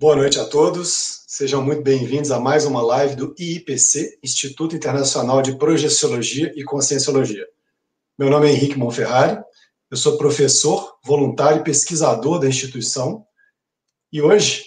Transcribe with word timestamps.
Boa 0.00 0.14
noite 0.14 0.38
a 0.38 0.44
todos. 0.44 1.24
Sejam 1.26 1.60
muito 1.60 1.82
bem-vindos 1.82 2.30
a 2.30 2.38
mais 2.38 2.64
uma 2.64 2.80
live 2.80 3.16
do 3.16 3.34
IIPC, 3.36 4.20
Instituto 4.22 4.76
Internacional 4.76 5.42
de 5.42 5.58
Projeciologia 5.58 6.52
e 6.54 6.62
Conscienciologia. 6.62 7.44
Meu 8.16 8.30
nome 8.30 8.46
é 8.46 8.52
Henrique 8.52 8.78
Monferrari, 8.78 9.42
eu 9.90 9.96
sou 9.96 10.16
professor, 10.16 10.96
voluntário 11.04 11.62
e 11.62 11.64
pesquisador 11.64 12.38
da 12.38 12.46
instituição. 12.46 13.26
E 14.12 14.22
hoje 14.22 14.66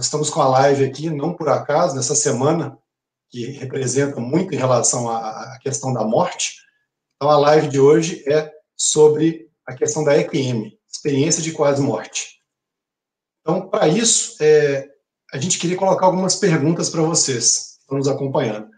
estamos 0.00 0.30
com 0.30 0.40
a 0.40 0.48
live 0.48 0.82
aqui, 0.82 1.10
não 1.10 1.34
por 1.34 1.50
acaso, 1.50 1.94
nessa 1.94 2.14
semana 2.14 2.78
que 3.28 3.50
representa 3.50 4.18
muito 4.18 4.54
em 4.54 4.58
relação 4.58 5.10
à 5.10 5.58
questão 5.60 5.92
da 5.92 6.04
morte. 6.04 6.54
Então 7.16 7.28
a 7.28 7.36
live 7.36 7.68
de 7.68 7.78
hoje 7.78 8.24
é 8.26 8.50
sobre 8.74 9.46
a 9.66 9.74
questão 9.74 10.02
da 10.02 10.16
EQM, 10.16 10.72
experiência 10.90 11.42
de 11.42 11.52
quase 11.52 11.82
morte. 11.82 12.39
Então, 13.40 13.68
para 13.68 13.88
isso, 13.88 14.36
é, 14.40 14.88
a 15.32 15.38
gente 15.38 15.58
queria 15.58 15.76
colocar 15.76 16.06
algumas 16.06 16.36
perguntas 16.36 16.90
para 16.90 17.02
vocês 17.02 17.76
que 17.76 17.80
estão 17.82 17.98
nos 17.98 18.08
acompanhando. 18.08 18.68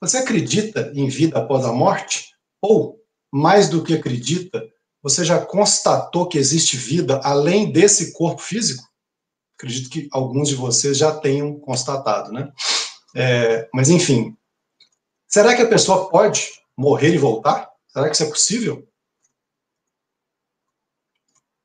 Você 0.00 0.18
acredita 0.18 0.92
em 0.94 1.08
vida 1.08 1.38
após 1.38 1.64
a 1.64 1.72
morte? 1.72 2.30
Ou, 2.60 3.00
mais 3.32 3.68
do 3.68 3.82
que 3.82 3.94
acredita, 3.94 4.62
você 5.02 5.24
já 5.24 5.44
constatou 5.44 6.28
que 6.28 6.38
existe 6.38 6.76
vida 6.76 7.20
além 7.22 7.70
desse 7.70 8.12
corpo 8.12 8.40
físico? 8.40 8.84
Acredito 9.56 9.88
que 9.88 10.08
alguns 10.12 10.48
de 10.48 10.54
vocês 10.54 10.98
já 10.98 11.14
tenham 11.14 11.58
constatado, 11.60 12.32
né? 12.32 12.52
É, 13.14 13.68
mas, 13.72 13.88
enfim, 13.88 14.36
será 15.28 15.54
que 15.54 15.62
a 15.62 15.68
pessoa 15.68 16.10
pode 16.10 16.48
morrer 16.76 17.14
e 17.14 17.18
voltar? 17.18 17.70
Será 17.88 18.08
que 18.08 18.14
isso 18.14 18.24
é 18.24 18.28
possível? 18.28 18.88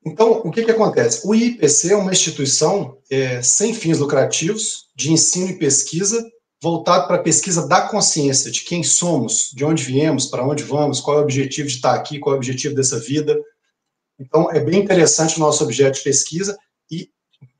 Então, 0.10 0.42
o 0.44 0.50
que, 0.52 0.66
que 0.66 0.72
acontece? 0.72 1.22
O 1.24 1.36
IPC 1.36 1.94
é 1.94 1.96
uma 1.96 2.12
instituição 2.12 2.98
é, 3.12 3.44
sem 3.44 3.76
fins 3.76 4.00
lucrativos, 4.00 4.88
de 4.96 5.14
ensino 5.14 5.50
e 5.50 5.60
pesquisa, 5.60 6.28
voltado 6.60 7.06
para 7.06 7.18
a 7.18 7.24
pesquisa 7.24 7.68
da 7.68 7.82
consciência, 7.84 8.50
de 8.50 8.62
quem 8.62 8.84
somos, 8.84 9.52
de 9.54 9.64
onde 9.64 9.84
viemos, 9.84 10.26
para 10.26 10.46
onde 10.46 10.64
vamos, 10.64 11.00
qual 11.00 11.18
é 11.18 11.20
o 11.20 11.24
objetivo 11.24 11.68
de 11.68 11.76
estar 11.76 11.94
aqui, 11.94 12.18
qual 12.18 12.34
é 12.34 12.36
o 12.36 12.40
objetivo 12.40 12.74
dessa 12.74 13.00
vida. 13.00 13.40
Então, 14.20 14.50
é 14.52 14.60
bem 14.60 14.82
interessante 14.82 15.38
o 15.38 15.40
nosso 15.40 15.64
objeto 15.64 16.00
de 16.00 16.04
pesquisa 16.04 16.58
e, 16.90 17.12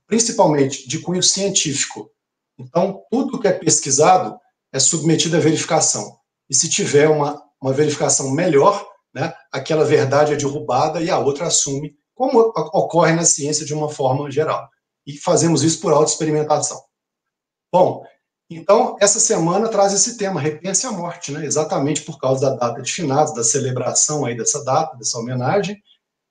principalmente, 0.08 0.90
de 0.90 0.98
cunho 0.98 1.22
científico. 1.22 2.10
Então, 2.58 3.04
tudo 3.12 3.40
que 3.40 3.48
é 3.48 3.54
pesquisado 3.54 4.40
é 4.74 4.80
submetido 4.80 5.38
à 5.38 5.40
verificação. 5.40 6.18
E 6.50 6.56
se 6.56 6.68
tiver 6.68 7.08
uma, 7.08 7.40
uma 7.62 7.72
verificação 7.72 8.32
melhor, 8.32 8.86
né, 9.14 9.32
aquela 9.52 9.86
verdade 9.86 10.34
é 10.34 10.36
derrubada 10.36 11.00
e 11.00 11.12
a 11.12 11.20
outra 11.20 11.46
assume 11.46 12.00
como 12.20 12.52
ocorre 12.74 13.14
na 13.14 13.24
ciência 13.24 13.66
de 13.66 13.74
uma 13.74 13.88
forma 13.88 14.30
geral. 14.30 14.70
E 15.08 15.18
fazemos 15.18 15.64
isso 15.64 15.80
por 15.80 15.94
autoexperimentação. 15.94 16.84
Bom, 17.72 18.06
então, 18.50 18.98
essa 19.00 19.22
semana 19.22 19.70
traz 19.70 19.94
esse 19.94 20.18
tema, 20.18 20.42
Repense 20.42 20.86
a 20.86 20.92
Morte, 20.92 21.32
né? 21.32 21.46
exatamente 21.46 22.02
por 22.02 22.20
causa 22.20 22.50
da 22.50 22.58
data 22.58 22.82
de 22.82 22.92
finados, 22.92 23.34
da 23.34 23.42
celebração 23.42 24.26
aí 24.26 24.36
dessa 24.36 24.62
data, 24.66 24.98
dessa 24.98 25.18
homenagem. 25.18 25.82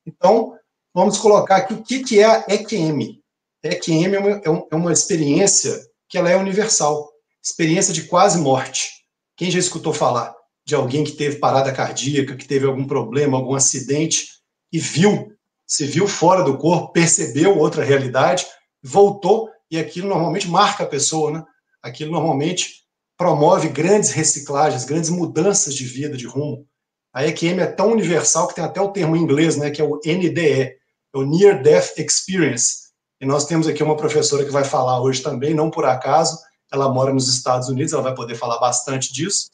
Então, 0.06 0.58
vamos 0.92 1.16
colocar 1.16 1.56
aqui 1.56 1.72
o 1.72 1.82
que, 1.82 2.00
que 2.00 2.20
é 2.20 2.26
a 2.26 2.44
EQM. 2.46 3.22
A 3.64 3.68
EQM 3.68 4.14
é 4.14 4.18
uma, 4.18 4.30
é, 4.30 4.66
é 4.72 4.76
uma 4.76 4.92
experiência 4.92 5.74
que 6.06 6.18
ela 6.18 6.28
é 6.28 6.36
universal, 6.36 7.10
experiência 7.42 7.94
de 7.94 8.02
quase 8.02 8.38
morte. 8.38 8.90
Quem 9.38 9.50
já 9.50 9.58
escutou 9.58 9.94
falar 9.94 10.36
de 10.66 10.74
alguém 10.74 11.02
que 11.02 11.12
teve 11.12 11.38
parada 11.38 11.72
cardíaca, 11.72 12.36
que 12.36 12.46
teve 12.46 12.66
algum 12.66 12.86
problema, 12.86 13.38
algum 13.38 13.54
acidente, 13.54 14.28
e 14.70 14.78
viu 14.78 15.37
se 15.68 15.84
viu 15.84 16.08
fora 16.08 16.42
do 16.42 16.56
corpo, 16.56 16.92
percebeu 16.92 17.58
outra 17.58 17.84
realidade, 17.84 18.46
voltou, 18.82 19.50
e 19.70 19.78
aquilo 19.78 20.08
normalmente 20.08 20.48
marca 20.48 20.84
a 20.84 20.86
pessoa, 20.86 21.30
né? 21.30 21.44
Aquilo 21.82 22.10
normalmente 22.10 22.84
promove 23.18 23.68
grandes 23.68 24.10
reciclagens, 24.10 24.84
grandes 24.84 25.10
mudanças 25.10 25.74
de 25.74 25.84
vida, 25.84 26.16
de 26.16 26.26
rumo. 26.26 26.66
A 27.12 27.26
EQM 27.26 27.60
é 27.60 27.66
tão 27.66 27.92
universal 27.92 28.48
que 28.48 28.54
tem 28.54 28.64
até 28.64 28.80
o 28.80 28.92
termo 28.92 29.14
em 29.14 29.20
inglês, 29.20 29.56
né, 29.56 29.70
que 29.70 29.80
é 29.80 29.84
o 29.84 30.00
NDE, 30.04 30.62
é 30.62 30.78
o 31.14 31.22
Near 31.22 31.62
Death 31.62 31.98
Experience. 31.98 32.88
E 33.20 33.26
nós 33.26 33.44
temos 33.44 33.66
aqui 33.66 33.82
uma 33.82 33.96
professora 33.96 34.44
que 34.44 34.50
vai 34.50 34.64
falar 34.64 35.02
hoje 35.02 35.20
também, 35.22 35.52
não 35.52 35.70
por 35.70 35.84
acaso, 35.84 36.38
ela 36.72 36.88
mora 36.88 37.12
nos 37.12 37.28
Estados 37.28 37.68
Unidos, 37.68 37.92
ela 37.92 38.02
vai 38.02 38.14
poder 38.14 38.36
falar 38.36 38.58
bastante 38.58 39.12
disso. 39.12 39.50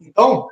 Então, 0.00 0.48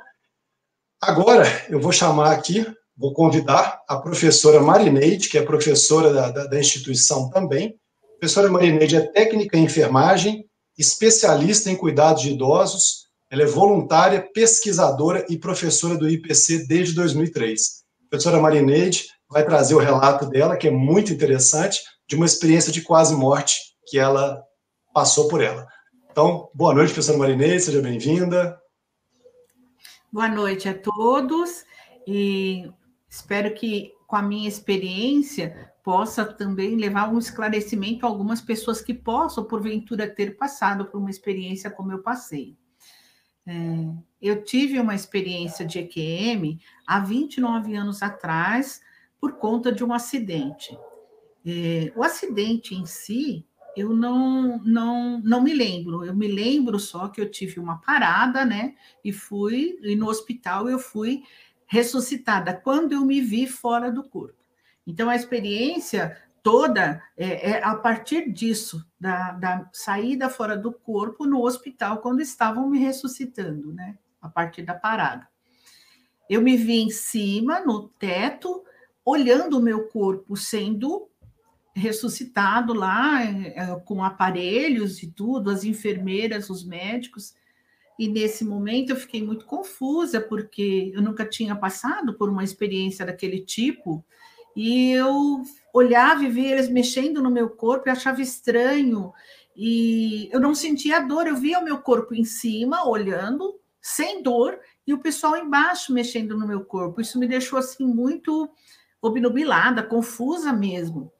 agora 1.01 1.43
eu 1.69 1.79
vou 1.79 1.91
chamar 1.91 2.31
aqui 2.31 2.65
vou 2.97 3.13
convidar 3.13 3.79
a 3.87 3.97
professora 3.97 4.59
Marineide, 4.59 5.29
que 5.29 5.37
é 5.37 5.41
professora 5.43 6.11
da, 6.11 6.31
da, 6.31 6.47
da 6.47 6.59
instituição 6.59 7.29
também. 7.29 7.77
A 8.15 8.19
professora 8.19 8.49
Marineide 8.49 8.95
é 8.95 9.11
técnica 9.11 9.57
em 9.57 9.65
enfermagem, 9.65 10.45
especialista 10.77 11.69
em 11.69 11.75
cuidados 11.75 12.23
de 12.23 12.31
idosos, 12.31 13.07
ela 13.29 13.43
é 13.43 13.45
voluntária, 13.45 14.27
pesquisadora 14.33 15.25
e 15.29 15.37
professora 15.37 15.97
do 15.97 16.09
IPC 16.09 16.65
desde 16.65 16.95
2003. 16.95 17.83
A 18.05 18.09
professora 18.09 18.41
Marineide 18.41 19.05
vai 19.29 19.45
trazer 19.45 19.75
o 19.75 19.79
relato 19.79 20.25
dela, 20.27 20.55
que 20.55 20.67
é 20.67 20.71
muito 20.71 21.11
interessante, 21.11 21.79
de 22.07 22.15
uma 22.15 22.25
experiência 22.25 22.71
de 22.71 22.81
quase 22.81 23.13
morte 23.13 23.57
que 23.85 23.99
ela 23.99 24.41
passou 24.93 25.27
por 25.27 25.41
ela. 25.41 25.67
Então, 26.09 26.49
boa 26.53 26.73
noite, 26.73 26.93
professora 26.93 27.17
Marineide, 27.17 27.61
seja 27.61 27.81
bem-vinda. 27.81 28.57
Boa 30.11 30.29
noite 30.29 30.69
a 30.69 30.73
todos. 30.73 31.65
E 32.07 32.71
Espero 33.17 33.51
que, 33.55 33.95
com 34.05 34.15
a 34.15 34.21
minha 34.21 34.47
experiência, 34.47 35.73
possa 35.83 36.23
também 36.23 36.75
levar 36.75 37.11
um 37.11 37.17
esclarecimento 37.17 38.05
a 38.05 38.09
algumas 38.09 38.41
pessoas 38.41 38.79
que 38.79 38.93
possam, 38.93 39.43
porventura, 39.43 40.07
ter 40.07 40.37
passado 40.37 40.85
por 40.85 40.99
uma 40.99 41.09
experiência 41.09 41.71
como 41.71 41.91
eu 41.91 42.03
passei. 42.03 42.55
É, 43.47 43.53
eu 44.21 44.43
tive 44.43 44.79
uma 44.79 44.93
experiência 44.93 45.65
de 45.65 45.79
EQM 45.79 46.59
há 46.85 46.99
29 46.99 47.75
anos 47.75 48.03
atrás, 48.03 48.81
por 49.19 49.39
conta 49.39 49.71
de 49.71 49.83
um 49.83 49.93
acidente. 49.93 50.77
É, 51.43 51.91
o 51.95 52.03
acidente 52.03 52.75
em 52.75 52.85
si, 52.85 53.47
eu 53.75 53.93
não, 53.93 54.59
não, 54.59 55.19
não 55.23 55.41
me 55.41 55.55
lembro. 55.55 56.05
Eu 56.05 56.15
me 56.15 56.27
lembro 56.27 56.77
só 56.79 57.07
que 57.07 57.19
eu 57.19 57.31
tive 57.31 57.59
uma 57.59 57.81
parada, 57.81 58.45
né? 58.45 58.75
E 59.03 59.11
fui, 59.11 59.79
e 59.81 59.95
no 59.95 60.07
hospital 60.07 60.69
eu 60.69 60.77
fui 60.77 61.23
ressuscitada 61.67 62.53
quando 62.53 62.93
eu 62.93 63.05
me 63.05 63.21
vi 63.21 63.45
fora 63.45 63.91
do 63.91 64.03
corpo. 64.03 64.37
Então, 64.85 65.09
a 65.09 65.15
experiência 65.15 66.17
toda 66.41 67.03
é, 67.17 67.51
é 67.51 67.63
a 67.63 67.75
partir 67.75 68.31
disso, 68.31 68.85
da, 68.99 69.33
da, 69.33 69.69
saída 69.73 70.29
fora 70.29 70.55
do 70.55 70.71
corpo 70.71 71.25
no 71.25 71.43
hospital, 71.43 71.97
quando 71.97 72.21
estavam 72.21 72.69
me 72.69 72.79
ressuscitando, 72.79 73.73
né? 73.73 73.97
A 74.21 74.29
partir 74.29 74.61
da 74.61 74.73
parada. 74.73 75.27
Eu 76.29 76.41
me 76.41 76.55
vi 76.55 76.81
em 76.81 76.89
cima, 76.89 77.59
no 77.59 77.89
teto, 77.89 78.63
olhando 79.03 79.57
o 79.57 79.61
meu 79.61 79.87
corpo 79.87 80.35
sendo 80.35 81.09
ressuscitado 81.75 82.73
lá, 82.73 83.23
é, 83.23 83.79
com 83.85 84.03
aparelhos 84.03 85.03
e 85.03 85.07
tudo, 85.07 85.49
as 85.49 85.63
enfermeiras, 85.63 86.49
os 86.49 86.65
médicos. 86.65 87.35
E 87.97 88.07
nesse 88.07 88.45
momento 88.45 88.91
eu 88.91 88.95
fiquei 88.95 89.23
muito 89.23 89.45
confusa, 89.45 90.21
porque 90.21 90.91
eu 90.93 91.01
nunca 91.01 91.25
tinha 91.25 91.55
passado 91.55 92.13
por 92.13 92.29
uma 92.29 92.43
experiência 92.43 93.05
daquele 93.05 93.41
tipo, 93.41 94.05
e 94.55 94.91
eu 94.91 95.41
olhava 95.73 96.23
e 96.23 96.29
via 96.29 96.51
eles 96.51 96.69
mexendo 96.69 97.21
no 97.21 97.31
meu 97.31 97.49
corpo 97.49 97.87
e 97.87 97.91
achava 97.91 98.21
estranho, 98.21 99.11
e 99.55 100.29
eu 100.31 100.39
não 100.39 100.53
sentia 100.53 100.99
dor, 100.99 101.27
eu 101.27 101.35
via 101.35 101.59
o 101.59 101.63
meu 101.63 101.79
corpo 101.79 102.13
em 102.13 102.23
cima, 102.23 102.87
olhando, 102.87 103.59
sem 103.81 104.21
dor, 104.21 104.59
e 104.85 104.93
o 104.93 104.99
pessoal 104.99 105.35
embaixo 105.35 105.91
mexendo 105.91 106.37
no 106.37 106.47
meu 106.47 106.63
corpo. 106.63 107.01
Isso 107.01 107.17
me 107.17 107.27
deixou 107.27 107.57
assim 107.57 107.85
muito 107.85 108.47
obnubilada, 109.01 109.81
confusa 109.81 110.53
mesmo. 110.53 111.11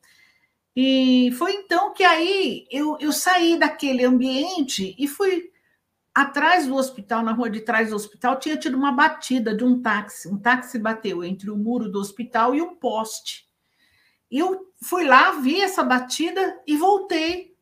E 0.76 1.32
foi 1.40 1.54
então 1.54 1.92
que 1.92 2.04
aí 2.04 2.68
eu, 2.70 2.98
eu 3.00 3.12
saí 3.12 3.58
daquele 3.58 4.06
ambiente 4.06 4.96
e 5.00 5.08
fui 5.08 5.50
atrás 6.18 6.66
do 6.66 6.74
hospital, 6.74 7.22
na 7.22 7.32
rua 7.32 7.48
de 7.48 7.62
trás 7.62 7.92
do 7.92 7.96
hospital, 7.96 8.40
tinha 8.40 8.58
tido 8.58 8.76
uma 8.76 8.92
batida 8.92 9.56
de 9.56 9.64
um 9.64 9.80
táxi. 9.84 10.28
Um 10.28 10.40
táxi 10.40 10.80
bateu 10.80 11.24
entre 11.24 11.52
o 11.52 11.56
muro 11.56 11.92
do 11.92 12.00
hospital 12.00 12.56
e 12.56 12.62
um 12.62 12.74
poste. 12.74 13.48
Eu 14.30 14.74
fui 14.82 15.06
lá, 15.06 15.34
vi 15.34 15.62
essa 15.62 15.84
batida 15.84 16.60
e 16.66 16.76
voltei 16.76 17.56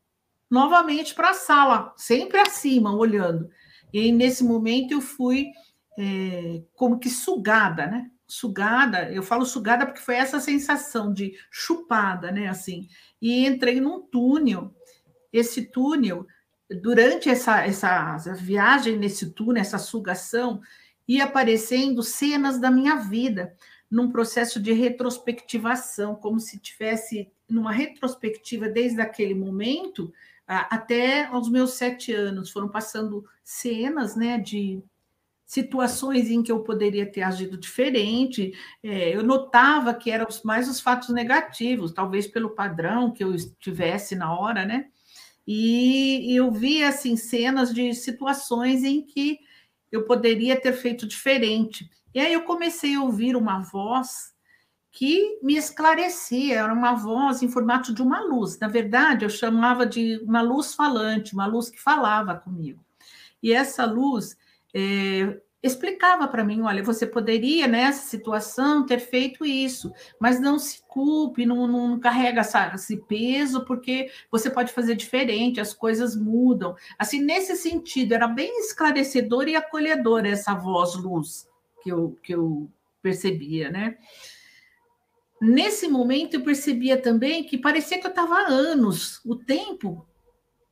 novamente 0.50 1.14
para 1.14 1.30
a 1.30 1.34
sala, 1.34 1.92
sempre 1.98 2.38
acima, 2.38 2.96
olhando. 2.96 3.50
E 3.92 4.10
nesse 4.10 4.42
momento 4.42 4.92
eu 4.92 5.02
fui 5.02 5.50
é, 5.98 6.62
como 6.72 6.98
que 6.98 7.10
sugada, 7.10 7.86
né? 7.86 8.10
Sugada, 8.26 9.12
eu 9.12 9.22
falo 9.22 9.44
sugada 9.44 9.84
porque 9.84 10.00
foi 10.00 10.14
essa 10.14 10.40
sensação 10.40 11.12
de 11.12 11.34
chupada, 11.50 12.32
né? 12.32 12.48
Assim, 12.48 12.88
e 13.20 13.46
entrei 13.46 13.82
num 13.82 14.00
túnel. 14.00 14.74
Esse 15.30 15.66
túnel 15.66 16.26
durante 16.70 17.28
essa, 17.28 17.64
essa, 17.64 18.14
essa 18.16 18.34
viagem 18.34 18.98
nesse 18.98 19.30
túnel, 19.30 19.60
essa 19.60 19.78
sugação, 19.78 20.60
ia 21.06 21.24
aparecendo 21.24 22.02
cenas 22.02 22.58
da 22.58 22.70
minha 22.70 22.96
vida, 22.96 23.54
num 23.90 24.10
processo 24.10 24.60
de 24.60 24.72
retrospectivação, 24.72 26.16
como 26.16 26.40
se 26.40 26.58
tivesse 26.58 27.30
numa 27.48 27.70
retrospectiva 27.70 28.68
desde 28.68 29.00
aquele 29.00 29.34
momento 29.34 30.12
até 30.46 31.24
aos 31.26 31.48
meus 31.48 31.72
sete 31.72 32.12
anos. 32.12 32.50
Foram 32.50 32.68
passando 32.68 33.24
cenas 33.44 34.16
né, 34.16 34.38
de 34.38 34.82
situações 35.44 36.28
em 36.28 36.42
que 36.42 36.50
eu 36.50 36.64
poderia 36.64 37.10
ter 37.10 37.22
agido 37.22 37.56
diferente. 37.56 38.52
É, 38.82 39.14
eu 39.14 39.22
notava 39.22 39.94
que 39.94 40.10
eram 40.10 40.26
mais 40.44 40.68
os 40.68 40.80
fatos 40.80 41.10
negativos, 41.10 41.92
talvez 41.92 42.26
pelo 42.26 42.50
padrão 42.50 43.12
que 43.12 43.22
eu 43.22 43.32
estivesse 43.34 44.16
na 44.16 44.36
hora, 44.36 44.64
né? 44.64 44.88
E, 45.46 46.34
eu 46.34 46.50
via 46.50 46.88
assim 46.88 47.16
cenas 47.16 47.72
de 47.72 47.94
situações 47.94 48.82
em 48.82 49.02
que 49.02 49.38
eu 49.92 50.04
poderia 50.04 50.60
ter 50.60 50.72
feito 50.72 51.06
diferente. 51.06 51.88
E 52.14 52.18
aí 52.18 52.32
eu 52.32 52.42
comecei 52.42 52.94
a 52.94 53.02
ouvir 53.02 53.36
uma 53.36 53.60
voz 53.60 54.34
que 54.90 55.38
me 55.42 55.56
esclarecia, 55.56 56.60
era 56.60 56.72
uma 56.72 56.94
voz 56.94 57.42
em 57.42 57.48
formato 57.48 57.92
de 57.92 58.00
uma 58.02 58.20
luz. 58.22 58.58
Na 58.58 58.66
verdade, 58.66 59.24
eu 59.24 59.30
chamava 59.30 59.84
de 59.84 60.18
uma 60.24 60.40
luz 60.40 60.74
falante, 60.74 61.34
uma 61.34 61.46
luz 61.46 61.68
que 61.68 61.80
falava 61.80 62.34
comigo. 62.34 62.82
E 63.42 63.52
essa 63.52 63.84
luz 63.84 64.36
é, 64.74 65.38
explicava 65.66 66.26
para 66.28 66.44
mim: 66.44 66.62
olha, 66.62 66.82
você 66.82 67.06
poderia 67.06 67.66
nessa 67.66 68.08
situação 68.08 68.86
ter 68.86 68.98
feito 68.98 69.44
isso, 69.44 69.92
mas 70.20 70.40
não 70.40 70.58
se 70.58 70.80
culpe, 70.88 71.44
não, 71.44 71.66
não 71.66 71.98
carrega 71.98 72.40
essa, 72.40 72.72
esse 72.74 72.96
peso, 72.96 73.64
porque 73.64 74.10
você 74.30 74.48
pode 74.48 74.72
fazer 74.72 74.94
diferente, 74.94 75.60
as 75.60 75.74
coisas 75.74 76.16
mudam. 76.16 76.74
Assim, 76.98 77.20
nesse 77.20 77.56
sentido, 77.56 78.14
era 78.14 78.26
bem 78.26 78.60
esclarecedora 78.60 79.50
e 79.50 79.56
acolhedora 79.56 80.28
essa 80.28 80.54
voz 80.54 80.94
luz 80.94 81.48
que 81.82 81.90
eu, 81.90 82.18
que 82.22 82.34
eu 82.34 82.70
percebia, 83.02 83.70
né? 83.70 83.96
Nesse 85.40 85.86
momento, 85.86 86.34
eu 86.34 86.42
percebia 86.42 87.00
também 87.00 87.44
que 87.44 87.58
parecia 87.58 88.00
que 88.00 88.06
eu 88.06 88.10
estava 88.10 88.34
há 88.36 88.46
anos, 88.48 89.20
o 89.24 89.36
tempo 89.36 90.06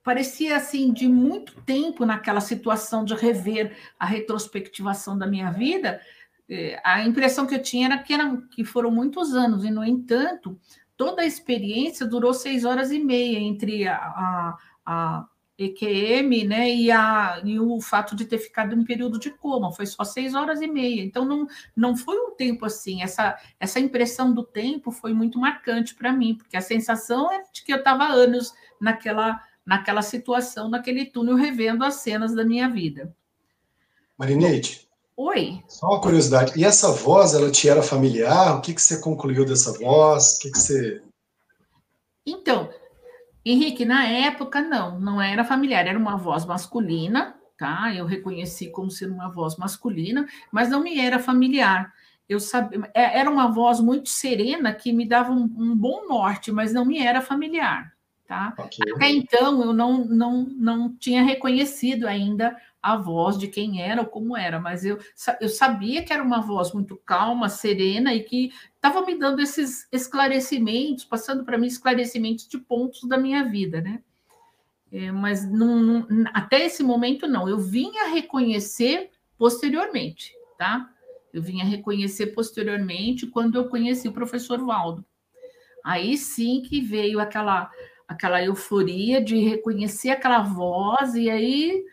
parecia 0.04 0.56
assim 0.56 0.92
de 0.92 1.08
muito 1.08 1.54
tempo 1.62 2.04
naquela 2.04 2.40
situação 2.40 3.04
de 3.04 3.14
rever 3.14 3.74
a 3.98 4.04
retrospectivação 4.04 5.16
da 5.16 5.26
minha 5.26 5.50
vida. 5.50 5.98
É, 6.46 6.78
a 6.84 7.02
impressão 7.02 7.46
que 7.46 7.54
eu 7.54 7.62
tinha 7.62 7.86
era 7.86 7.98
que, 7.98 8.12
eram, 8.12 8.42
que 8.48 8.64
foram 8.64 8.90
muitos 8.90 9.34
anos, 9.34 9.64
e, 9.64 9.70
no 9.70 9.82
entanto, 9.82 10.60
toda 10.94 11.22
a 11.22 11.26
experiência 11.26 12.06
durou 12.06 12.34
seis 12.34 12.66
horas 12.66 12.92
e 12.92 12.98
meia 12.98 13.38
entre 13.38 13.88
a, 13.88 13.96
a, 13.96 14.58
a 14.84 15.26
EQM 15.56 16.44
né, 16.46 16.68
e, 16.70 16.90
a, 16.90 17.40
e 17.42 17.58
o 17.58 17.80
fato 17.80 18.14
de 18.14 18.26
ter 18.26 18.38
ficado 18.38 18.74
em 18.74 18.84
período 18.84 19.18
de 19.18 19.30
coma, 19.30 19.72
foi 19.72 19.86
só 19.86 20.04
seis 20.04 20.34
horas 20.34 20.60
e 20.60 20.66
meia. 20.66 21.02
Então, 21.02 21.24
não, 21.24 21.46
não 21.74 21.96
foi 21.96 22.18
um 22.18 22.32
tempo 22.32 22.66
assim. 22.66 23.02
Essa, 23.02 23.38
essa 23.58 23.80
impressão 23.80 24.34
do 24.34 24.44
tempo 24.44 24.90
foi 24.90 25.14
muito 25.14 25.38
marcante 25.38 25.94
para 25.94 26.12
mim, 26.12 26.34
porque 26.34 26.58
a 26.58 26.60
sensação 26.60 27.32
é 27.32 27.42
de 27.50 27.64
que 27.64 27.72
eu 27.72 27.78
estava 27.78 28.04
anos 28.04 28.52
naquela 28.78 29.40
naquela 29.64 30.02
situação, 30.02 30.68
naquele 30.68 31.06
túnel, 31.06 31.36
revendo 31.36 31.84
as 31.84 31.94
cenas 31.94 32.34
da 32.34 32.44
minha 32.44 32.68
vida. 32.68 33.14
Marinete. 34.18 34.88
Oi. 35.16 35.62
Só 35.68 35.86
uma 35.86 36.00
curiosidade. 36.00 36.52
E 36.56 36.64
essa 36.64 36.90
voz, 36.90 37.34
ela 37.34 37.50
te 37.50 37.68
era 37.68 37.82
familiar? 37.82 38.56
O 38.56 38.60
que, 38.60 38.74
que 38.74 38.82
você 38.82 39.00
concluiu 39.00 39.44
dessa 39.44 39.72
voz? 39.78 40.36
O 40.36 40.40
que, 40.40 40.50
que 40.50 40.58
você. 40.58 41.02
Então, 42.26 42.68
Henrique, 43.44 43.84
na 43.84 44.04
época, 44.08 44.60
não, 44.60 44.98
não 44.98 45.20
era 45.20 45.44
familiar, 45.44 45.86
era 45.86 45.98
uma 45.98 46.16
voz 46.16 46.44
masculina, 46.44 47.36
tá? 47.56 47.94
Eu 47.94 48.06
reconheci 48.06 48.70
como 48.70 48.90
ser 48.90 49.10
uma 49.10 49.30
voz 49.30 49.56
masculina, 49.56 50.26
mas 50.50 50.70
não 50.70 50.82
me 50.82 50.98
era 50.98 51.18
familiar. 51.18 51.92
Eu 52.28 52.40
sabia, 52.40 52.90
é, 52.94 53.18
era 53.20 53.30
uma 53.30 53.52
voz 53.52 53.80
muito 53.80 54.08
serena 54.08 54.72
que 54.72 54.92
me 54.92 55.06
dava 55.06 55.30
um, 55.30 55.42
um 55.42 55.76
bom 55.76 56.08
norte, 56.08 56.50
mas 56.50 56.72
não 56.72 56.84
me 56.84 56.98
era 56.98 57.20
familiar. 57.20 57.93
Tá? 58.26 58.54
Okay. 58.58 58.92
Até 58.94 59.10
então 59.10 59.62
eu 59.62 59.72
não, 59.74 60.04
não, 60.06 60.44
não 60.44 60.96
tinha 60.96 61.22
reconhecido 61.22 62.06
ainda 62.06 62.56
a 62.82 62.96
voz 62.96 63.38
de 63.38 63.48
quem 63.48 63.82
era 63.82 64.00
ou 64.00 64.06
como 64.06 64.36
era, 64.36 64.58
mas 64.58 64.84
eu, 64.84 64.98
eu 65.40 65.48
sabia 65.48 66.02
que 66.02 66.12
era 66.12 66.22
uma 66.22 66.40
voz 66.40 66.72
muito 66.72 66.96
calma, 66.96 67.48
serena 67.48 68.14
e 68.14 68.22
que 68.22 68.52
estava 68.76 69.04
me 69.04 69.14
dando 69.18 69.40
esses 69.40 69.86
esclarecimentos, 69.92 71.04
passando 71.04 71.44
para 71.44 71.58
mim 71.58 71.66
esclarecimentos 71.66 72.46
de 72.46 72.58
pontos 72.58 73.04
da 73.04 73.16
minha 73.18 73.44
vida, 73.44 73.80
né? 73.80 74.02
É, 74.92 75.10
mas 75.10 75.50
não, 75.50 75.80
não, 75.80 76.30
até 76.32 76.64
esse 76.64 76.82
momento 76.82 77.26
não, 77.26 77.48
eu 77.48 77.58
vinha 77.58 78.08
reconhecer 78.08 79.10
posteriormente, 79.36 80.32
tá? 80.56 80.90
Eu 81.32 81.42
vinha 81.42 81.64
reconhecer 81.64 82.28
posteriormente 82.28 83.26
quando 83.26 83.56
eu 83.56 83.68
conheci 83.68 84.08
o 84.08 84.12
professor 84.12 84.64
Valdo. 84.64 85.04
Aí 85.82 86.16
sim 86.16 86.62
que 86.62 86.80
veio 86.80 87.18
aquela 87.18 87.70
aquela 88.14 88.42
euforia 88.42 89.22
de 89.22 89.36
reconhecer 89.36 90.10
aquela 90.10 90.42
voz, 90.42 91.14
e 91.14 91.28
aí 91.28 91.84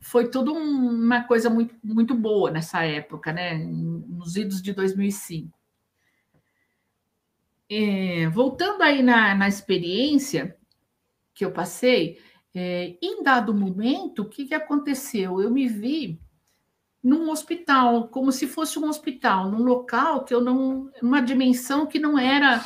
foi 0.00 0.30
tudo 0.30 0.54
uma 0.54 1.24
coisa 1.24 1.50
muito, 1.50 1.74
muito 1.82 2.14
boa 2.14 2.50
nessa 2.50 2.84
época, 2.84 3.32
né? 3.32 3.54
Nos 3.58 4.36
idos 4.36 4.62
de 4.62 4.72
2005. 4.72 5.56
É, 7.70 8.28
voltando 8.28 8.82
aí 8.82 9.02
na, 9.02 9.34
na 9.34 9.46
experiência 9.46 10.56
que 11.34 11.44
eu 11.44 11.52
passei, 11.52 12.18
é, 12.54 12.96
em 13.02 13.22
dado 13.22 13.52
momento, 13.54 14.22
o 14.22 14.28
que, 14.28 14.46
que 14.46 14.54
aconteceu? 14.54 15.40
Eu 15.40 15.50
me 15.50 15.68
vi 15.68 16.18
num 17.02 17.30
hospital, 17.30 18.08
como 18.08 18.32
se 18.32 18.46
fosse 18.46 18.78
um 18.78 18.88
hospital, 18.88 19.50
num 19.50 19.62
local 19.62 20.24
que 20.24 20.34
eu 20.34 20.40
não, 20.40 20.90
uma 21.02 21.20
dimensão 21.20 21.86
que 21.86 21.98
não 21.98 22.18
era 22.18 22.64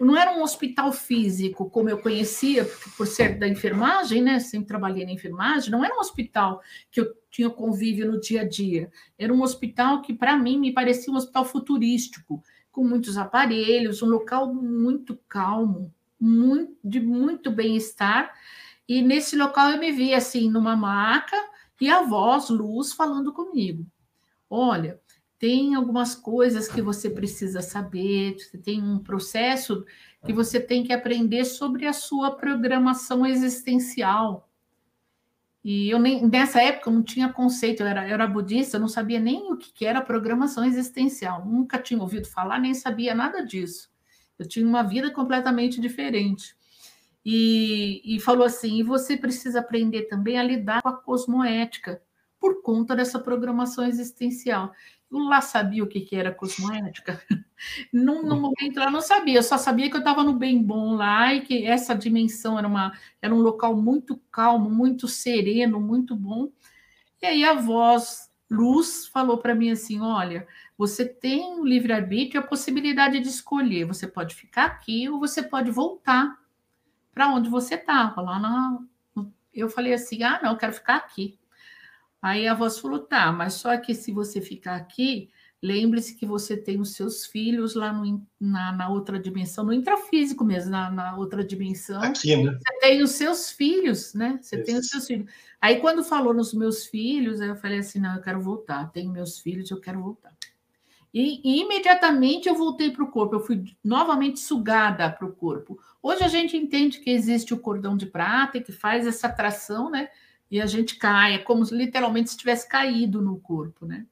não 0.00 0.16
era 0.16 0.32
um 0.32 0.42
hospital 0.42 0.92
físico, 0.92 1.70
como 1.70 1.88
eu 1.88 1.98
conhecia, 1.98 2.68
por 2.96 3.06
ser 3.06 3.38
da 3.38 3.48
enfermagem, 3.48 4.22
né? 4.22 4.40
Sempre 4.40 4.68
trabalhei 4.68 5.04
na 5.04 5.12
enfermagem, 5.12 5.70
não 5.70 5.84
era 5.84 5.94
um 5.94 6.00
hospital 6.00 6.60
que 6.90 7.00
eu 7.00 7.14
tinha 7.30 7.50
convívio 7.50 8.10
no 8.10 8.20
dia 8.20 8.42
a 8.42 8.48
dia. 8.48 8.90
Era 9.18 9.32
um 9.32 9.42
hospital 9.42 10.02
que, 10.02 10.12
para 10.12 10.36
mim, 10.36 10.58
me 10.58 10.72
parecia 10.72 11.12
um 11.12 11.16
hospital 11.16 11.44
futurístico, 11.44 12.42
com 12.70 12.84
muitos 12.84 13.16
aparelhos, 13.16 14.02
um 14.02 14.08
local 14.08 14.52
muito 14.52 15.18
calmo, 15.28 15.92
muito, 16.18 16.76
de 16.82 17.00
muito 17.00 17.50
bem-estar. 17.50 18.32
E 18.88 19.00
nesse 19.00 19.36
local 19.36 19.70
eu 19.70 19.78
me 19.78 19.92
vi 19.92 20.12
assim, 20.12 20.50
numa 20.50 20.76
maca, 20.76 21.36
e 21.80 21.88
a 21.88 22.02
voz, 22.02 22.48
luz, 22.48 22.92
falando 22.92 23.32
comigo. 23.32 23.86
Olha, 24.48 25.00
tem 25.38 25.74
algumas 25.74 26.14
coisas 26.14 26.68
que 26.68 26.80
você 26.80 27.10
precisa 27.10 27.60
saber, 27.60 28.36
tem 28.62 28.82
um 28.82 28.98
processo 28.98 29.84
que 30.24 30.32
você 30.32 30.58
tem 30.58 30.82
que 30.82 30.92
aprender 30.92 31.44
sobre 31.44 31.86
a 31.86 31.92
sua 31.92 32.30
programação 32.30 33.26
existencial. 33.26 34.48
E 35.62 35.88
eu 35.88 35.98
nem 35.98 36.26
nessa 36.26 36.62
época 36.62 36.90
eu 36.90 36.94
não 36.94 37.02
tinha 37.02 37.32
conceito, 37.32 37.82
eu 37.82 37.86
era, 37.86 38.06
eu 38.06 38.14
era 38.14 38.26
budista, 38.26 38.76
eu 38.76 38.80
não 38.80 38.88
sabia 38.88 39.18
nem 39.18 39.52
o 39.52 39.56
que 39.56 39.86
era 39.86 40.00
programação 40.00 40.64
existencial, 40.64 41.44
nunca 41.44 41.78
tinha 41.78 42.00
ouvido 42.00 42.28
falar, 42.28 42.58
nem 42.58 42.74
sabia 42.74 43.14
nada 43.14 43.44
disso. 43.44 43.90
Eu 44.38 44.46
tinha 44.46 44.66
uma 44.66 44.82
vida 44.82 45.10
completamente 45.10 45.80
diferente. 45.80 46.54
E, 47.24 48.02
e 48.04 48.20
falou 48.20 48.44
assim: 48.44 48.78
e 48.78 48.82
você 48.82 49.16
precisa 49.16 49.60
aprender 49.60 50.02
também 50.02 50.38
a 50.38 50.42
lidar 50.42 50.82
com 50.82 50.88
a 50.88 50.96
cosmoética 50.96 52.02
por 52.44 52.60
conta 52.60 52.94
dessa 52.94 53.18
programação 53.18 53.86
existencial. 53.86 54.70
Eu 55.10 55.20
lá 55.20 55.40
sabia 55.40 55.82
o 55.82 55.86
que, 55.86 56.02
que 56.02 56.14
era 56.14 56.30
cosmoética. 56.30 57.18
No, 57.90 58.22
no 58.22 58.38
momento 58.38 58.76
lá 58.78 58.90
não 58.90 59.00
sabia, 59.00 59.38
eu 59.38 59.42
só 59.42 59.56
sabia 59.56 59.88
que 59.88 59.96
eu 59.96 60.00
estava 60.00 60.22
no 60.22 60.34
bem 60.34 60.62
bom 60.62 60.96
lá 60.96 61.32
e 61.32 61.40
que 61.40 61.64
essa 61.64 61.94
dimensão 61.94 62.58
era, 62.58 62.68
uma, 62.68 62.92
era 63.22 63.34
um 63.34 63.38
local 63.38 63.74
muito 63.74 64.20
calmo, 64.30 64.68
muito 64.68 65.08
sereno, 65.08 65.80
muito 65.80 66.14
bom. 66.14 66.52
E 67.22 67.26
aí 67.26 67.42
a 67.42 67.54
voz 67.54 68.30
Luz 68.50 69.06
falou 69.06 69.38
para 69.38 69.54
mim 69.54 69.70
assim: 69.70 69.98
olha, 69.98 70.46
você 70.76 71.06
tem 71.06 71.58
o 71.58 71.64
livre-arbítrio 71.64 72.38
e 72.38 72.44
a 72.44 72.46
possibilidade 72.46 73.18
de 73.18 73.28
escolher. 73.28 73.86
Você 73.86 74.06
pode 74.06 74.34
ficar 74.34 74.66
aqui 74.66 75.08
ou 75.08 75.18
você 75.18 75.42
pode 75.42 75.70
voltar 75.70 76.38
para 77.14 77.28
onde 77.28 77.48
você 77.48 77.76
estava, 77.76 78.20
lá 78.20 78.38
na. 78.38 78.78
Eu 79.54 79.70
falei 79.70 79.94
assim: 79.94 80.22
ah, 80.22 80.38
não, 80.42 80.50
eu 80.50 80.58
quero 80.58 80.74
ficar 80.74 80.96
aqui. 80.96 81.38
Aí 82.24 82.48
a 82.48 82.54
voz 82.54 82.78
falou: 82.78 83.00
tá, 83.00 83.30
mas 83.30 83.52
só 83.52 83.76
que 83.76 83.94
se 83.94 84.10
você 84.10 84.40
ficar 84.40 84.76
aqui, 84.76 85.28
lembre-se 85.62 86.14
que 86.14 86.24
você 86.24 86.56
tem 86.56 86.80
os 86.80 86.94
seus 86.94 87.26
filhos 87.26 87.74
lá 87.74 87.92
no, 87.92 88.26
na, 88.40 88.72
na, 88.72 88.88
outra 88.88 89.18
dimensão, 89.20 89.62
no 89.62 89.74
intrafísico 89.74 90.42
mesmo, 90.42 90.70
na, 90.70 90.90
na 90.90 91.16
outra 91.18 91.44
dimensão. 91.44 92.02
Aqui, 92.02 92.34
né? 92.34 92.52
Você 92.52 92.80
tem 92.80 93.02
os 93.02 93.10
seus 93.10 93.50
filhos, 93.50 94.14
né? 94.14 94.38
Você 94.40 94.56
Isso. 94.56 94.64
tem 94.64 94.78
os 94.78 94.88
seus 94.88 95.06
filhos. 95.06 95.30
Aí 95.60 95.80
quando 95.80 96.02
falou 96.02 96.32
nos 96.32 96.54
meus 96.54 96.86
filhos, 96.86 97.42
eu 97.42 97.56
falei 97.56 97.80
assim: 97.80 97.98
não, 97.98 98.16
eu 98.16 98.22
quero 98.22 98.40
voltar, 98.40 98.90
tenho 98.90 99.12
meus 99.12 99.38
filhos, 99.38 99.70
eu 99.70 99.78
quero 99.78 100.00
voltar. 100.00 100.32
E, 101.12 101.42
e 101.44 101.60
imediatamente 101.60 102.48
eu 102.48 102.54
voltei 102.54 102.90
para 102.90 103.04
o 103.04 103.10
corpo, 103.10 103.34
eu 103.34 103.40
fui 103.40 103.64
novamente 103.84 104.40
sugada 104.40 105.10
para 105.10 105.26
o 105.26 105.32
corpo. 105.32 105.78
Hoje 106.02 106.24
a 106.24 106.28
gente 106.28 106.56
entende 106.56 107.00
que 107.00 107.10
existe 107.10 107.52
o 107.52 107.58
cordão 107.58 107.98
de 107.98 108.06
prata 108.06 108.62
que 108.62 108.72
faz 108.72 109.06
essa 109.06 109.26
atração, 109.26 109.90
né? 109.90 110.08
E 110.54 110.60
a 110.60 110.66
gente 110.66 110.94
cai, 110.94 111.34
é 111.34 111.38
como 111.38 111.66
se 111.66 111.74
literalmente 111.74 112.30
se 112.30 112.36
tivesse 112.36 112.68
caído 112.68 113.20
no 113.20 113.40
corpo, 113.40 113.84
né? 113.84 114.06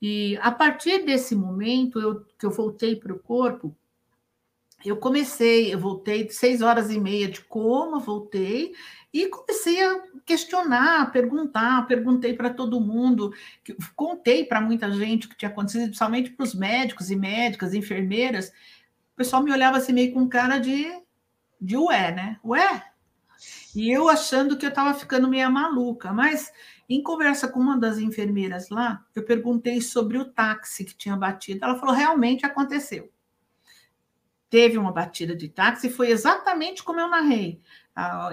E 0.00 0.38
a 0.40 0.52
partir 0.52 1.04
desse 1.04 1.34
momento 1.34 1.98
eu, 1.98 2.24
que 2.38 2.46
eu 2.46 2.50
voltei 2.52 2.94
para 2.94 3.12
o 3.12 3.18
corpo, 3.18 3.76
eu 4.84 4.96
comecei, 4.96 5.74
eu 5.74 5.78
voltei 5.80 6.30
seis 6.30 6.62
horas 6.62 6.92
e 6.92 7.00
meia 7.00 7.28
de 7.28 7.40
coma, 7.40 7.98
voltei 7.98 8.72
e 9.12 9.26
comecei 9.26 9.82
a 9.82 10.00
questionar, 10.24 11.10
perguntar, 11.10 11.88
perguntei 11.88 12.34
para 12.34 12.50
todo 12.50 12.80
mundo, 12.80 13.34
contei 13.96 14.44
para 14.44 14.60
muita 14.60 14.92
gente 14.92 15.26
o 15.26 15.30
que 15.30 15.36
tinha 15.36 15.50
acontecido, 15.50 15.86
principalmente 15.86 16.30
para 16.30 16.44
os 16.44 16.54
médicos 16.54 17.10
e 17.10 17.16
médicas, 17.16 17.74
enfermeiras. 17.74 18.50
O 19.12 19.16
pessoal 19.16 19.42
me 19.42 19.50
olhava 19.50 19.78
assim 19.78 19.92
meio 19.92 20.12
com 20.12 20.28
cara 20.28 20.58
de, 20.58 20.86
de 21.60 21.76
ué, 21.76 22.12
né? 22.12 22.38
Ué? 22.44 22.93
E 23.74 23.90
eu 23.90 24.08
achando 24.08 24.56
que 24.56 24.64
eu 24.64 24.70
estava 24.70 24.94
ficando 24.94 25.28
meio 25.28 25.50
maluca, 25.50 26.12
mas 26.12 26.52
em 26.88 27.02
conversa 27.02 27.48
com 27.48 27.60
uma 27.60 27.78
das 27.78 27.98
enfermeiras 27.98 28.68
lá, 28.68 29.04
eu 29.14 29.24
perguntei 29.24 29.80
sobre 29.80 30.18
o 30.18 30.24
táxi 30.24 30.84
que 30.84 30.96
tinha 30.96 31.16
batido. 31.16 31.64
Ela 31.64 31.78
falou: 31.78 31.94
realmente 31.94 32.46
aconteceu 32.46 33.10
teve 34.54 34.78
uma 34.78 34.92
batida 34.92 35.34
de 35.34 35.48
táxi, 35.48 35.90
foi 35.90 36.12
exatamente 36.12 36.84
como 36.84 37.00
eu 37.00 37.08
narrei, 37.08 37.60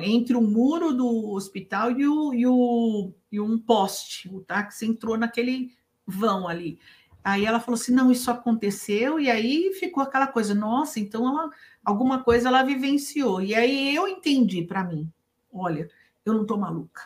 entre 0.02 0.36
o 0.36 0.42
muro 0.42 0.94
do 0.94 1.32
hospital 1.32 1.90
e, 1.90 2.08
o, 2.08 2.32
e, 2.32 2.46
o, 2.46 3.12
e 3.32 3.40
um 3.40 3.58
poste. 3.58 4.30
O 4.30 4.40
táxi 4.40 4.86
entrou 4.86 5.18
naquele 5.18 5.72
vão 6.06 6.48
ali. 6.48 6.78
Aí 7.24 7.44
ela 7.44 7.60
falou 7.60 7.74
assim: 7.74 7.92
não, 7.92 8.12
isso 8.12 8.30
aconteceu, 8.30 9.20
e 9.20 9.32
aí 9.32 9.74
ficou 9.80 10.04
aquela 10.04 10.28
coisa, 10.28 10.54
nossa, 10.54 11.00
então 11.00 11.28
ela, 11.28 11.50
alguma 11.84 12.24
coisa 12.24 12.50
ela 12.50 12.62
vivenciou. 12.62 13.42
E 13.42 13.56
aí 13.56 13.96
eu 13.96 14.08
entendi 14.08 14.62
para 14.62 14.84
mim: 14.84 15.12
olha, 15.54 15.90
eu 16.26 16.34
não 16.34 16.44
estou 16.44 16.58
maluca. 16.58 17.02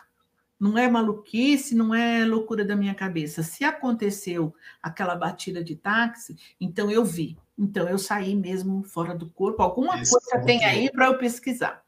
Não 0.58 0.78
é 0.78 0.88
maluquice, 0.88 1.74
não 1.74 1.94
é 1.94 2.24
loucura 2.24 2.64
da 2.64 2.74
minha 2.74 2.94
cabeça. 2.94 3.42
Se 3.42 3.62
aconteceu 3.62 4.54
aquela 4.82 5.14
batida 5.14 5.62
de 5.62 5.76
táxi, 5.76 6.36
então 6.58 6.90
eu 6.90 7.04
vi. 7.04 7.36
Então 7.58 7.88
eu 7.88 7.98
saí 7.98 8.34
mesmo 8.34 8.82
fora 8.82 9.14
do 9.14 9.28
corpo. 9.28 9.62
Alguma 9.62 10.00
esse 10.00 10.12
coisa 10.12 10.44
tem 10.44 10.64
é 10.64 10.66
aí 10.66 10.90
para 10.90 11.06
eu 11.06 11.18
pesquisar. 11.18 11.82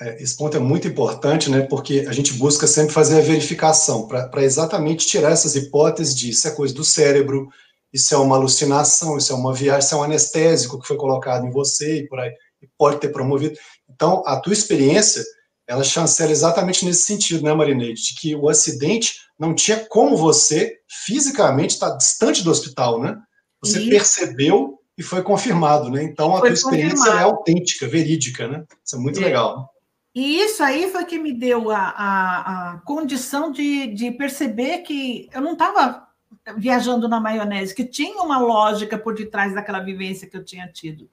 É, 0.00 0.22
esse 0.22 0.36
ponto 0.36 0.56
é 0.56 0.60
muito 0.60 0.86
importante, 0.86 1.50
né? 1.50 1.62
Porque 1.62 2.06
a 2.08 2.12
gente 2.12 2.34
busca 2.34 2.66
sempre 2.66 2.92
fazer 2.92 3.18
a 3.18 3.24
verificação 3.24 4.06
para 4.06 4.42
exatamente 4.42 5.06
tirar 5.06 5.30
essas 5.30 5.56
hipóteses 5.56 6.14
de 6.14 6.30
isso 6.30 6.46
é 6.46 6.50
coisa 6.50 6.74
do 6.74 6.84
cérebro, 6.84 7.48
isso 7.92 8.14
é 8.14 8.18
uma 8.18 8.36
alucinação, 8.36 9.16
isso 9.16 9.32
é 9.32 9.36
uma 9.36 9.52
viagem, 9.52 9.80
isso 9.80 9.94
é 9.94 9.98
um 9.98 10.02
anestésico 10.02 10.80
que 10.80 10.86
foi 10.86 10.96
colocado 10.96 11.46
em 11.46 11.50
você 11.50 12.00
e 12.00 12.08
por 12.08 12.18
aí 12.18 12.32
e 12.62 12.68
pode 12.78 13.00
ter 13.00 13.08
promovido. 13.08 13.58
Então, 13.88 14.22
a 14.26 14.38
tua 14.38 14.52
experiência 14.52 15.24
ela 15.70 15.84
chancela 15.84 16.32
exatamente 16.32 16.84
nesse 16.84 17.02
sentido, 17.02 17.44
né, 17.44 17.54
Marineide? 17.54 18.02
De 18.02 18.16
que 18.16 18.34
o 18.34 18.48
acidente 18.48 19.20
não 19.38 19.54
tinha 19.54 19.78
como 19.78 20.16
você 20.16 20.78
fisicamente 20.88 21.74
estar 21.74 21.96
distante 21.96 22.42
do 22.42 22.50
hospital, 22.50 23.00
né? 23.00 23.16
Você 23.62 23.78
Isso. 23.78 23.88
percebeu 23.88 24.80
e 24.98 25.02
foi 25.02 25.22
confirmado, 25.22 25.88
né? 25.88 26.02
Então 26.02 26.34
a 26.34 26.40
tua 26.40 26.50
experiência 26.50 26.96
confirmado. 26.96 27.20
é 27.20 27.22
autêntica, 27.22 27.86
verídica, 27.86 28.48
né? 28.48 28.64
Isso 28.84 28.96
é 28.96 28.98
muito 28.98 29.20
é. 29.20 29.22
legal. 29.22 29.70
E 30.12 30.40
isso 30.40 30.60
aí 30.60 30.90
foi 30.90 31.04
que 31.04 31.20
me 31.20 31.32
deu 31.32 31.70
a, 31.70 31.78
a, 31.78 32.72
a 32.72 32.78
condição 32.78 33.52
de, 33.52 33.86
de 33.94 34.10
perceber 34.10 34.78
que 34.78 35.28
eu 35.32 35.40
não 35.40 35.52
estava 35.52 36.04
viajando 36.56 37.08
na 37.08 37.20
maionese, 37.20 37.76
que 37.76 37.84
tinha 37.84 38.20
uma 38.20 38.40
lógica 38.40 38.98
por 38.98 39.14
detrás 39.14 39.54
daquela 39.54 39.78
vivência 39.78 40.28
que 40.28 40.36
eu 40.36 40.44
tinha 40.44 40.66
tido. 40.66 41.08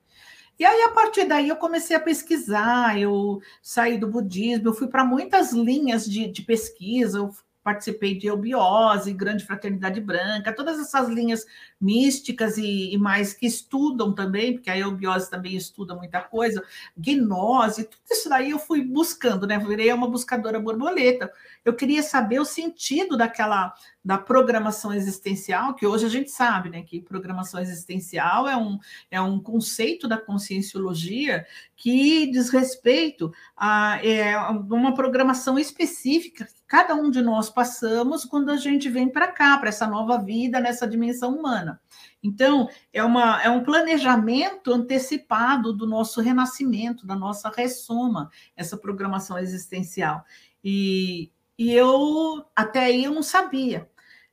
E 0.60 0.66
aí, 0.66 0.82
a 0.84 0.90
partir 0.92 1.26
daí, 1.26 1.50
eu 1.50 1.56
comecei 1.56 1.96
a 1.96 2.00
pesquisar, 2.00 3.00
eu 3.00 3.42
saí 3.62 3.98
do 3.98 4.08
budismo, 4.08 4.70
eu 4.70 4.74
fui 4.74 4.88
para 4.88 5.06
muitas 5.06 5.52
linhas 5.54 6.06
de, 6.06 6.28
de 6.28 6.42
pesquisa, 6.42 7.20
eu 7.20 7.32
participei 7.68 8.18
de 8.18 8.28
eubiose, 8.28 9.12
grande 9.12 9.44
fraternidade 9.44 10.00
branca, 10.00 10.56
todas 10.56 10.80
essas 10.80 11.10
linhas 11.10 11.46
místicas 11.82 12.58
e, 12.58 12.94
e, 12.94 12.98
mais 12.98 13.34
que 13.34 13.46
estudam 13.46 14.16
também, 14.16 14.54
porque 14.54 14.70
a 14.70 14.78
eubiose 14.78 15.30
também 15.30 15.54
estuda 15.54 15.94
muita 15.94 16.22
coisa, 16.22 16.64
gnose, 16.96 17.84
tudo 17.84 18.02
isso 18.10 18.30
daí 18.30 18.52
eu 18.52 18.58
fui 18.58 18.82
buscando, 18.82 19.46
né? 19.46 19.60
Virei 19.60 19.92
uma 19.92 20.10
buscadora 20.10 20.62
borboleta. 20.62 21.30
Eu 21.66 21.74
queria 21.74 22.02
saber 22.02 22.40
o 22.40 22.46
sentido 22.46 23.18
daquela 23.18 23.74
da 24.08 24.18
programação 24.18 24.94
existencial, 24.94 25.76
que 25.76 25.86
hoje 25.86 26.06
a 26.06 26.10
gente 26.10 26.32
sabe, 26.32 26.70
né, 26.70 26.82
que 26.82 27.02
programação 27.02 27.60
existencial 27.60 28.48
é 28.48 28.56
um, 28.56 28.80
é 29.12 29.20
um 29.20 29.38
conceito 29.38 30.08
da 30.08 30.18
conscienciologia 30.18 31.46
que 31.78 32.26
diz 32.32 32.50
respeito 32.50 33.32
a 33.56 34.04
é, 34.04 34.36
uma 34.36 34.96
programação 34.96 35.60
específica 35.60 36.44
que 36.44 36.54
cada 36.66 36.96
um 36.96 37.12
de 37.12 37.22
nós 37.22 37.52
passamos 37.52 38.26
quando 38.26 38.50
a 38.50 38.58
gente 38.58 38.90
vem 38.90 39.08
para 39.08 39.28
cá, 39.28 39.56
para 39.60 39.70
essa 39.70 39.86
nova 39.86 40.18
vida, 40.18 40.60
nessa 40.60 40.88
dimensão 40.88 41.38
humana. 41.38 41.80
Então, 42.22 42.68
é, 42.92 43.04
uma, 43.04 43.42
é 43.44 43.50
um 43.50 43.64
planejamento 43.64 44.74
antecipado 44.74 45.72
do 45.72 45.86
nosso 45.86 46.20
renascimento, 46.20 47.06
da 47.06 47.16
nossa 47.16 47.50
ressoma, 47.56 48.32
essa 48.56 48.76
programação 48.76 49.38
existencial. 49.38 50.26
E, 50.64 51.32
e 51.60 51.72
eu, 51.72 52.44
até 52.56 52.86
aí, 52.86 53.04
eu 53.04 53.14
não 53.14 53.24
sabia. 53.24 53.88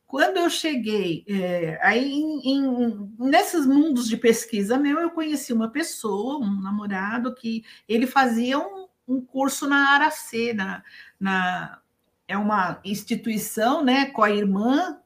Quando 0.06 0.36
eu 0.36 0.48
cheguei, 0.50 1.24
é, 1.28 1.78
aí 1.82 2.12
em, 2.12 2.40
em, 2.52 3.14
nesses 3.18 3.66
mundos 3.66 4.06
de 4.08 4.16
pesquisa 4.16 4.78
meu, 4.78 5.00
eu 5.00 5.10
conheci 5.10 5.52
uma 5.52 5.70
pessoa, 5.70 6.38
um 6.38 6.60
namorado, 6.60 7.34
que 7.34 7.64
ele 7.88 8.06
fazia 8.06 8.58
um, 8.58 8.86
um 9.08 9.20
curso 9.20 9.68
na 9.68 9.94
Aracê, 9.94 10.52
na, 10.52 10.82
na, 11.18 11.80
é 12.28 12.36
uma 12.36 12.80
instituição, 12.84 13.82
né, 13.82 14.06
com 14.06 14.22
a 14.22 14.30
irmã 14.30 14.98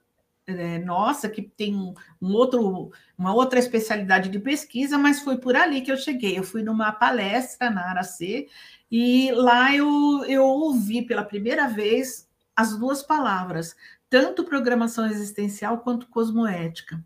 é, 0.49 0.79
nossa, 0.79 1.29
que 1.29 1.43
tem 1.43 1.77
um, 1.77 1.93
um, 2.23 2.33
outro, 2.33 2.91
uma 3.17 3.35
outra 3.35 3.59
especialidade 3.59 4.31
de 4.31 4.39
pesquisa, 4.39 4.97
mas 4.97 5.21
foi 5.21 5.37
por 5.37 5.55
ali 5.55 5.83
que 5.83 5.93
eu 5.93 5.97
cheguei. 5.97 6.39
Eu 6.39 6.43
fui 6.43 6.63
numa 6.63 6.91
palestra 6.91 7.69
na 7.71 7.91
Aracê, 7.91 8.49
e 8.91 9.31
lá 9.33 9.75
eu, 9.75 10.25
eu 10.27 10.45
ouvi 10.45 11.03
pela 11.03 11.23
primeira 11.23 11.69
vez 11.69 12.27
as 12.57 12.77
duas 12.77 13.03
palavras, 13.03 13.77
tanto 14.11 14.45
programação 14.45 15.07
existencial 15.07 15.79
quanto 15.79 16.09
cosmoética. 16.09 17.05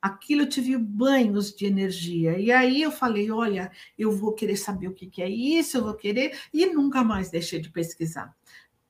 Aquilo 0.00 0.42
eu 0.42 0.48
tive 0.48 0.76
banhos 0.76 1.54
de 1.54 1.64
energia. 1.66 2.38
E 2.38 2.52
aí 2.52 2.82
eu 2.82 2.92
falei: 2.92 3.30
olha, 3.30 3.70
eu 3.98 4.12
vou 4.12 4.34
querer 4.34 4.56
saber 4.56 4.88
o 4.88 4.92
que, 4.92 5.22
é 5.22 5.28
isso, 5.28 5.78
eu 5.78 5.84
vou 5.84 5.94
querer, 5.94 6.38
e 6.52 6.66
nunca 6.66 7.02
mais 7.02 7.30
deixei 7.30 7.60
de 7.60 7.70
pesquisar. 7.70 8.34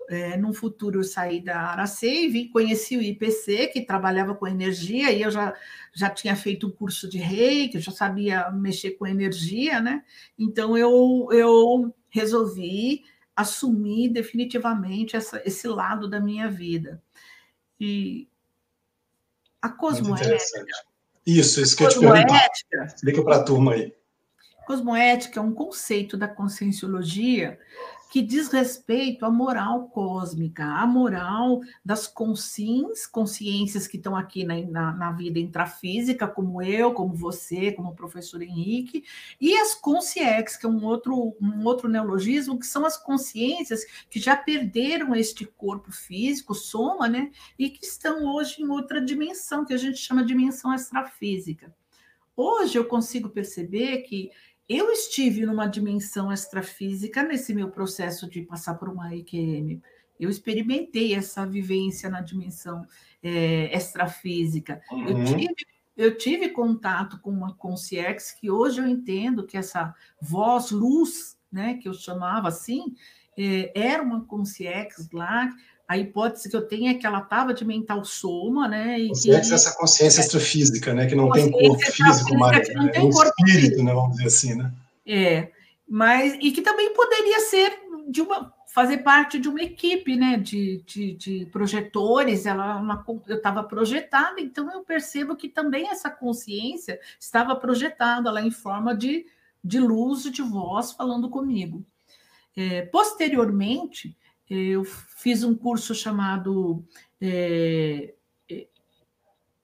É, 0.09 0.37
num 0.37 0.53
futuro 0.53 0.99
eu 0.99 1.05
saí 1.05 1.41
da 1.41 1.59
Aracê 1.59 2.29
vim, 2.29 2.49
conheci 2.49 2.97
o 2.97 3.03
IPC, 3.03 3.69
que 3.69 3.87
trabalhava 3.87 4.35
com 4.35 4.47
energia, 4.47 5.11
e 5.11 5.23
eu 5.23 5.31
já, 5.31 5.55
já 5.95 6.11
tinha 6.11 6.37
feito 6.37 6.67
um 6.67 6.71
curso 6.71 7.09
de 7.09 7.17
reiki, 7.17 7.81
já 7.81 7.93
sabia 7.93 8.51
mexer 8.51 8.93
com 8.93 9.07
energia, 9.07 9.81
né? 9.81 10.03
Então 10.39 10.77
eu, 10.77 11.29
eu 11.31 11.95
resolvi 12.11 13.03
assumir 13.37 14.11
definitivamente 14.11 15.17
essa, 15.17 15.43
esse 15.45 15.67
lado 15.69 16.09
da 16.09 16.21
minha 16.21 16.49
vida. 16.51 17.03
E 17.81 18.29
a 19.61 19.69
cosmoética. 19.69 20.67
Isso, 21.27 21.61
isso 21.61 21.77
que 21.77 21.85
eu 21.85 21.89
te 21.89 21.99
perguntar. 21.99 22.51
Explica 22.87 23.25
para 23.25 23.37
a 23.37 23.43
turma 23.43 23.73
aí. 23.73 23.95
Cosmoética 24.67 25.41
é 25.41 25.43
um 25.43 25.53
conceito 25.53 26.17
da 26.17 26.29
conscienciologia 26.29 27.59
que 28.15 28.23
diz 28.23 28.47
respeito 28.47 29.27
à 29.27 29.31
moral 29.31 29.89
cósmica, 29.89 30.65
à 30.65 30.87
moral 30.87 31.61
das 31.85 32.07
consciências, 32.07 33.09
consciências 33.09 33.89
que 33.89 33.97
estão 33.97 34.15
aqui 34.15 34.45
na, 34.45 34.63
na, 34.63 34.93
na, 34.93 35.11
vida 35.11 35.41
intrafísica, 35.41 36.29
como 36.29 36.63
eu, 36.63 36.95
como 36.95 37.13
você, 37.13 37.73
como 37.73 37.89
o 37.89 37.95
professor 37.97 38.41
Henrique, 38.41 39.03
e 39.41 39.57
as 39.57 39.75
consciex, 39.75 40.57
que 40.57 40.65
é 40.65 40.69
um 40.69 40.85
outro, 40.85 41.37
um 41.41 41.65
outro 41.65 41.89
neologismo, 41.89 42.57
que 42.57 42.69
são 42.69 42.87
as 42.87 42.97
consciências 42.97 43.85
que 44.09 44.21
já 44.21 44.37
perderam 44.37 45.13
este 45.17 45.45
corpo 45.45 45.91
físico, 45.91 46.55
soma, 46.55 47.09
né, 47.09 47.33
e 47.59 47.69
que 47.69 47.85
estão 47.85 48.33
hoje 48.33 48.63
em 48.63 48.69
outra 48.69 49.01
dimensão, 49.01 49.65
que 49.65 49.75
a 49.75 49.77
gente 49.77 49.99
chama 49.99 50.23
de 50.23 50.29
dimensão 50.29 50.73
extrafísica. 50.73 51.75
Hoje 52.37 52.79
eu 52.79 52.85
consigo 52.85 53.29
perceber 53.29 54.03
que 54.03 54.31
eu 54.69 54.91
estive 54.91 55.45
numa 55.45 55.67
dimensão 55.67 56.33
extrafísica 56.33 57.23
nesse 57.23 57.55
meu 57.55 57.71
processo 57.71 58.29
de 58.29 58.43
passar 58.43 58.75
por 58.75 58.89
uma 58.89 59.15
EQM. 59.15 59.81
Eu 60.19 60.31
experimentei 60.31 61.15
essa 61.15 61.45
vivência 61.45 62.09
na 62.09 62.21
dimensão 62.21 62.87
é, 63.23 63.77
extrafísica. 63.77 64.81
Uhum. 64.91 65.09
Eu, 65.09 65.25
tive, 65.25 65.55
eu 65.97 66.19
tive 66.19 66.49
contato 66.51 67.21
com 67.21 67.31
uma 67.31 67.55
consciência 67.55 68.37
que 68.41 68.51
hoje 68.51 68.81
eu 68.81 68.87
entendo 68.87 69.47
que 69.47 69.57
essa 69.57 69.95
voz 70.21 70.71
luz, 70.71 71.39
né, 71.53 71.75
que 71.75 71.89
eu 71.89 71.95
chamava 71.95 72.49
assim, 72.49 72.95
é, 73.37 73.73
era 73.75 74.03
uma 74.03 74.25
consciência 74.25 75.07
lá 75.13 75.51
a 75.87 75.99
hipótese 75.99 76.49
que 76.49 76.57
eu 76.57 76.67
tenho 76.67 76.89
é 76.89 76.95
que 76.95 77.07
ela 77.07 77.21
estava 77.21 77.53
de 77.53 77.65
mental 77.65 78.05
soma, 78.05 78.67
né? 78.67 78.99
E 78.99 79.11
que... 79.13 79.31
essa 79.31 79.77
consciência 79.77 80.21
extrafísica, 80.21 80.95
né? 80.95 81.07
Que 81.07 81.15
não 81.15 81.31
tem 81.31 81.51
corpo 81.51 81.79
físico 81.79 82.37
mais, 82.39 82.69
né? 82.69 82.91
é 82.95 83.01
um 83.01 83.11
espírito, 83.11 83.45
físico. 83.45 83.83
né? 83.83 83.93
Vamos 83.93 84.17
dizer 84.17 84.27
assim, 84.27 84.55
né? 84.55 84.73
É, 85.07 85.51
mas 85.89 86.35
e 86.41 86.51
que 86.51 86.63
também 86.63 86.95
poderia 86.95 87.41
ser 87.41 87.79
de 88.09 88.23
uma 88.23 88.53
fazer 88.75 88.99
parte 88.99 89.39
de 89.39 89.49
uma 89.49 89.63
equipe, 89.63 90.17
né? 90.17 90.37
De, 90.37 90.83
de, 90.85 91.15
de 91.15 91.47
projetores. 91.47 92.45
Ela, 92.45 92.77
uma, 92.77 93.05
eu 93.29 93.37
estava 93.37 93.63
projetada, 93.63 94.41
então 94.41 94.73
eu 94.73 94.83
percebo 94.83 95.37
que 95.37 95.49
também 95.49 95.89
essa 95.89 96.11
consciência 96.11 96.99
estava 97.21 97.55
projetada 97.55 98.31
lá 98.33 98.43
em 98.43 98.51
forma 98.51 98.97
de 98.97 99.27
de 99.65 99.81
luz 99.81 100.25
de 100.25 100.43
voz 100.43 100.93
falando 100.93 101.31
comigo. 101.31 101.83
É, 102.55 102.83
posteriormente, 102.83 104.15
eu 104.49 104.85
fiz 104.85 105.43
um 105.43 105.55
curso 105.55 105.95
chamado 105.95 106.85
é, 107.21 108.15
é, 108.51 108.67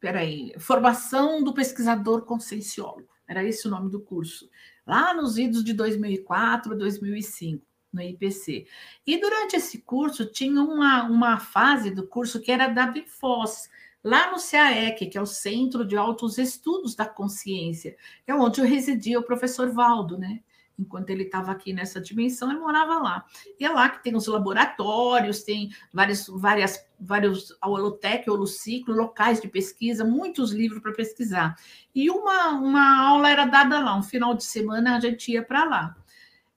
peraí, 0.00 0.54
Formação 0.58 1.42
do 1.42 1.52
Pesquisador 1.52 2.22
Conscienciólogo. 2.22 3.08
Era 3.28 3.44
esse 3.44 3.68
o 3.68 3.70
nome 3.70 3.90
do 3.90 4.00
curso. 4.00 4.50
Lá 4.86 5.14
nos 5.14 5.38
idos 5.38 5.62
de 5.62 5.72
2004, 5.72 6.76
2005, 6.76 7.64
no 7.92 8.02
IPC. 8.02 8.66
E 9.06 9.20
durante 9.20 9.56
esse 9.56 9.82
curso, 9.82 10.26
tinha 10.26 10.62
uma, 10.62 11.04
uma 11.04 11.38
fase 11.38 11.90
do 11.90 12.06
curso 12.06 12.40
que 12.40 12.50
era 12.50 12.68
da 12.68 12.86
BIFOS, 12.86 13.68
lá 14.02 14.32
no 14.32 14.38
CAEC, 14.38 15.06
que 15.06 15.18
é 15.18 15.22
o 15.22 15.26
Centro 15.26 15.84
de 15.84 15.96
Altos 15.96 16.38
Estudos 16.38 16.94
da 16.94 17.06
Consciência, 17.06 17.96
é 18.26 18.34
onde 18.34 18.62
residia 18.62 19.18
o 19.18 19.24
professor 19.24 19.70
Valdo, 19.70 20.18
né? 20.18 20.40
Enquanto 20.80 21.10
ele 21.10 21.24
estava 21.24 21.52
aqui 21.52 21.72
nessa 21.72 22.00
dimensão, 22.00 22.50
ele 22.50 22.60
morava 22.60 22.98
lá. 22.98 23.24
E 23.58 23.64
é 23.64 23.68
lá 23.68 23.88
que 23.88 24.02
tem 24.02 24.16
os 24.16 24.26
laboratórios, 24.26 25.42
tem 25.42 25.70
várias, 25.92 26.26
várias, 26.26 26.84
vários 26.98 27.56
a 27.60 27.68
Holotec, 27.68 28.28
Holociclo, 28.28 28.94
locais 28.94 29.40
de 29.40 29.48
pesquisa, 29.48 30.04
muitos 30.04 30.52
livros 30.52 30.82
para 30.82 30.92
pesquisar. 30.92 31.56
E 31.94 32.10
uma, 32.10 32.50
uma 32.50 33.08
aula 33.08 33.30
era 33.30 33.44
dada 33.44 33.78
lá, 33.78 33.96
um 33.96 34.02
final 34.02 34.34
de 34.34 34.44
semana 34.44 34.96
a 34.96 35.00
gente 35.00 35.32
ia 35.32 35.42
para 35.42 35.64
lá. 35.64 35.96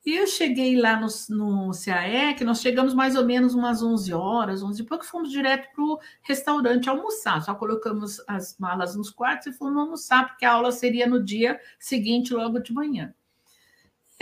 E 0.06 0.18
eu 0.18 0.28
cheguei 0.28 0.76
lá 0.76 1.00
no, 1.00 1.08
no 1.30 1.72
CAE, 1.72 2.44
nós 2.44 2.60
chegamos 2.60 2.94
mais 2.94 3.16
ou 3.16 3.26
menos 3.26 3.54
umas 3.54 3.82
11 3.82 4.14
horas, 4.14 4.62
11 4.62 4.82
e 4.82 4.86
pouco, 4.86 5.06
fomos 5.06 5.32
direto 5.32 5.74
para 5.74 5.82
o 5.82 6.00
restaurante 6.24 6.90
almoçar. 6.90 7.42
Só 7.42 7.56
colocamos 7.56 8.22
as 8.28 8.58
malas 8.60 8.98
nos 8.98 9.10
quartos 9.10 9.48
e 9.48 9.54
fomos 9.54 9.78
almoçar, 9.78 10.28
porque 10.28 10.44
a 10.44 10.52
aula 10.52 10.74
seria 10.74 11.08
no 11.08 11.24
dia 11.24 11.58
seguinte, 11.80 12.34
logo 12.34 12.60
de 12.60 12.74
manhã. 12.74 13.14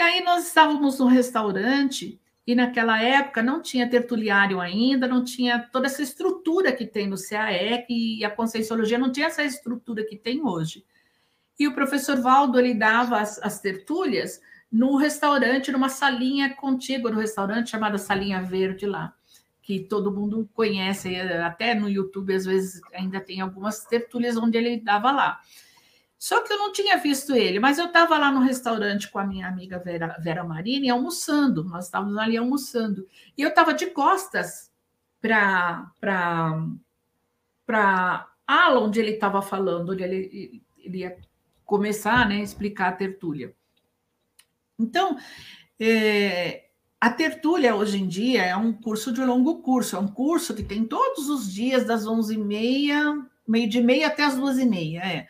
E 0.01 0.03
aí 0.03 0.23
nós 0.23 0.47
estávamos 0.47 0.97
no 0.97 1.05
restaurante 1.05 2.19
e 2.47 2.55
naquela 2.55 2.99
época 2.99 3.43
não 3.43 3.61
tinha 3.61 3.87
tertuliário 3.87 4.59
ainda, 4.59 5.07
não 5.07 5.23
tinha 5.23 5.59
toda 5.59 5.85
essa 5.85 6.01
estrutura 6.01 6.71
que 6.71 6.87
tem 6.87 7.05
no 7.05 7.15
CAE 7.15 7.85
e 7.87 8.25
a 8.25 8.31
Conscienciologia 8.31 8.97
não 8.97 9.11
tinha 9.11 9.27
essa 9.27 9.43
estrutura 9.43 10.03
que 10.03 10.15
tem 10.15 10.43
hoje. 10.43 10.83
E 11.59 11.67
o 11.67 11.75
professor 11.75 12.19
Valdo, 12.19 12.59
ele 12.59 12.73
dava 12.73 13.19
as, 13.19 13.37
as 13.43 13.61
tertúlias 13.61 14.41
no 14.71 14.95
restaurante, 14.95 15.71
numa 15.71 15.87
salinha 15.87 16.51
contígua 16.55 17.11
no 17.11 17.19
restaurante, 17.19 17.69
chamada 17.69 17.99
Salinha 17.99 18.41
Verde 18.41 18.87
lá, 18.87 19.13
que 19.61 19.81
todo 19.81 20.11
mundo 20.11 20.49
conhece, 20.55 21.15
até 21.15 21.75
no 21.75 21.87
YouTube 21.87 22.33
às 22.33 22.45
vezes 22.45 22.81
ainda 22.91 23.21
tem 23.21 23.39
algumas 23.39 23.85
tertúlias 23.85 24.35
onde 24.35 24.57
ele 24.57 24.77
dava 24.77 25.11
lá. 25.11 25.41
Só 26.21 26.43
que 26.43 26.53
eu 26.53 26.57
não 26.59 26.71
tinha 26.71 26.99
visto 26.99 27.35
ele, 27.35 27.59
mas 27.59 27.79
eu 27.79 27.87
estava 27.87 28.15
lá 28.15 28.31
no 28.31 28.41
restaurante 28.41 29.09
com 29.09 29.17
a 29.17 29.25
minha 29.25 29.47
amiga 29.47 29.79
Vera, 29.79 30.15
Vera 30.19 30.43
Marini 30.43 30.87
almoçando, 30.87 31.63
nós 31.63 31.85
estávamos 31.85 32.15
ali 32.15 32.37
almoçando. 32.37 33.07
E 33.35 33.41
eu 33.41 33.49
estava 33.49 33.73
de 33.73 33.87
costas 33.87 34.71
para 35.19 35.91
a 37.67 38.27
ala 38.45 38.81
onde 38.81 38.99
ele 38.99 39.13
estava 39.13 39.41
falando, 39.41 39.93
onde 39.93 40.03
ele, 40.03 40.63
ele 40.77 40.99
ia 40.99 41.17
começar 41.65 42.29
né, 42.29 42.35
a 42.35 42.43
explicar 42.43 42.89
a 42.89 42.95
tertúlia. 42.95 43.55
Então, 44.77 45.17
é, 45.79 46.65
a 46.99 47.09
tertúlia 47.09 47.75
hoje 47.75 47.97
em 47.97 48.07
dia 48.07 48.45
é 48.45 48.55
um 48.55 48.71
curso 48.71 49.11
de 49.11 49.25
longo 49.25 49.63
curso, 49.63 49.95
é 49.95 49.99
um 49.99 50.07
curso 50.07 50.53
que 50.53 50.61
tem 50.61 50.85
todos 50.85 51.29
os 51.29 51.51
dias 51.51 51.83
das 51.83 52.05
11h30, 52.05 53.25
meio 53.47 53.67
de 53.67 53.81
meia 53.81 54.05
até 54.05 54.23
as 54.23 54.35
duas 54.35 54.59
e 54.59 54.65
meia, 54.65 54.99
é 54.99 55.27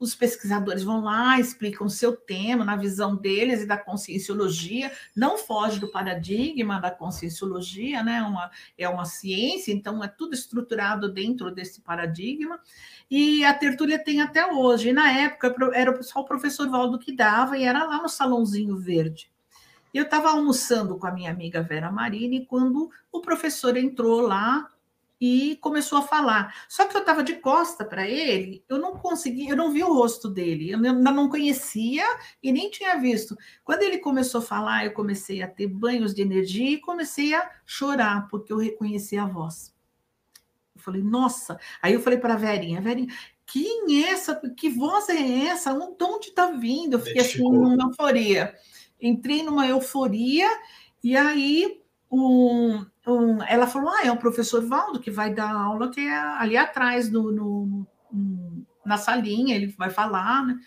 os 0.00 0.14
pesquisadores 0.14 0.82
vão 0.82 1.02
lá, 1.02 1.38
explicam 1.38 1.86
o 1.86 1.90
seu 1.90 2.16
tema 2.16 2.64
na 2.64 2.74
visão 2.74 3.14
deles 3.14 3.60
e 3.60 3.66
da 3.66 3.76
conscienciologia, 3.76 4.90
não 5.14 5.36
foge 5.36 5.78
do 5.78 5.88
paradigma 5.88 6.80
da 6.80 6.90
conscienciologia, 6.90 8.02
né? 8.02 8.22
Uma, 8.22 8.50
é 8.78 8.88
uma 8.88 9.04
ciência, 9.04 9.72
então 9.72 10.02
é 10.02 10.08
tudo 10.08 10.32
estruturado 10.32 11.12
dentro 11.12 11.50
desse 11.50 11.82
paradigma. 11.82 12.58
E 13.10 13.44
a 13.44 13.52
tertúlia 13.52 14.02
tem 14.02 14.22
até 14.22 14.46
hoje. 14.46 14.88
E 14.88 14.92
na 14.94 15.12
época 15.12 15.54
era 15.74 16.02
só 16.02 16.20
o 16.20 16.24
professor 16.24 16.68
Valdo 16.70 16.98
que 16.98 17.14
dava, 17.14 17.58
e 17.58 17.64
era 17.64 17.84
lá 17.84 18.00
no 18.00 18.08
Salãozinho 18.08 18.78
Verde. 18.78 19.30
Eu 19.92 20.04
estava 20.04 20.30
almoçando 20.30 20.96
com 20.96 21.06
a 21.06 21.12
minha 21.12 21.30
amiga 21.30 21.62
Vera 21.62 21.90
Marini 21.90 22.46
quando 22.46 22.90
o 23.12 23.20
professor 23.20 23.76
entrou 23.76 24.20
lá 24.20 24.66
e 25.20 25.58
começou 25.60 25.98
a 25.98 26.02
falar. 26.02 26.54
Só 26.68 26.86
que 26.86 26.96
eu 26.96 27.00
estava 27.00 27.22
de 27.22 27.34
costa 27.36 27.84
para 27.84 28.08
ele, 28.08 28.64
eu 28.68 28.78
não 28.78 28.96
consegui, 28.96 29.48
eu 29.48 29.56
não 29.56 29.70
vi 29.70 29.84
o 29.84 29.92
rosto 29.92 30.28
dele, 30.28 30.70
eu 30.70 30.78
ainda 30.78 31.10
não 31.10 31.28
conhecia 31.28 32.04
e 32.42 32.50
nem 32.50 32.70
tinha 32.70 32.96
visto. 32.98 33.36
Quando 33.62 33.82
ele 33.82 33.98
começou 33.98 34.40
a 34.40 34.44
falar, 34.44 34.86
eu 34.86 34.92
comecei 34.92 35.42
a 35.42 35.48
ter 35.48 35.66
banhos 35.66 36.14
de 36.14 36.22
energia 36.22 36.70
e 36.70 36.80
comecei 36.80 37.34
a 37.34 37.50
chorar, 37.66 38.28
porque 38.28 38.52
eu 38.52 38.56
reconheci 38.56 39.18
a 39.18 39.26
voz. 39.26 39.74
Eu 40.74 40.80
falei, 40.80 41.02
nossa. 41.02 41.58
Aí 41.82 41.92
eu 41.92 42.00
falei 42.00 42.18
para 42.18 42.34
a 42.34 42.38
Verinha, 42.38 42.80
Verinha, 42.80 43.12
quem 43.44 44.04
é 44.04 44.10
essa? 44.10 44.40
Que 44.56 44.70
voz 44.70 45.08
é 45.08 45.46
essa? 45.46 45.74
De 45.74 46.04
onde 46.04 46.28
está 46.28 46.52
vindo? 46.52 46.94
Eu 46.94 47.00
fiquei 47.00 47.20
assim, 47.20 47.42
numa 47.42 47.84
euforia. 47.84 48.54
Entrei 49.02 49.42
numa 49.42 49.66
euforia, 49.66 50.48
e 51.02 51.16
aí 51.16 51.80
um, 52.10 52.69
ela 53.48 53.66
falou: 53.66 53.90
ah, 53.90 54.06
é 54.06 54.12
o 54.12 54.16
professor 54.16 54.64
Valdo 54.66 55.00
que 55.00 55.10
vai 55.10 55.32
dar 55.32 55.50
aula 55.52 55.90
que 55.90 56.00
é 56.00 56.18
ali 56.18 56.56
atrás, 56.56 57.10
no, 57.10 57.30
no, 57.32 57.86
na 58.84 58.96
salinha, 58.96 59.54
ele 59.54 59.74
vai 59.78 59.90
falar, 59.90 60.46
né? 60.46 60.58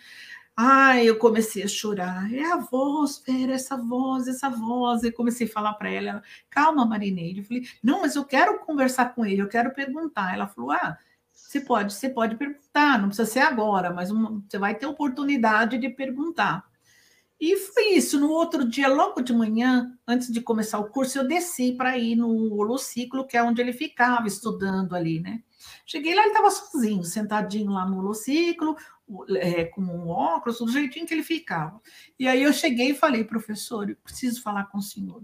Ai, 0.55 1.09
eu 1.09 1.17
comecei 1.17 1.63
a 1.63 1.67
chorar. 1.67 2.31
É 2.31 2.45
a 2.51 2.57
voz, 2.57 3.21
Vera, 3.25 3.53
essa 3.53 3.75
voz, 3.75 4.27
essa 4.27 4.49
voz. 4.49 5.03
Eu 5.03 5.11
comecei 5.13 5.47
a 5.47 5.49
falar 5.49 5.73
para 5.73 5.89
ela, 5.89 6.21
calma, 6.49 6.85
Marineide. 6.85 7.39
Eu 7.39 7.45
falei, 7.45 7.63
não, 7.81 8.01
mas 8.01 8.15
eu 8.15 8.23
quero 8.23 8.59
conversar 8.59 9.15
com 9.15 9.25
ele, 9.25 9.41
eu 9.41 9.47
quero 9.49 9.73
perguntar. 9.73 10.33
Ela 10.33 10.47
falou, 10.47 10.71
ah, 10.71 10.97
você 11.33 11.59
pode, 11.59 11.93
você 11.93 12.09
pode 12.09 12.35
perguntar, 12.35 12.99
não 12.99 13.07
precisa 13.07 13.29
ser 13.29 13.39
agora, 13.39 13.91
mas 13.91 14.11
uma, 14.11 14.43
você 14.47 14.59
vai 14.59 14.75
ter 14.75 14.85
oportunidade 14.85 15.77
de 15.79 15.89
perguntar. 15.89 16.63
E 17.45 17.57
foi 17.57 17.95
isso. 17.95 18.17
No 18.17 18.29
outro 18.29 18.63
dia, 18.65 18.87
logo 18.87 19.21
de 19.21 19.33
manhã, 19.33 19.93
antes 20.07 20.31
de 20.31 20.39
começar 20.39 20.79
o 20.79 20.89
curso, 20.89 21.17
eu 21.17 21.27
desci 21.27 21.73
para 21.73 21.97
ir 21.97 22.15
no 22.15 22.53
holociclo, 22.53 23.27
que 23.27 23.35
é 23.35 23.43
onde 23.43 23.59
ele 23.59 23.73
ficava 23.73 24.25
estudando 24.25 24.95
ali, 24.95 25.19
né? 25.19 25.43
Cheguei 25.85 26.15
lá, 26.15 26.21
ele 26.21 26.29
estava 26.29 26.49
sozinho, 26.49 27.03
sentadinho 27.03 27.73
lá 27.73 27.85
no 27.85 27.97
holociclo, 27.97 28.77
é, 29.35 29.65
com 29.65 29.81
um 29.81 30.07
óculos, 30.07 30.59
do 30.59 30.71
jeitinho 30.71 31.05
que 31.05 31.13
ele 31.13 31.21
ficava. 31.21 31.81
E 32.17 32.29
aí 32.29 32.41
eu 32.41 32.53
cheguei 32.53 32.91
e 32.91 32.95
falei, 32.95 33.25
professor, 33.25 33.89
eu 33.89 33.97
preciso 33.97 34.41
falar 34.41 34.67
com 34.67 34.77
o 34.77 34.81
senhor. 34.81 35.21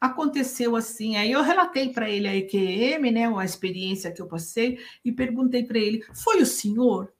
Aconteceu 0.00 0.74
assim, 0.74 1.16
aí 1.16 1.30
eu 1.30 1.42
relatei 1.42 1.92
para 1.92 2.08
ele 2.08 2.26
a 2.26 2.34
EQM, 2.34 3.10
né, 3.10 3.26
a 3.36 3.44
experiência 3.44 4.10
que 4.10 4.22
eu 4.22 4.26
passei, 4.26 4.78
e 5.04 5.12
perguntei 5.12 5.62
para 5.62 5.78
ele: 5.78 6.02
foi 6.14 6.40
o 6.40 6.46
senhor? 6.46 7.12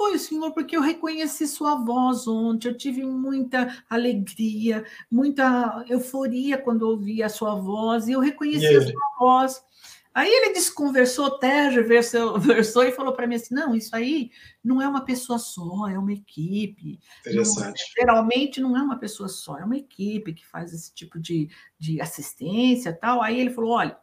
Foi, 0.00 0.18
senhor, 0.18 0.50
porque 0.54 0.74
eu 0.74 0.80
reconheci 0.80 1.46
sua 1.46 1.74
voz 1.74 2.26
ontem, 2.26 2.68
eu 2.68 2.74
tive 2.74 3.04
muita 3.04 3.84
alegria, 3.86 4.82
muita 5.10 5.84
euforia 5.90 6.56
quando 6.56 6.88
ouvi 6.88 7.22
a 7.22 7.28
sua 7.28 7.54
voz, 7.54 8.08
e 8.08 8.12
eu 8.12 8.20
reconheci 8.20 8.74
a 8.74 8.80
sua 8.80 9.18
voz. 9.18 9.62
Aí 10.14 10.26
ele 10.26 10.54
desconversou, 10.54 11.38
tergiversou 11.38 12.40
versou, 12.40 12.82
e 12.84 12.92
falou 12.92 13.12
para 13.12 13.26
mim 13.26 13.34
assim: 13.34 13.54
não, 13.54 13.76
isso 13.76 13.94
aí 13.94 14.30
não 14.64 14.80
é 14.80 14.88
uma 14.88 15.04
pessoa 15.04 15.38
só, 15.38 15.86
é 15.86 15.98
uma 15.98 16.14
equipe. 16.14 16.98
Interessante. 17.20 17.82
Não, 17.82 17.94
geralmente 17.98 18.58
não 18.58 18.74
é 18.78 18.82
uma 18.82 18.98
pessoa 18.98 19.28
só, 19.28 19.58
é 19.58 19.64
uma 19.66 19.76
equipe 19.76 20.32
que 20.32 20.46
faz 20.46 20.72
esse 20.72 20.94
tipo 20.94 21.20
de, 21.20 21.50
de 21.78 22.00
assistência 22.00 22.90
tal. 22.90 23.20
Aí 23.20 23.38
ele 23.38 23.50
falou: 23.50 23.72
olha, 23.72 23.98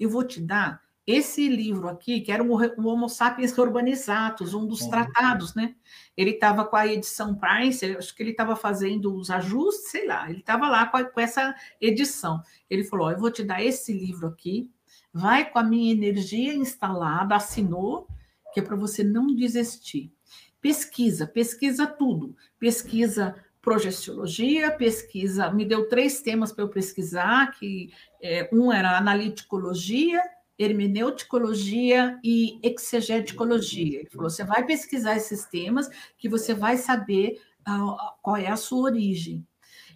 eu 0.00 0.08
vou 0.08 0.24
te 0.24 0.40
dar 0.40 0.80
esse 1.06 1.48
livro 1.48 1.88
aqui, 1.88 2.20
que 2.20 2.30
era 2.30 2.42
o 2.42 2.86
Homo 2.86 3.08
sapiens 3.08 3.56
urbanizatus, 3.58 4.54
um 4.54 4.66
dos 4.66 4.82
uhum. 4.82 4.90
tratados, 4.90 5.54
né? 5.54 5.74
Ele 6.16 6.30
estava 6.30 6.64
com 6.64 6.76
a 6.76 6.86
edição 6.86 7.34
Price, 7.34 7.84
acho 7.96 8.14
que 8.14 8.22
ele 8.22 8.30
estava 8.30 8.54
fazendo 8.54 9.14
os 9.14 9.28
ajustes, 9.28 9.90
sei 9.90 10.06
lá, 10.06 10.30
ele 10.30 10.40
estava 10.40 10.68
lá 10.68 10.86
com, 10.86 10.96
a, 10.96 11.04
com, 11.04 11.20
essa 11.20 11.54
edição. 11.80 12.40
Ele 12.70 12.84
falou: 12.84 13.10
Eu 13.10 13.18
vou 13.18 13.30
te 13.30 13.42
dar 13.42 13.62
esse 13.62 13.92
livro 13.92 14.28
aqui, 14.28 14.70
vai 15.12 15.48
com 15.50 15.58
a 15.58 15.64
minha 15.64 15.92
energia 15.92 16.54
instalada, 16.54 17.34
assinou, 17.34 18.06
que 18.54 18.60
é 18.60 18.62
para 18.62 18.76
você 18.76 19.02
não 19.02 19.34
desistir. 19.34 20.12
Pesquisa, 20.60 21.26
pesquisa 21.26 21.86
tudo. 21.86 22.36
Pesquisa 22.58 23.34
projeciologia, 23.60 24.72
pesquisa, 24.72 25.48
me 25.50 25.64
deu 25.64 25.88
três 25.88 26.20
temas 26.20 26.52
para 26.52 26.64
eu 26.64 26.68
pesquisar, 26.68 27.52
que 27.52 27.92
é, 28.20 28.48
um 28.52 28.72
era 28.72 28.98
analíticologia, 28.98 30.20
hermeneuticologia 30.62 32.18
e 32.22 32.58
exegeticologia. 32.62 34.00
Ele 34.00 34.10
falou: 34.10 34.30
você 34.30 34.44
vai 34.44 34.64
pesquisar 34.64 35.16
esses 35.16 35.44
temas 35.44 35.88
que 36.16 36.28
você 36.28 36.54
vai 36.54 36.76
saber 36.76 37.40
uh, 37.68 37.96
qual 38.22 38.36
é 38.36 38.48
a 38.48 38.56
sua 38.56 38.90
origem. 38.90 39.46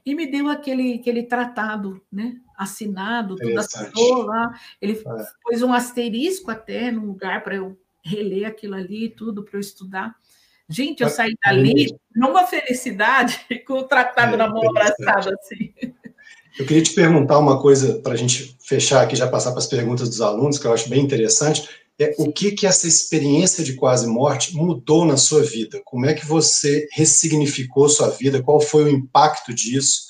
E 0.04 0.14
me 0.14 0.30
deu 0.30 0.48
aquele, 0.48 0.94
aquele 0.94 1.24
tratado, 1.24 2.00
né? 2.12 2.36
Assinado, 2.56 3.34
tudo 3.36 3.58
assinou 3.58 4.22
lá. 4.22 4.58
Ele 4.80 4.92
é. 4.92 5.02
pôs 5.42 5.62
um 5.62 5.72
asterisco 5.72 6.50
até 6.50 6.92
no 6.92 7.04
lugar 7.04 7.42
para 7.42 7.56
eu 7.56 7.76
reler 8.04 8.46
aquilo 8.46 8.76
ali, 8.76 9.08
tudo 9.08 9.42
para 9.42 9.56
eu 9.56 9.60
estudar. 9.60 10.14
Gente, 10.68 11.02
eu 11.02 11.08
saí 11.08 11.34
dali 11.44 11.86
numa 12.14 12.46
felicidade, 12.46 13.44
com 13.66 13.74
o 13.74 13.84
tratado 13.84 14.34
é, 14.34 14.36
na 14.36 14.48
mão 14.48 14.68
abraçado 14.68 15.30
assim. 15.30 15.72
Eu 16.58 16.64
queria 16.64 16.82
te 16.82 16.94
perguntar 16.94 17.38
uma 17.38 17.60
coisa 17.60 18.00
para 18.00 18.14
a 18.14 18.16
gente 18.16 18.56
fechar 18.60 19.02
aqui, 19.02 19.14
já 19.14 19.28
passar 19.28 19.50
para 19.50 19.58
as 19.58 19.66
perguntas 19.66 20.08
dos 20.08 20.20
alunos, 20.20 20.58
que 20.58 20.66
eu 20.66 20.72
acho 20.72 20.88
bem 20.88 21.02
interessante. 21.02 21.68
É, 21.98 22.14
o 22.18 22.32
que 22.32 22.52
que 22.52 22.66
essa 22.66 22.86
experiência 22.86 23.62
de 23.62 23.74
quase 23.74 24.06
morte 24.06 24.54
mudou 24.54 25.04
na 25.04 25.16
sua 25.16 25.42
vida? 25.42 25.80
Como 25.84 26.06
é 26.06 26.14
que 26.14 26.26
você 26.26 26.88
ressignificou 26.92 27.88
sua 27.88 28.08
vida? 28.08 28.42
Qual 28.42 28.60
foi 28.60 28.84
o 28.84 28.88
impacto 28.88 29.54
disso? 29.54 30.02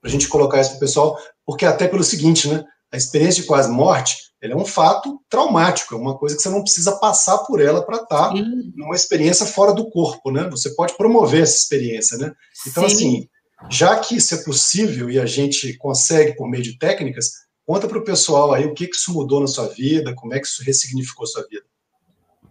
Para 0.00 0.08
a 0.08 0.12
gente 0.12 0.28
colocar 0.28 0.60
isso 0.60 0.70
para 0.70 0.76
o 0.78 0.80
pessoal, 0.80 1.18
porque 1.46 1.64
até 1.64 1.86
pelo 1.86 2.04
seguinte, 2.04 2.48
né? 2.48 2.64
A 2.92 2.96
experiência 2.96 3.40
de 3.40 3.48
quase 3.48 3.70
morte, 3.70 4.16
ela 4.40 4.52
é 4.52 4.56
um 4.56 4.66
fato 4.66 5.20
traumático, 5.30 5.94
é 5.94 5.98
uma 5.98 6.18
coisa 6.18 6.36
que 6.36 6.42
você 6.42 6.50
não 6.50 6.62
precisa 6.62 6.92
passar 6.98 7.38
por 7.38 7.60
ela 7.60 7.80
para 7.82 7.96
estar 7.96 8.28
tá 8.28 8.34
numa 8.76 8.94
experiência 8.94 9.46
fora 9.46 9.72
do 9.72 9.88
corpo, 9.88 10.30
né? 10.30 10.48
Você 10.50 10.70
pode 10.74 10.96
promover 10.96 11.42
essa 11.42 11.56
experiência, 11.56 12.18
né? 12.18 12.32
Então, 12.66 12.88
Sim. 12.88 12.94
assim, 12.94 13.28
já 13.70 13.98
que 13.98 14.16
isso 14.16 14.34
é 14.34 14.44
possível 14.44 15.10
e 15.10 15.18
a 15.18 15.26
gente 15.26 15.76
consegue 15.78 16.36
por 16.36 16.48
meio 16.48 16.62
de 16.62 16.78
técnicas, 16.78 17.32
conta 17.64 17.88
para 17.88 17.98
o 17.98 18.04
pessoal 18.04 18.52
aí 18.52 18.66
o 18.66 18.74
que, 18.74 18.86
que 18.86 18.96
isso 18.96 19.12
mudou 19.12 19.40
na 19.40 19.46
sua 19.46 19.68
vida, 19.68 20.14
como 20.14 20.34
é 20.34 20.40
que 20.40 20.46
isso 20.46 20.62
ressignificou 20.62 21.26
sua 21.26 21.46
vida. 21.48 21.64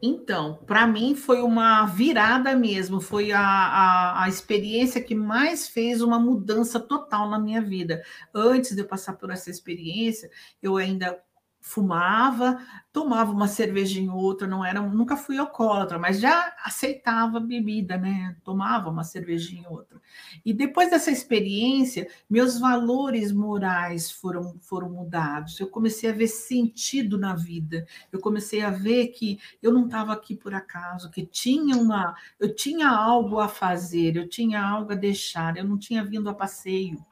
Então, 0.01 0.59
para 0.65 0.87
mim 0.87 1.15
foi 1.15 1.41
uma 1.41 1.85
virada 1.85 2.55
mesmo, 2.55 2.99
foi 2.99 3.31
a, 3.31 3.39
a, 3.39 4.23
a, 4.23 4.29
experiência 4.29 4.99
que 4.99 5.13
mais 5.13 5.67
fez 5.67 6.01
uma 6.01 6.19
mudança 6.19 6.79
total 6.79 7.29
na 7.29 7.37
minha 7.37 7.61
vida. 7.61 8.01
Antes 8.33 8.73
de 8.73 8.81
eu 8.81 8.87
passar 8.87 9.13
por 9.13 9.29
essa 9.29 9.51
experiência, 9.51 10.27
eu 10.59 10.75
ainda 10.75 11.21
fumava, 11.61 12.59
tomava 12.91 13.31
uma 13.31 13.47
cervejinha 13.47 14.11
ou 14.11 14.19
outra, 14.19 14.47
não 14.47 14.65
era, 14.65 14.81
nunca 14.81 15.15
fui 15.15 15.37
alcoólatra, 15.37 15.99
mas 15.99 16.19
já 16.19 16.53
aceitava 16.65 17.39
bebida, 17.39 17.97
né? 17.97 18.35
Tomava 18.43 18.89
uma 18.89 19.03
cervejinha 19.03 19.69
ou 19.69 19.77
outra. 19.77 20.01
E 20.43 20.53
depois 20.53 20.89
dessa 20.89 21.11
experiência, 21.11 22.07
meus 22.27 22.59
valores 22.59 23.31
morais 23.31 24.11
foram 24.11 24.57
foram 24.59 24.89
mudados. 24.89 25.59
Eu 25.59 25.67
comecei 25.67 26.09
a 26.09 26.13
ver 26.13 26.27
sentido 26.27 27.17
na 27.17 27.35
vida. 27.35 27.85
Eu 28.11 28.19
comecei 28.19 28.61
a 28.61 28.71
ver 28.71 29.09
que 29.09 29.39
eu 29.61 29.71
não 29.71 29.85
estava 29.85 30.11
aqui 30.13 30.35
por 30.35 30.53
acaso, 30.53 31.11
que 31.11 31.25
tinha 31.25 31.77
uma, 31.77 32.15
eu 32.39 32.53
tinha 32.55 32.89
algo 32.89 33.39
a 33.39 33.47
fazer, 33.47 34.15
eu 34.17 34.27
tinha 34.27 34.61
algo 34.61 34.91
a 34.91 34.95
deixar, 34.95 35.57
eu 35.57 35.63
não 35.63 35.77
tinha 35.77 36.03
vindo 36.03 36.29
a 36.29 36.33
passeio 36.33 37.05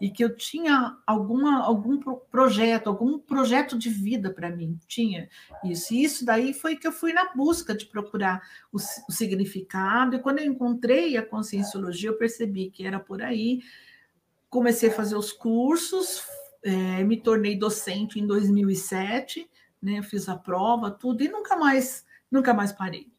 e 0.00 0.10
que 0.10 0.22
eu 0.22 0.34
tinha 0.34 0.96
alguma, 1.06 1.62
algum 1.64 1.98
projeto, 2.30 2.88
algum 2.88 3.18
projeto 3.18 3.76
de 3.76 3.90
vida 3.90 4.32
para 4.32 4.50
mim, 4.50 4.78
tinha 4.86 5.28
isso. 5.64 5.92
E 5.92 6.04
isso 6.04 6.24
daí 6.24 6.54
foi 6.54 6.76
que 6.76 6.86
eu 6.86 6.92
fui 6.92 7.12
na 7.12 7.32
busca 7.34 7.74
de 7.74 7.86
procurar 7.86 8.40
o, 8.72 8.76
o 8.76 9.12
significado, 9.12 10.16
e 10.16 10.20
quando 10.20 10.38
eu 10.38 10.46
encontrei 10.46 11.16
a 11.16 11.26
conscienciologia, 11.26 12.10
eu 12.10 12.18
percebi 12.18 12.70
que 12.70 12.86
era 12.86 13.00
por 13.00 13.22
aí. 13.22 13.60
Comecei 14.48 14.88
a 14.88 14.94
fazer 14.94 15.16
os 15.16 15.32
cursos, 15.32 16.22
é, 16.62 17.02
me 17.02 17.20
tornei 17.20 17.56
docente 17.56 18.20
em 18.20 18.26
2007, 18.26 19.48
né, 19.82 20.02
fiz 20.02 20.28
a 20.28 20.36
prova, 20.36 20.90
tudo, 20.90 21.22
e 21.22 21.28
nunca 21.28 21.56
mais, 21.56 22.04
nunca 22.30 22.54
mais 22.54 22.72
parei. 22.72 23.10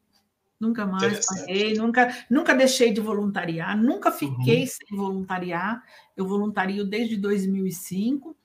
Nunca 0.60 0.84
mais 0.84 1.24
parei, 1.24 1.72
nunca, 1.72 2.14
nunca 2.28 2.54
deixei 2.54 2.92
de 2.92 3.00
voluntariar, 3.00 3.74
nunca 3.76 4.12
fiquei 4.12 4.60
uhum. 4.60 4.66
sem 4.66 4.96
voluntariar. 4.96 5.82
Eu 6.14 6.26
voluntario 6.26 6.84
desde 6.84 7.16
2005 7.16 8.36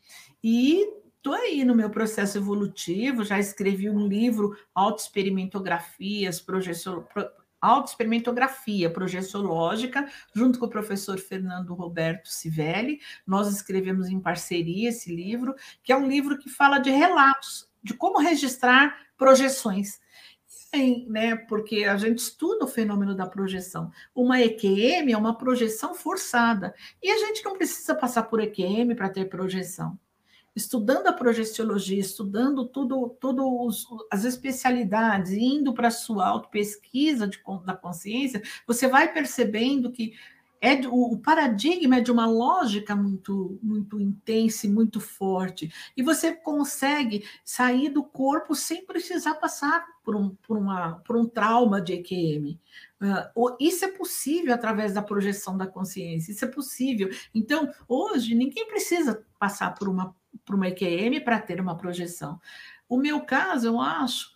e 0.42 0.88
estou 1.18 1.34
aí 1.34 1.66
no 1.66 1.76
meu 1.76 1.90
processo 1.90 2.38
evolutivo. 2.38 3.26
Já 3.26 3.38
escrevi 3.38 3.90
um 3.90 4.08
livro, 4.08 4.56
Autoexperimentografias, 4.74 6.40
projeção, 6.40 7.06
Autoexperimentografia 7.60 8.90
Projeciológica, 8.90 10.08
junto 10.34 10.58
com 10.58 10.68
o 10.68 10.70
professor 10.70 11.18
Fernando 11.20 11.74
Roberto 11.74 12.30
Civelli. 12.30 13.02
Nós 13.28 13.54
escrevemos 13.54 14.08
em 14.08 14.22
parceria 14.22 14.88
esse 14.88 15.14
livro, 15.14 15.54
que 15.84 15.92
é 15.92 15.98
um 15.98 16.08
livro 16.08 16.38
que 16.38 16.50
fala 16.50 16.80
de 16.80 16.92
relatos, 16.92 17.68
de 17.84 17.94
como 17.94 18.20
registrar 18.20 18.96
projeções 19.18 20.00
né? 21.08 21.36
Porque 21.36 21.84
a 21.84 21.98
gente 21.98 22.20
estuda 22.20 22.66
o 22.66 22.68
fenômeno 22.68 23.16
da 23.16 23.26
projeção. 23.26 23.92
Uma 24.14 24.42
EQM 24.42 25.12
é 25.12 25.18
uma 25.18 25.38
projeção 25.38 25.94
forçada. 25.94 26.74
E 27.02 27.10
a 27.12 27.18
gente 27.18 27.44
não 27.44 27.58
precisa 27.58 27.96
passar 27.96 28.24
por 28.24 28.42
EQM 28.42 28.96
para 28.96 29.10
ter 29.10 29.26
projeção. 29.26 29.98
Estudando 30.56 31.08
a 31.08 31.14
projeciologia, 31.14 32.00
estudando 32.00 32.66
tudo, 32.66 33.14
os, 33.66 33.86
as 34.10 34.24
especialidades, 34.24 35.34
indo 35.34 35.74
para 35.74 35.90
a 35.90 35.92
sua 35.92 36.26
autopesquisa 36.28 37.30
da 37.66 37.76
consciência, 37.76 38.42
você 38.66 38.88
vai 38.88 39.12
percebendo 39.12 39.92
que 39.92 40.14
é 40.62 40.76
o 40.88 41.18
paradigma 41.18 41.98
é 41.98 42.02
de 42.02 42.12
uma 42.12 42.26
lógica 42.26 42.96
muito 42.96 43.60
muito 43.62 44.00
intensa 44.00 44.66
e 44.66 44.70
muito 44.70 45.00
forte 45.00 45.72
e 45.96 46.02
você 46.02 46.34
consegue 46.34 47.26
sair 47.44 47.90
do 47.90 48.04
corpo 48.04 48.56
sem 48.56 48.86
precisar 48.86 49.36
passar 49.36 49.86
por 50.06 50.16
um, 50.16 50.30
por 50.36 50.58
uma, 50.58 50.94
por 51.00 51.18
um 51.18 51.26
trauma 51.26 51.82
de 51.82 51.94
EQM. 51.94 52.60
Uh, 53.36 53.56
isso 53.60 53.84
é 53.84 53.92
possível 53.92 54.54
através 54.54 54.94
da 54.94 55.02
projeção 55.02 55.58
da 55.58 55.66
consciência, 55.66 56.32
isso 56.32 56.46
é 56.46 56.48
possível. 56.48 57.10
Então, 57.34 57.74
hoje, 57.88 58.36
ninguém 58.36 58.68
precisa 58.68 59.26
passar 59.40 59.74
por 59.74 59.90
uma, 59.90 60.16
por 60.46 60.56
uma 60.56 60.68
EQM 60.68 61.20
para 61.24 61.40
ter 61.40 61.60
uma 61.60 61.76
projeção. 61.76 62.40
O 62.88 62.98
meu 62.98 63.22
caso, 63.22 63.68
eu 63.68 63.82
acho, 63.82 64.35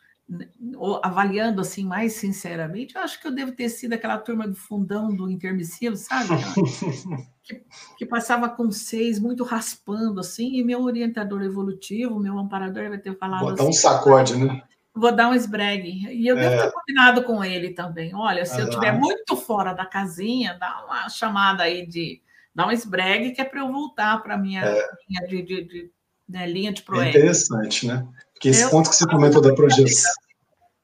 avaliando 1.03 1.61
assim 1.61 1.83
mais 1.83 2.13
sinceramente, 2.13 2.95
eu 2.95 3.01
acho 3.01 3.19
que 3.19 3.27
eu 3.27 3.31
devo 3.31 3.51
ter 3.51 3.69
sido 3.69 3.93
aquela 3.93 4.17
turma 4.17 4.47
do 4.47 4.55
fundão 4.55 5.13
do 5.13 5.29
intermissivo, 5.29 5.95
sabe? 5.95 6.29
que, 7.43 7.63
que, 7.97 8.05
passava 8.05 8.47
com 8.49 8.71
seis, 8.71 9.19
muito 9.19 9.43
raspando 9.43 10.19
assim, 10.19 10.55
e 10.55 10.63
meu 10.63 10.83
orientador 10.83 11.41
evolutivo, 11.41 12.19
meu 12.19 12.37
amparador, 12.37 12.89
vai 12.89 12.99
ter 12.99 13.17
falado 13.17 13.41
Botar 13.41 13.63
assim, 13.63 13.69
um 13.69 13.73
sacode, 13.73 14.37
né? 14.37 14.61
Vou 14.93 15.11
dar 15.15 15.29
um 15.29 15.33
esbregue. 15.33 16.07
E 16.11 16.27
eu 16.27 16.35
devo 16.35 16.55
é. 16.55 16.63
ter 16.63 16.71
combinado 16.71 17.23
com 17.23 17.43
ele 17.43 17.71
também. 17.71 18.13
Olha, 18.13 18.45
se 18.45 18.59
eu 18.59 18.67
estiver 18.67 18.91
muito 18.91 19.35
fora 19.35 19.71
da 19.71 19.85
casinha, 19.85 20.57
dá 20.59 20.83
uma 20.85 21.09
chamada 21.09 21.63
aí 21.63 21.87
de. 21.87 22.21
Dá 22.53 22.67
um 22.67 22.71
esbregue 22.71 23.31
que 23.31 23.39
é 23.39 23.45
para 23.45 23.61
eu 23.61 23.71
voltar 23.71 24.21
para 24.21 24.33
a 24.33 24.37
minha 24.37 24.61
é. 24.61 24.89
linha 25.07 25.27
de, 25.27 25.41
de, 25.43 25.63
de 25.63 25.91
né, 26.27 26.45
linha 26.47 26.73
de 26.73 26.81
projeto. 26.81 27.15
É 27.15 27.19
interessante, 27.19 27.87
né? 27.87 28.05
Porque 28.39 28.49
esse 28.49 28.61
eu, 28.61 28.69
ponto 28.69 28.89
que 28.89 28.95
você 28.95 29.05
comentou 29.05 29.41
da 29.41 29.53
projeção. 29.53 30.11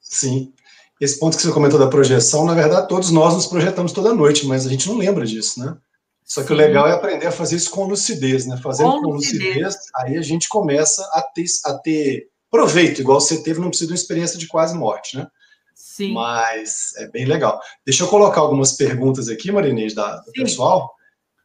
Sim. 0.01 0.53
Esse 0.99 1.17
ponto 1.17 1.37
que 1.37 1.43
você 1.43 1.51
comentou 1.51 1.79
da 1.79 1.87
projeção, 1.87 2.43
na 2.43 2.53
verdade, 2.53 2.89
todos 2.89 3.11
nós 3.11 3.33
nos 3.33 3.47
projetamos 3.47 3.93
toda 3.93 4.13
noite, 4.13 4.45
mas 4.45 4.67
a 4.67 4.69
gente 4.69 4.89
não 4.89 4.97
lembra 4.97 5.25
disso, 5.25 5.61
né? 5.61 5.77
Só 6.25 6.41
que 6.41 6.49
Sim. 6.49 6.53
o 6.53 6.57
legal 6.57 6.85
é 6.85 6.91
aprender 6.91 7.27
a 7.27 7.31
fazer 7.31 7.55
isso 7.55 7.71
com 7.71 7.85
lucidez, 7.85 8.45
né? 8.45 8.59
Fazendo 8.61 8.91
com, 8.91 9.03
com 9.03 9.11
lucidez. 9.11 9.55
lucidez, 9.55 9.75
aí 9.95 10.17
a 10.17 10.21
gente 10.21 10.49
começa 10.49 11.01
a 11.13 11.21
ter, 11.21 11.45
a 11.63 11.73
ter 11.75 12.27
proveito, 12.51 12.99
igual 12.99 13.21
você 13.21 13.41
teve, 13.41 13.61
não 13.61 13.69
precisa 13.69 13.87
de 13.87 13.93
uma 13.93 14.01
experiência 14.01 14.37
de 14.37 14.47
quase 14.47 14.77
morte, 14.77 15.15
né? 15.15 15.25
Sim. 15.73 16.11
Mas 16.13 16.93
é 16.97 17.07
bem 17.07 17.23
legal. 17.23 17.57
Deixa 17.85 18.03
eu 18.03 18.09
colocar 18.09 18.41
algumas 18.41 18.73
perguntas 18.73 19.29
aqui, 19.29 19.49
Marinês, 19.49 19.93
da, 19.93 20.17
do 20.17 20.31
Sim. 20.35 20.43
pessoal. 20.43 20.93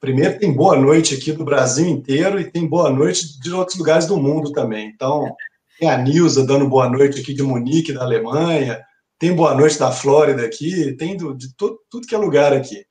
Primeiro, 0.01 0.40
tem 0.40 0.53
boa 0.53 0.77
noite 0.77 1.14
aqui 1.14 1.31
do 1.31 1.44
Brasil 1.44 1.87
inteiro 1.87 2.40
e 2.40 2.51
tem 2.51 2.66
boa 2.66 2.90
noite 2.90 3.38
de 3.40 3.53
outros 3.53 3.79
lugares 3.79 4.07
do 4.07 4.16
mundo 4.16 4.51
também. 4.51 4.88
Então, 4.88 5.37
tem 5.80 5.90
a 5.90 5.96
Nilza 5.96 6.44
dando 6.44 6.68
boa 6.68 6.90
noite 6.90 7.22
aqui 7.22 7.32
de 7.32 7.42
Munique, 7.42 7.94
da 7.94 8.02
Alemanha. 8.02 8.84
Tem 9.18 9.34
boa 9.34 9.54
noite 9.54 9.78
da 9.78 9.90
Flórida 9.90 10.44
aqui. 10.44 10.94
Tem 10.96 11.16
do, 11.16 11.34
de 11.34 11.56
tudo, 11.56 11.78
tudo 11.88 12.06
que 12.06 12.14
é 12.14 12.18
lugar 12.18 12.52
aqui. 12.52 12.84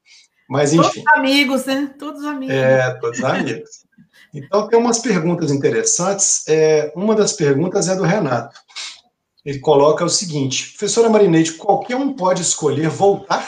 Mas, 0.50 0.74
enfim. 0.74 1.04
Todos 1.04 1.14
amigos, 1.16 1.66
né? 1.66 1.94
Todos 2.00 2.24
amigos. 2.24 2.56
É, 2.56 2.92
todos 3.00 3.24
amigos. 3.24 3.70
Então, 4.34 4.68
tem 4.68 4.80
umas 4.80 4.98
perguntas 4.98 5.52
interessantes. 5.52 6.44
É, 6.48 6.92
uma 6.96 7.14
das 7.14 7.34
perguntas 7.34 7.88
é 7.88 7.96
do 7.96 8.02
Renato. 8.02 8.60
Ele 9.46 9.60
coloca 9.60 10.04
o 10.04 10.10
seguinte: 10.10 10.72
Professora 10.72 11.10
Marineide, 11.10 11.54
qualquer 11.54 11.96
um 11.96 12.16
pode 12.16 12.42
escolher 12.42 12.90
voltar 12.90 13.48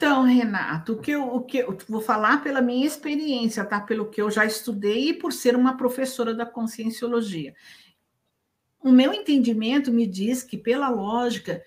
Então, 0.00 0.22
Renato, 0.22 0.94
o 0.94 0.98
que 0.98 1.10
eu, 1.10 1.28
o 1.28 1.42
que 1.42 1.58
eu 1.58 1.76
vou 1.86 2.00
falar 2.00 2.42
pela 2.42 2.62
minha 2.62 2.86
experiência, 2.86 3.62
tá? 3.66 3.78
Pelo 3.78 4.08
que 4.08 4.22
eu 4.22 4.30
já 4.30 4.46
estudei 4.46 5.10
e 5.10 5.12
por 5.12 5.30
ser 5.30 5.54
uma 5.54 5.76
professora 5.76 6.32
da 6.32 6.46
conscienciologia. 6.46 7.54
O 8.82 8.90
meu 8.90 9.12
entendimento 9.12 9.92
me 9.92 10.06
diz 10.06 10.42
que, 10.42 10.56
pela 10.56 10.88
lógica, 10.88 11.62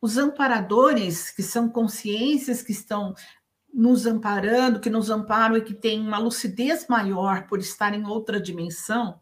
os 0.00 0.18
amparadores, 0.18 1.30
que 1.30 1.40
são 1.40 1.68
consciências 1.68 2.62
que 2.62 2.72
estão 2.72 3.14
nos 3.72 4.06
amparando, 4.06 4.80
que 4.80 4.90
nos 4.90 5.08
amparam 5.08 5.56
e 5.56 5.62
que 5.62 5.72
têm 5.72 6.00
uma 6.00 6.18
lucidez 6.18 6.88
maior 6.88 7.46
por 7.46 7.60
estar 7.60 7.94
em 7.94 8.04
outra 8.04 8.40
dimensão, 8.40 9.20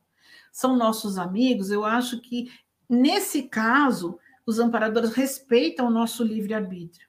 são 0.51 0.75
nossos 0.75 1.19
amigos. 1.19 1.71
Eu 1.71 1.85
acho 1.85 2.23
que, 2.23 2.51
nesse 2.89 3.43
caso, 3.43 4.19
os 4.47 4.59
amparadores 4.59 5.13
respeitam 5.13 5.89
o 5.89 5.91
nosso 5.91 6.25
livre-arbítrio 6.25 7.07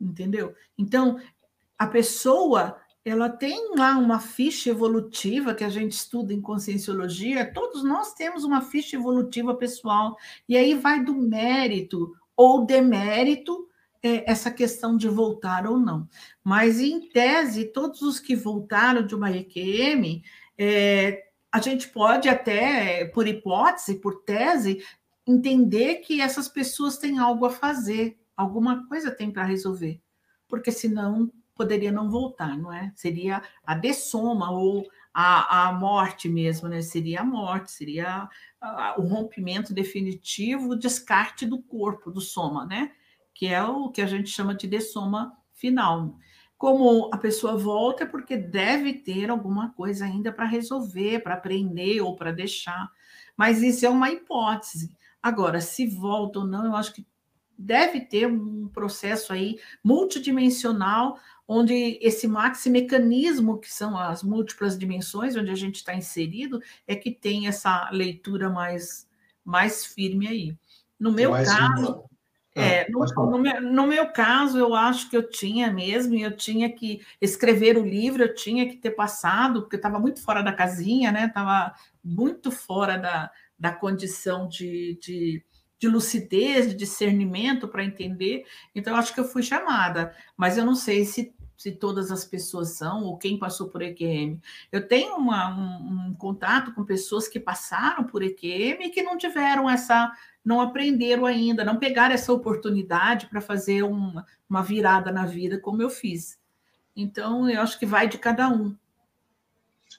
entendeu? 0.00 0.54
Então, 0.76 1.20
a 1.78 1.86
pessoa 1.86 2.76
ela 3.04 3.28
tem 3.28 3.74
lá 3.74 3.96
uma 3.96 4.20
ficha 4.20 4.70
evolutiva 4.70 5.54
que 5.54 5.64
a 5.64 5.68
gente 5.68 5.92
estuda 5.92 6.32
em 6.32 6.42
conscienciologia, 6.42 7.52
todos 7.52 7.82
nós 7.82 8.12
temos 8.12 8.44
uma 8.44 8.60
ficha 8.60 8.96
evolutiva 8.96 9.54
pessoal, 9.54 10.16
e 10.48 10.56
aí 10.56 10.74
vai 10.74 11.02
do 11.02 11.14
mérito 11.14 12.12
ou 12.36 12.66
demérito 12.66 13.66
é, 14.02 14.30
essa 14.30 14.50
questão 14.50 14.96
de 14.96 15.08
voltar 15.08 15.66
ou 15.66 15.78
não. 15.78 16.08
Mas, 16.44 16.80
em 16.80 17.08
tese, 17.08 17.66
todos 17.66 18.02
os 18.02 18.20
que 18.20 18.36
voltaram 18.36 19.04
de 19.04 19.14
uma 19.14 19.30
EQM, 19.30 20.22
é, 20.56 21.24
a 21.50 21.60
gente 21.60 21.88
pode 21.88 22.28
até, 22.28 23.06
por 23.06 23.26
hipótese, 23.26 23.96
por 23.96 24.22
tese, 24.22 24.84
entender 25.26 25.96
que 25.96 26.20
essas 26.20 26.48
pessoas 26.48 26.98
têm 26.98 27.18
algo 27.18 27.44
a 27.46 27.50
fazer, 27.50 28.18
alguma 28.38 28.86
coisa 28.86 29.10
tem 29.10 29.32
para 29.32 29.42
resolver, 29.42 30.00
porque 30.46 30.70
senão 30.70 31.30
poderia 31.56 31.90
não 31.90 32.08
voltar, 32.08 32.56
não 32.56 32.72
é? 32.72 32.92
Seria 32.94 33.42
a 33.66 33.74
dessoma 33.74 34.52
ou 34.52 34.86
a, 35.12 35.66
a 35.66 35.72
morte 35.72 36.28
mesmo, 36.28 36.68
né? 36.68 36.80
Seria 36.80 37.22
a 37.22 37.24
morte, 37.24 37.72
seria 37.72 38.28
o 38.96 39.02
rompimento 39.02 39.74
definitivo, 39.74 40.70
o 40.70 40.78
descarte 40.78 41.44
do 41.44 41.60
corpo, 41.60 42.12
do 42.12 42.20
soma, 42.20 42.64
né? 42.64 42.92
Que 43.34 43.48
é 43.48 43.60
o 43.64 43.90
que 43.90 44.00
a 44.00 44.06
gente 44.06 44.30
chama 44.30 44.54
de 44.54 44.68
dessoma 44.68 45.36
final. 45.52 46.16
Como 46.56 47.10
a 47.12 47.18
pessoa 47.18 47.56
volta 47.56 48.04
é 48.04 48.06
porque 48.06 48.36
deve 48.36 48.92
ter 48.92 49.30
alguma 49.30 49.72
coisa 49.72 50.04
ainda 50.04 50.32
para 50.32 50.44
resolver, 50.44 51.24
para 51.24 51.34
aprender 51.34 52.00
ou 52.00 52.14
para 52.14 52.30
deixar. 52.30 52.88
Mas 53.36 53.62
isso 53.62 53.84
é 53.84 53.88
uma 53.88 54.10
hipótese. 54.10 54.96
Agora, 55.20 55.60
se 55.60 55.88
volta 55.88 56.38
ou 56.38 56.46
não, 56.46 56.64
eu 56.66 56.76
acho 56.76 56.92
que 56.94 57.04
deve 57.58 58.00
ter 58.00 58.26
um 58.26 58.68
processo 58.68 59.32
aí 59.32 59.58
multidimensional, 59.82 61.18
onde 61.46 61.98
esse 62.00 62.28
maxi 62.28 62.70
mecanismo, 62.70 63.58
que 63.58 63.72
são 63.72 63.98
as 63.98 64.22
múltiplas 64.22 64.78
dimensões, 64.78 65.34
onde 65.34 65.50
a 65.50 65.56
gente 65.56 65.76
está 65.76 65.94
inserido, 65.94 66.60
é 66.86 66.94
que 66.94 67.10
tem 67.10 67.48
essa 67.48 67.90
leitura 67.90 68.48
mais, 68.48 69.08
mais 69.44 69.84
firme 69.84 70.28
aí. 70.28 70.56
No 71.00 71.10
meu 71.10 71.32
caso, 71.32 72.04
ah, 72.04 72.60
é, 72.60 72.90
no, 72.90 73.04
no, 73.04 73.38
meu, 73.38 73.60
no, 73.60 73.86
meu, 73.86 74.12
caso, 74.12 74.58
eu 74.58 74.74
acho 74.74 75.08
que 75.08 75.16
eu 75.16 75.28
tinha 75.28 75.72
mesmo, 75.72 76.14
e 76.14 76.22
eu 76.22 76.36
tinha 76.36 76.70
que 76.70 77.00
escrever 77.20 77.78
o 77.78 77.86
livro, 77.86 78.22
eu 78.22 78.34
tinha 78.34 78.68
que 78.68 78.76
ter 78.76 78.90
passado, 78.90 79.62
porque 79.62 79.76
eu 79.76 79.78
estava 79.78 79.98
muito 79.98 80.20
fora 80.20 80.42
da 80.42 80.52
casinha, 80.52 81.12
né? 81.12 81.26
Estava 81.26 81.72
muito 82.04 82.50
fora 82.50 82.96
da, 82.96 83.30
da 83.58 83.72
condição 83.72 84.48
de, 84.48 84.98
de 85.00 85.42
de 85.78 85.86
lucidez, 85.86 86.68
de 86.68 86.74
discernimento 86.74 87.68
para 87.68 87.84
entender. 87.84 88.44
Então, 88.74 88.92
eu 88.92 88.98
acho 88.98 89.14
que 89.14 89.20
eu 89.20 89.24
fui 89.24 89.42
chamada, 89.42 90.14
mas 90.36 90.58
eu 90.58 90.66
não 90.66 90.74
sei 90.74 91.04
se, 91.04 91.32
se 91.56 91.72
todas 91.72 92.10
as 92.10 92.24
pessoas 92.24 92.70
são 92.70 93.04
ou 93.04 93.16
quem 93.16 93.38
passou 93.38 93.68
por 93.68 93.80
EQM. 93.80 94.40
Eu 94.72 94.86
tenho 94.86 95.14
uma, 95.14 95.56
um, 95.56 96.08
um, 96.08 96.14
contato 96.14 96.72
com 96.74 96.84
pessoas 96.84 97.28
que 97.28 97.38
passaram 97.38 98.04
por 98.04 98.22
EQM 98.22 98.86
e 98.86 98.90
que 98.90 99.02
não 99.02 99.16
tiveram 99.16 99.70
essa, 99.70 100.10
não 100.44 100.60
aprenderam 100.60 101.24
ainda, 101.24 101.64
não 101.64 101.76
pegaram 101.76 102.14
essa 102.14 102.32
oportunidade 102.32 103.26
para 103.26 103.40
fazer 103.40 103.82
uma, 103.84 104.26
uma 104.50 104.62
virada 104.62 105.12
na 105.12 105.26
vida 105.26 105.60
como 105.60 105.80
eu 105.80 105.90
fiz. 105.90 106.38
Então, 106.96 107.48
eu 107.48 107.60
acho 107.60 107.78
que 107.78 107.86
vai 107.86 108.08
de 108.08 108.18
cada 108.18 108.48
um. 108.48 108.74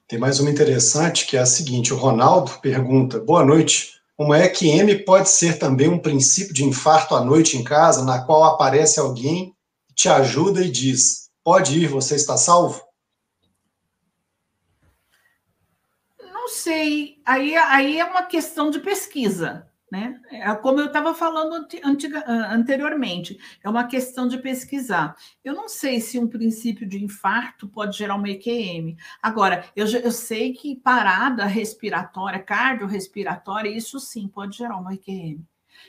Tem 0.05 0.19
mais 0.19 0.39
uma 0.39 0.49
interessante 0.49 1.25
que 1.25 1.37
é 1.37 1.39
a 1.39 1.45
seguinte: 1.45 1.93
o 1.93 1.97
Ronaldo 1.97 2.59
pergunta: 2.61 3.19
boa 3.19 3.45
noite. 3.45 3.98
Uma 4.19 4.38
EQM 4.39 5.05
pode 5.05 5.29
ser 5.29 5.58
também 5.58 5.88
um 5.88 5.97
princípio 5.97 6.53
de 6.53 6.65
infarto 6.65 7.15
à 7.15 7.23
noite 7.23 7.55
em 7.55 7.63
casa, 7.63 8.03
na 8.03 8.21
qual 8.25 8.43
aparece 8.43 8.99
alguém, 8.99 9.55
te 9.95 10.10
ajuda 10.10 10.62
e 10.62 10.69
diz: 10.69 11.29
pode 11.41 11.79
ir, 11.79 11.88
você 11.88 12.15
está 12.15 12.36
salvo? 12.36 12.84
Não 16.21 16.49
sei. 16.49 17.21
Aí, 17.25 17.55
aí 17.55 17.97
é 17.97 18.03
uma 18.03 18.23
questão 18.23 18.69
de 18.69 18.79
pesquisa 18.79 19.68
né? 19.91 20.19
É 20.32 20.54
como 20.56 20.80
eu 20.80 20.88
estava 20.88 21.13
falando 21.13 21.67
antiga, 21.84 22.23
anteriormente, 22.28 23.39
é 23.63 23.69
uma 23.69 23.86
questão 23.86 24.28
de 24.28 24.38
pesquisar. 24.38 25.15
Eu 25.43 25.54
não 25.54 25.67
sei 25.67 25.99
se 25.99 26.19
um 26.19 26.28
princípio 26.28 26.88
de 26.88 27.04
infarto 27.04 27.67
pode 27.67 27.97
gerar 27.97 28.15
uma 28.15 28.30
EQM. 28.30 28.95
Agora, 29.21 29.65
eu, 29.75 29.88
eu 29.88 30.12
sei 30.12 30.54
que 30.54 30.75
parada 30.75 31.45
respiratória, 31.45 32.39
cardiorrespiratória, 32.39 33.69
isso 33.69 33.99
sim 33.99 34.28
pode 34.28 34.58
gerar 34.58 34.78
uma 34.78 34.93
EQM. 34.93 35.43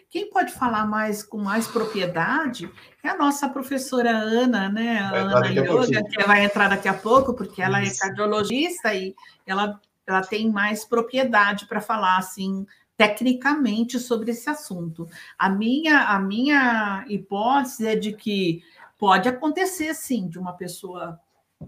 Quem 0.08 0.28
pode 0.30 0.52
falar 0.52 0.86
mais 0.86 1.22
com 1.22 1.38
mais 1.38 1.66
propriedade 1.66 2.70
é 3.02 3.08
a 3.08 3.16
nossa 3.16 3.48
professora 3.48 4.10
Ana, 4.10 4.68
né? 4.68 4.98
A 4.98 5.14
Ana 5.14 5.46
Yoga, 5.48 6.02
que 6.04 6.22
vai 6.24 6.44
entrar 6.44 6.68
daqui 6.68 6.88
a 6.88 6.94
pouco, 6.94 7.34
porque 7.34 7.62
ela 7.62 7.80
é 7.80 7.84
isso. 7.84 8.04
é 8.04 8.08
cardiologista 8.08 8.94
e 8.94 9.14
ela, 9.46 9.80
ela 10.06 10.22
tem 10.22 10.50
mais 10.50 10.84
propriedade 10.84 11.66
para 11.66 11.80
falar 11.80 12.18
assim 12.18 12.66
tecnicamente 13.00 13.98
sobre 13.98 14.30
esse 14.32 14.50
assunto. 14.50 15.08
A 15.38 15.48
minha, 15.48 16.00
a 16.08 16.20
minha 16.20 17.02
hipótese 17.08 17.86
é 17.86 17.96
de 17.96 18.12
que 18.12 18.62
pode 18.98 19.26
acontecer, 19.26 19.94
sim, 19.94 20.28
de 20.28 20.38
uma 20.38 20.52
pessoa 20.52 21.18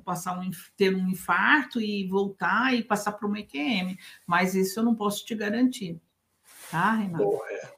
passar 0.04 0.38
um, 0.38 0.50
ter 0.76 0.94
um 0.94 1.08
infarto 1.08 1.80
e 1.80 2.06
voltar 2.06 2.74
e 2.74 2.84
passar 2.84 3.12
para 3.12 3.26
uma 3.26 3.40
EQM, 3.40 3.96
mas 4.26 4.54
isso 4.54 4.78
eu 4.78 4.84
não 4.84 4.94
posso 4.94 5.24
te 5.24 5.34
garantir. 5.34 5.98
Tá, 6.70 6.96
Renato? 6.96 7.24
Boa, 7.24 7.50
é. 7.50 7.72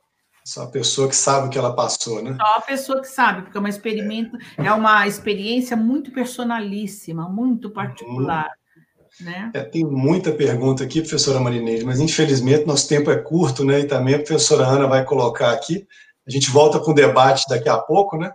Só 0.45 0.65
a 0.65 0.71
pessoa 0.71 1.09
que 1.09 1.15
sabe 1.15 1.47
o 1.47 1.51
que 1.51 1.57
ela 1.57 1.77
passou, 1.77 2.21
né? 2.21 2.37
Só 2.37 2.57
a 2.57 2.61
pessoa 2.61 3.01
que 3.01 3.09
sabe, 3.09 3.43
porque 3.43 3.57
é 3.57 3.61
uma, 3.61 3.69
experimento, 3.69 4.37
é. 4.59 4.67
é 4.67 4.73
uma 4.73 5.07
experiência 5.07 5.77
muito 5.77 6.11
personalíssima, 6.11 7.29
muito 7.29 7.71
particular. 7.71 8.51
Né? 9.21 9.51
É, 9.55 9.61
tem 9.63 9.85
muita 9.85 10.33
pergunta 10.33 10.83
aqui, 10.83 11.01
professora 11.01 11.39
Marineide, 11.39 11.85
mas 11.85 12.01
infelizmente 12.01 12.67
nosso 12.67 12.89
tempo 12.89 13.11
é 13.11 13.17
curto, 13.17 13.65
né? 13.65 13.81
E 13.81 13.85
também 13.85 14.15
a 14.15 14.19
professora 14.19 14.67
Ana 14.67 14.87
vai 14.87 15.05
colocar 15.05 15.53
aqui. 15.53 15.87
A 16.27 16.31
gente 16.31 16.51
volta 16.51 16.81
com 16.81 16.91
o 16.91 16.95
debate 16.95 17.45
daqui 17.49 17.69
a 17.69 17.79
pouco, 17.79 18.17
né? 18.17 18.33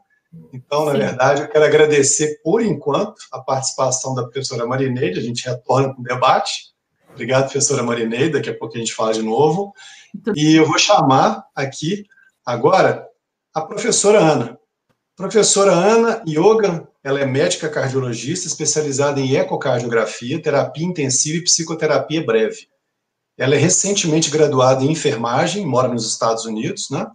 Então, 0.54 0.86
na 0.86 0.92
Sim. 0.92 1.00
verdade, 1.00 1.42
eu 1.42 1.48
quero 1.48 1.65
agradecer 1.65 2.39
por 2.44 2.62
enquanto 2.62 3.15
a 3.32 3.39
participação 3.39 4.13
da 4.13 4.24
professora 4.24 4.65
Marineide. 4.65 5.20
A 5.20 5.24
gente 5.24 5.46
retorna 5.48 5.94
com 5.94 6.02
o 6.02 6.06
debate. 6.06 6.70
Obrigado, 7.12 7.44
professora 7.44 7.84
Marineide. 7.84 8.34
Daqui 8.34 8.50
a 8.50 8.58
pouco 8.58 8.76
a 8.76 8.80
gente 8.80 8.94
fala 8.94 9.13
de 9.13 9.24
novo. 9.24 9.74
E 10.36 10.56
eu 10.56 10.65
vou 10.65 10.78
chamar 10.78 11.46
aqui 11.56 12.06
agora 12.46 13.08
a 13.54 13.62
professora 13.62 14.20
Ana. 14.20 14.59
Professora 15.20 15.74
Ana 15.74 16.24
Yoga 16.26 16.88
ela 17.04 17.20
é 17.20 17.26
médica 17.26 17.68
cardiologista 17.68 18.48
especializada 18.48 19.20
em 19.20 19.36
ecocardiografia, 19.36 20.42
terapia 20.42 20.86
intensiva 20.86 21.40
e 21.40 21.44
psicoterapia 21.44 22.26
breve. 22.26 22.70
Ela 23.38 23.56
é 23.56 23.58
recentemente 23.58 24.30
graduada 24.30 24.82
em 24.82 24.92
enfermagem, 24.94 25.66
mora 25.66 25.90
nos 25.90 26.10
Estados 26.10 26.46
Unidos, 26.46 26.90
né? 26.90 27.06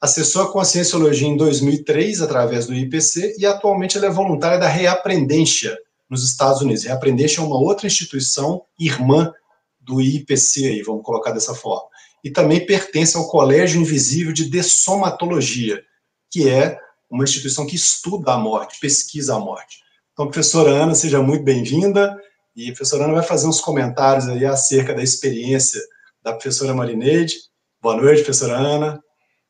Acessou 0.00 0.42
a 0.42 0.52
Conscienciologia 0.52 1.28
em 1.28 1.36
2003 1.36 2.20
através 2.20 2.66
do 2.66 2.74
IPC 2.74 3.36
e 3.38 3.46
atualmente 3.46 3.96
ela 3.96 4.06
é 4.06 4.10
voluntária 4.10 4.58
da 4.58 4.66
Reaprendência 4.66 5.78
nos 6.10 6.24
Estados 6.24 6.62
Unidos. 6.62 6.82
Reaprendência 6.82 7.40
é 7.40 7.44
uma 7.44 7.60
outra 7.60 7.86
instituição 7.86 8.64
irmã 8.76 9.32
do 9.78 10.00
IPC 10.00 10.66
aí, 10.66 10.82
vamos 10.82 11.04
colocar 11.04 11.30
dessa 11.30 11.54
forma. 11.54 11.86
E 12.24 12.28
também 12.28 12.66
pertence 12.66 13.16
ao 13.16 13.28
Colégio 13.28 13.80
Invisível 13.80 14.32
de 14.32 14.50
Dessomatologia, 14.50 15.80
que 16.28 16.48
é 16.48 16.84
uma 17.10 17.24
instituição 17.24 17.66
que 17.66 17.76
estuda 17.76 18.32
a 18.32 18.38
morte, 18.38 18.80
pesquisa 18.80 19.34
a 19.36 19.38
morte. 19.38 19.78
Então, 20.12 20.26
professora 20.26 20.70
Ana, 20.70 20.94
seja 20.94 21.22
muito 21.22 21.44
bem-vinda. 21.44 22.16
E 22.54 22.64
a 22.64 22.72
professora 22.72 23.04
Ana 23.04 23.14
vai 23.14 23.22
fazer 23.22 23.46
uns 23.46 23.60
comentários 23.60 24.28
aí 24.28 24.44
acerca 24.44 24.94
da 24.94 25.02
experiência 25.02 25.80
da 26.22 26.32
professora 26.32 26.74
Marineide. 26.74 27.34
Boa 27.80 27.96
noite, 27.96 28.22
professora 28.22 28.56
Ana. 28.56 29.02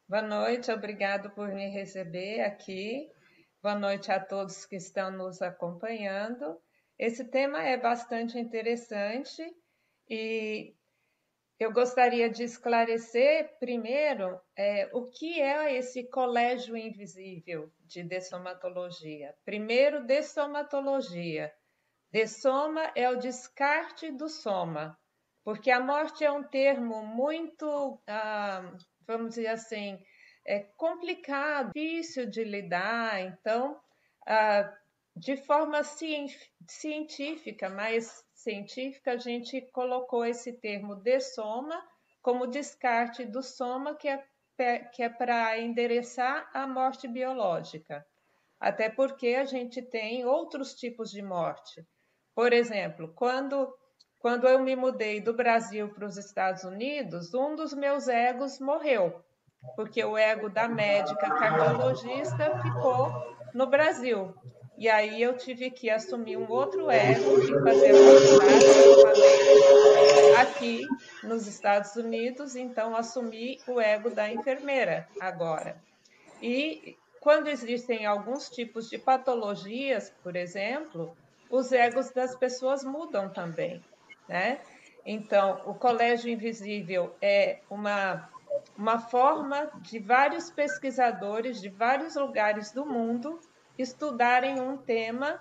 Boa 0.09 0.23
noite, 0.23 0.71
obrigado 0.71 1.31
por 1.31 1.49
me 1.49 1.69
receber 1.69 2.41
aqui. 2.43 3.09
Boa 3.63 3.75
noite 3.75 4.13
a 4.13 4.21
todos 4.21 4.65
que 4.65 4.77
estão 4.77 5.11
nos 5.11 5.43
acompanhando. 5.43 6.57
Esse 6.99 7.25
tema 7.25 7.63
é 7.63 7.77
bastante 7.77 8.39
interessante 8.39 9.43
e 10.09 10.76
eu 11.59 11.73
gostaria 11.73 12.29
de 12.29 12.45
esclarecer 12.45 13.59
primeiro 13.59 14.39
é, 14.55 14.91
o 14.93 15.07
que 15.07 15.41
é 15.41 15.75
esse 15.75 16.05
colégio 16.05 16.77
invisível 16.77 17.73
de 17.81 18.03
dessomatologia. 18.03 19.35
Primeiro, 19.45 20.05
dessomatologia. 20.05 21.53
Dessoma 22.13 22.93
é 22.95 23.09
o 23.11 23.17
descarte 23.17 24.11
do 24.11 24.29
soma, 24.29 24.99
porque 25.45 25.71
a 25.71 25.81
morte 25.81 26.25
é 26.25 26.31
um 26.31 26.43
termo 26.43 27.05
muito, 27.05 28.01
ah, 28.07 28.73
vamos 29.07 29.31
dizer 29.31 29.49
assim, 29.49 29.99
é 30.45 30.61
complicado, 30.77 31.73
difícil 31.75 32.27
de 32.27 32.45
lidar. 32.45 33.21
Então, 33.21 33.81
ah, 34.27 34.73
de 35.17 35.37
forma 35.39 35.83
científica, 35.83 37.71
mas 37.71 38.26
científica, 38.47 39.13
a 39.13 39.17
gente 39.17 39.61
colocou 39.73 40.25
esse 40.25 40.53
termo 40.53 40.95
de 40.95 41.19
soma 41.19 41.83
como 42.23 42.47
descarte 42.47 43.25
do 43.25 43.43
soma, 43.43 43.97
que 43.97 44.09
é, 44.09 44.79
que 44.93 45.03
é 45.03 45.09
para 45.09 45.59
endereçar 45.59 46.49
a 46.55 46.67
morte 46.67 47.09
biológica. 47.09 48.07
Até 48.61 48.89
porque 48.89 49.35
a 49.35 49.45
gente 49.45 49.83
tem 49.83 50.25
outros 50.25 50.75
tipos 50.75 51.11
de 51.11 51.23
morte. 51.23 51.85
Por 52.35 52.53
exemplo, 52.53 53.13
quando, 53.15 53.73
quando 54.21 54.47
eu 54.47 54.61
me 54.61 54.77
mudei 54.77 55.21
do 55.21 55.35
Brasil 55.35 55.89
para 55.93 56.07
os 56.07 56.17
Estados 56.17 56.63
Unidos, 56.63 57.35
um 57.35 57.57
dos 57.57 57.75
meus 57.75 58.07
egos 58.09 58.61
morreu. 58.61 59.23
porque 59.75 60.05
o 60.05 60.17
ego 60.17 60.49
da 60.49 60.69
médica 60.69 61.29
cardiologista 61.29 62.61
ficou 62.63 63.11
no 63.53 63.67
Brasil. 63.67 64.33
E 64.79 64.89
aí 64.89 65.23
eu 65.23 65.37
tive 65.37 65.71
que 65.71 65.89
assumir 65.89 66.37
um 66.37 66.51
outro 66.51 66.91
ego 66.91 67.41
e 67.41 67.63
fazer 67.63 67.93
a 70.37 70.43
aqui 70.43 70.87
nos 71.23 71.47
Estados 71.47 71.97
Unidos, 71.97 72.57
então 72.57 72.95
assumi 72.95 73.59
o 73.67 73.81
ego 73.81 74.11
da 74.11 74.31
enfermeira 74.31 75.09
agora. 75.19 75.77
E 76.43 76.97
quando 77.21 77.49
existem 77.49 78.05
alguns 78.05 78.51
tipos 78.51 78.91
de 78.91 78.99
patologias, 78.99 80.13
por 80.23 80.37
exemplo, 80.37 81.17
os 81.51 81.73
egos 81.73 82.11
das 82.11 82.37
pessoas 82.37 82.85
mudam 82.85 83.29
também, 83.31 83.83
né? 84.29 84.61
Então, 85.05 85.63
o 85.65 85.75
Colégio 85.75 86.31
Invisível 86.31 87.15
é 87.23 87.61
uma, 87.71 88.29
uma 88.77 88.99
forma 88.99 89.71
de 89.77 89.99
vários 89.99 90.51
pesquisadores 90.51 91.61
de 91.61 91.69
vários 91.69 92.17
lugares 92.17 92.73
do 92.73 92.85
mundo 92.85 93.41
estudarem 93.79 94.61
um 94.61 94.77
tema 94.77 95.41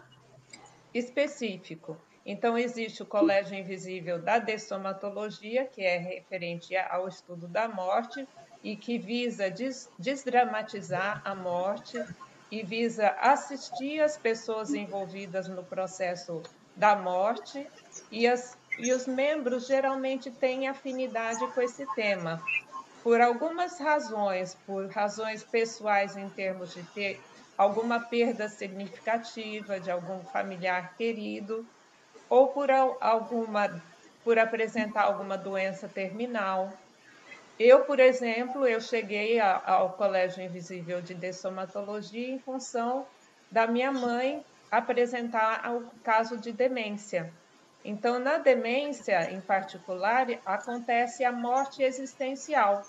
específico. 0.94 1.98
Então, 2.26 2.58
existe 2.58 3.04
o 3.04 3.06
Colégio 3.06 3.56
Invisível 3.56 4.20
da 4.20 4.40
Dessomatologia, 4.40 5.66
que 5.66 5.84
é 5.84 5.98
referente 5.98 6.76
ao 6.76 7.08
estudo 7.08 7.48
da 7.48 7.68
morte 7.68 8.28
e 8.64 8.76
que 8.76 8.98
visa 8.98 9.50
des 9.52 9.90
desdramatizar 10.00 11.22
a 11.24 11.36
morte 11.36 12.04
e 12.52 12.64
visa 12.64 13.10
assistir 13.20 14.00
as 14.02 14.18
pessoas 14.18 14.74
envolvidas 14.74 15.48
no 15.48 15.64
processo 15.64 16.42
da 16.76 16.96
morte 16.96 17.66
e, 18.12 18.28
as, 18.28 18.58
e 18.80 18.92
os 18.92 19.06
membros 19.06 19.68
geralmente 19.68 20.32
têm 20.32 20.68
afinidade 20.68 21.46
com 21.54 21.62
esse 21.62 21.86
tema. 21.94 22.42
Por 23.04 23.22
algumas 23.22 23.80
razões, 23.80 24.58
por 24.66 24.88
razões 24.90 25.44
pessoais 25.44 26.18
em 26.18 26.28
termos 26.30 26.74
de 26.74 26.82
ter 26.86 27.22
alguma 27.58 28.00
perda 28.00 28.50
significativa 28.50 29.80
de 29.80 29.90
algum 29.90 30.20
familiar 30.26 30.96
querido, 30.96 31.66
ou 32.30 32.48
por 32.48 32.70
alguma 32.72 33.82
por 34.24 34.40
apresentar 34.40 35.04
alguma 35.04 35.38
doença 35.38 35.88
terminal. 35.88 36.74
Eu, 37.60 37.82
por 37.86 38.00
exemplo, 38.00 38.68
eu 38.68 38.82
cheguei 38.82 39.40
ao 39.40 39.94
Colégio 39.94 40.44
Invisível 40.44 41.00
de 41.00 41.14
Dessomatologia 41.14 42.28
em 42.28 42.40
função 42.40 43.06
da 43.52 43.68
minha 43.68 43.92
mãe 43.92 44.44
apresentar 44.72 45.72
o 45.74 45.90
caso 46.04 46.38
de 46.38 46.52
demência. 46.52 47.32
Então, 47.84 48.18
na 48.18 48.40
demência, 48.40 49.32
em 49.32 49.40
particular, 49.40 50.26
acontece 50.44 51.24
a 51.24 51.32
morte 51.32 51.84
existencial, 51.84 52.84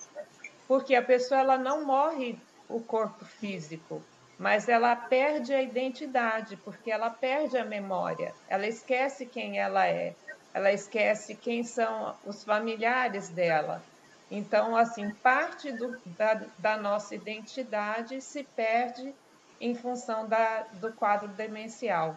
porque 0.66 0.94
a 0.94 1.02
pessoa 1.02 1.40
ela 1.40 1.58
não 1.58 1.84
morre 1.84 2.38
o 2.66 2.80
corpo 2.80 3.26
físico, 3.26 4.02
mas 4.38 4.68
ela 4.68 4.94
perde 4.94 5.54
a 5.54 5.62
identidade, 5.62 6.56
porque 6.56 6.90
ela 6.90 7.08
perde 7.08 7.56
a 7.56 7.64
memória, 7.64 8.34
ela 8.48 8.66
esquece 8.66 9.24
quem 9.24 9.58
ela 9.58 9.86
é, 9.86 10.14
ela 10.52 10.72
esquece 10.72 11.34
quem 11.34 11.64
são 11.64 12.14
os 12.24 12.44
familiares 12.44 13.28
dela. 13.28 13.82
Então, 14.30 14.76
assim, 14.76 15.10
parte 15.22 15.70
do, 15.72 15.96
da, 16.18 16.42
da 16.58 16.76
nossa 16.76 17.14
identidade 17.14 18.20
se 18.20 18.42
perde 18.42 19.14
em 19.60 19.74
função 19.74 20.26
da, 20.26 20.64
do 20.74 20.92
quadro 20.92 21.28
demencial. 21.28 22.16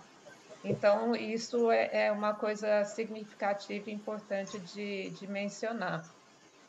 Então, 0.64 1.16
isso 1.16 1.72
é, 1.72 2.08
é 2.08 2.12
uma 2.12 2.34
coisa 2.34 2.84
significativa 2.84 3.90
e 3.90 3.94
importante 3.94 4.60
de, 4.60 5.10
de 5.12 5.28
mencionar. 5.28 6.04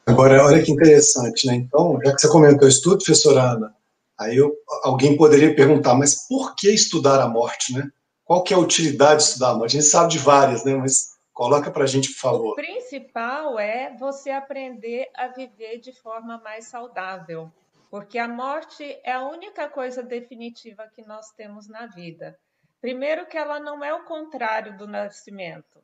Agora, 0.06 0.44
olha 0.44 0.62
que 0.62 0.70
interessante, 0.70 1.46
né? 1.46 1.54
Então, 1.54 1.98
já 2.04 2.14
que 2.14 2.20
você 2.20 2.28
comentou 2.28 2.68
estudo, 2.68 2.98
professora 2.98 3.42
Ana, 3.42 3.74
Aí 4.20 4.36
eu, 4.36 4.54
alguém 4.82 5.16
poderia 5.16 5.54
perguntar, 5.56 5.94
mas 5.94 6.28
por 6.28 6.54
que 6.54 6.70
estudar 6.70 7.22
a 7.22 7.28
morte, 7.28 7.72
né? 7.72 7.90
Qual 8.22 8.44
que 8.44 8.52
é 8.52 8.56
a 8.56 8.60
utilidade 8.60 9.22
de 9.22 9.28
estudar 9.28 9.52
a 9.52 9.54
morte? 9.54 9.78
A 9.78 9.80
gente 9.80 9.90
sabe 9.90 10.10
de 10.10 10.18
várias, 10.18 10.62
né? 10.62 10.74
Mas 10.74 11.18
coloca 11.32 11.70
para 11.70 11.84
a 11.84 11.86
gente, 11.86 12.12
por 12.12 12.20
favor. 12.20 12.52
O 12.52 12.54
principal 12.54 13.58
é 13.58 13.96
você 13.96 14.30
aprender 14.30 15.08
a 15.16 15.28
viver 15.28 15.78
de 15.78 15.92
forma 15.92 16.36
mais 16.44 16.66
saudável, 16.66 17.50
porque 17.90 18.18
a 18.18 18.28
morte 18.28 18.84
é 19.02 19.12
a 19.12 19.26
única 19.26 19.70
coisa 19.70 20.02
definitiva 20.02 20.86
que 20.94 21.02
nós 21.02 21.30
temos 21.30 21.66
na 21.66 21.86
vida. 21.86 22.38
Primeiro 22.78 23.26
que 23.26 23.38
ela 23.38 23.58
não 23.58 23.82
é 23.82 23.94
o 23.94 24.04
contrário 24.04 24.76
do 24.76 24.86
nascimento, 24.86 25.82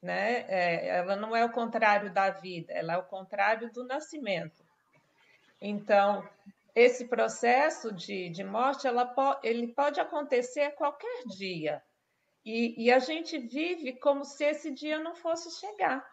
né? 0.00 0.46
É, 0.48 0.88
ela 1.00 1.16
não 1.16 1.36
é 1.36 1.44
o 1.44 1.52
contrário 1.52 2.10
da 2.10 2.30
vida, 2.30 2.72
ela 2.72 2.94
é 2.94 2.96
o 2.96 3.04
contrário 3.04 3.70
do 3.70 3.84
nascimento. 3.84 4.64
Então, 5.60 6.26
esse 6.74 7.06
processo 7.06 7.92
de, 7.92 8.28
de 8.30 8.42
morte 8.42 8.86
ela, 8.86 9.14
ele 9.42 9.68
pode 9.68 10.00
acontecer 10.00 10.62
a 10.62 10.72
qualquer 10.72 11.24
dia. 11.26 11.82
E, 12.44 12.84
e 12.84 12.92
a 12.92 12.98
gente 12.98 13.38
vive 13.38 13.92
como 13.94 14.24
se 14.24 14.44
esse 14.44 14.70
dia 14.70 14.98
não 14.98 15.14
fosse 15.14 15.50
chegar. 15.58 16.04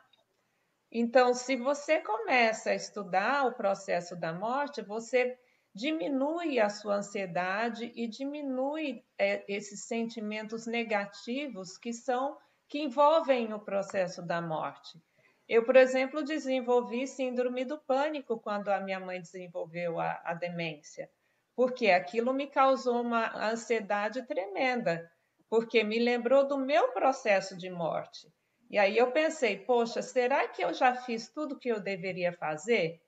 Então, 0.92 1.34
se 1.34 1.56
você 1.56 2.00
começa 2.00 2.70
a 2.70 2.76
estudar 2.76 3.48
o 3.48 3.54
processo 3.54 4.16
da 4.16 4.34
morte, 4.34 4.82
você 4.82 5.38
diminui 5.74 6.60
a 6.60 6.70
sua 6.70 6.96
ansiedade 6.96 7.92
e 7.96 8.08
diminui 8.08 9.04
é, 9.18 9.44
esses 9.48 9.86
sentimentos 9.86 10.68
negativos 10.68 11.78
que 11.78 11.94
são 11.94 12.38
que 12.68 12.80
envolvem 12.80 13.54
o 13.54 13.60
processo 13.60 14.22
da 14.22 14.42
morte. 14.42 15.02
Eu, 15.52 15.66
por 15.66 15.76
exemplo, 15.76 16.24
desenvolvi 16.24 17.06
síndrome 17.06 17.66
do 17.66 17.78
pânico 17.78 18.40
quando 18.40 18.70
a 18.70 18.80
minha 18.80 19.02
mãe 19.02 19.20
desenvolveu 19.20 20.00
a, 20.00 20.22
a 20.24 20.34
demência, 20.34 21.12
porque 21.54 21.92
aquilo 21.92 22.34
me 22.34 22.48
causou 22.48 23.02
uma 23.02 23.52
ansiedade 23.52 24.26
tremenda, 24.26 25.12
porque 25.50 25.84
me 25.84 26.00
lembrou 26.00 26.48
do 26.48 26.58
meu 26.58 26.94
processo 26.94 27.58
de 27.58 27.70
morte. 27.70 28.34
E 28.70 28.80
aí 28.80 28.98
eu 28.98 29.12
pensei, 29.12 29.58
poxa, 29.58 30.02
será 30.02 30.48
que 30.48 30.64
eu 30.64 30.74
já 30.74 30.96
fiz 30.96 31.28
tudo 31.28 31.60
que 31.60 31.68
eu 31.68 31.82
deveria 31.82 32.32
fazer? 32.32 33.02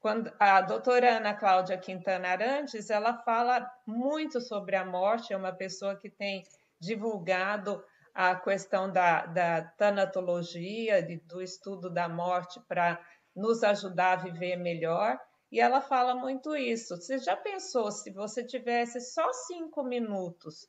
Quando 0.00 0.32
a 0.36 0.60
doutora 0.60 1.18
Ana 1.18 1.32
Cláudia 1.32 1.78
Quintana 1.78 2.30
Arantes, 2.30 2.90
ela 2.90 3.22
fala 3.22 3.70
muito 3.86 4.40
sobre 4.40 4.74
a 4.74 4.84
morte, 4.84 5.32
é 5.32 5.36
uma 5.36 5.52
pessoa 5.52 5.94
que 5.94 6.10
tem 6.10 6.42
divulgado 6.80 7.80
a 8.18 8.34
questão 8.34 8.90
da, 8.90 9.26
da 9.26 9.62
tanatologia, 9.62 11.00
de, 11.00 11.18
do 11.18 11.40
estudo 11.40 11.88
da 11.88 12.08
morte 12.08 12.58
para 12.66 13.00
nos 13.32 13.62
ajudar 13.62 14.14
a 14.14 14.22
viver 14.22 14.56
melhor. 14.56 15.16
E 15.52 15.60
ela 15.60 15.80
fala 15.80 16.16
muito 16.16 16.56
isso. 16.56 16.96
Você 16.96 17.18
já 17.18 17.36
pensou 17.36 17.92
se 17.92 18.10
você 18.10 18.44
tivesse 18.44 19.00
só 19.00 19.32
cinco 19.32 19.84
minutos 19.84 20.68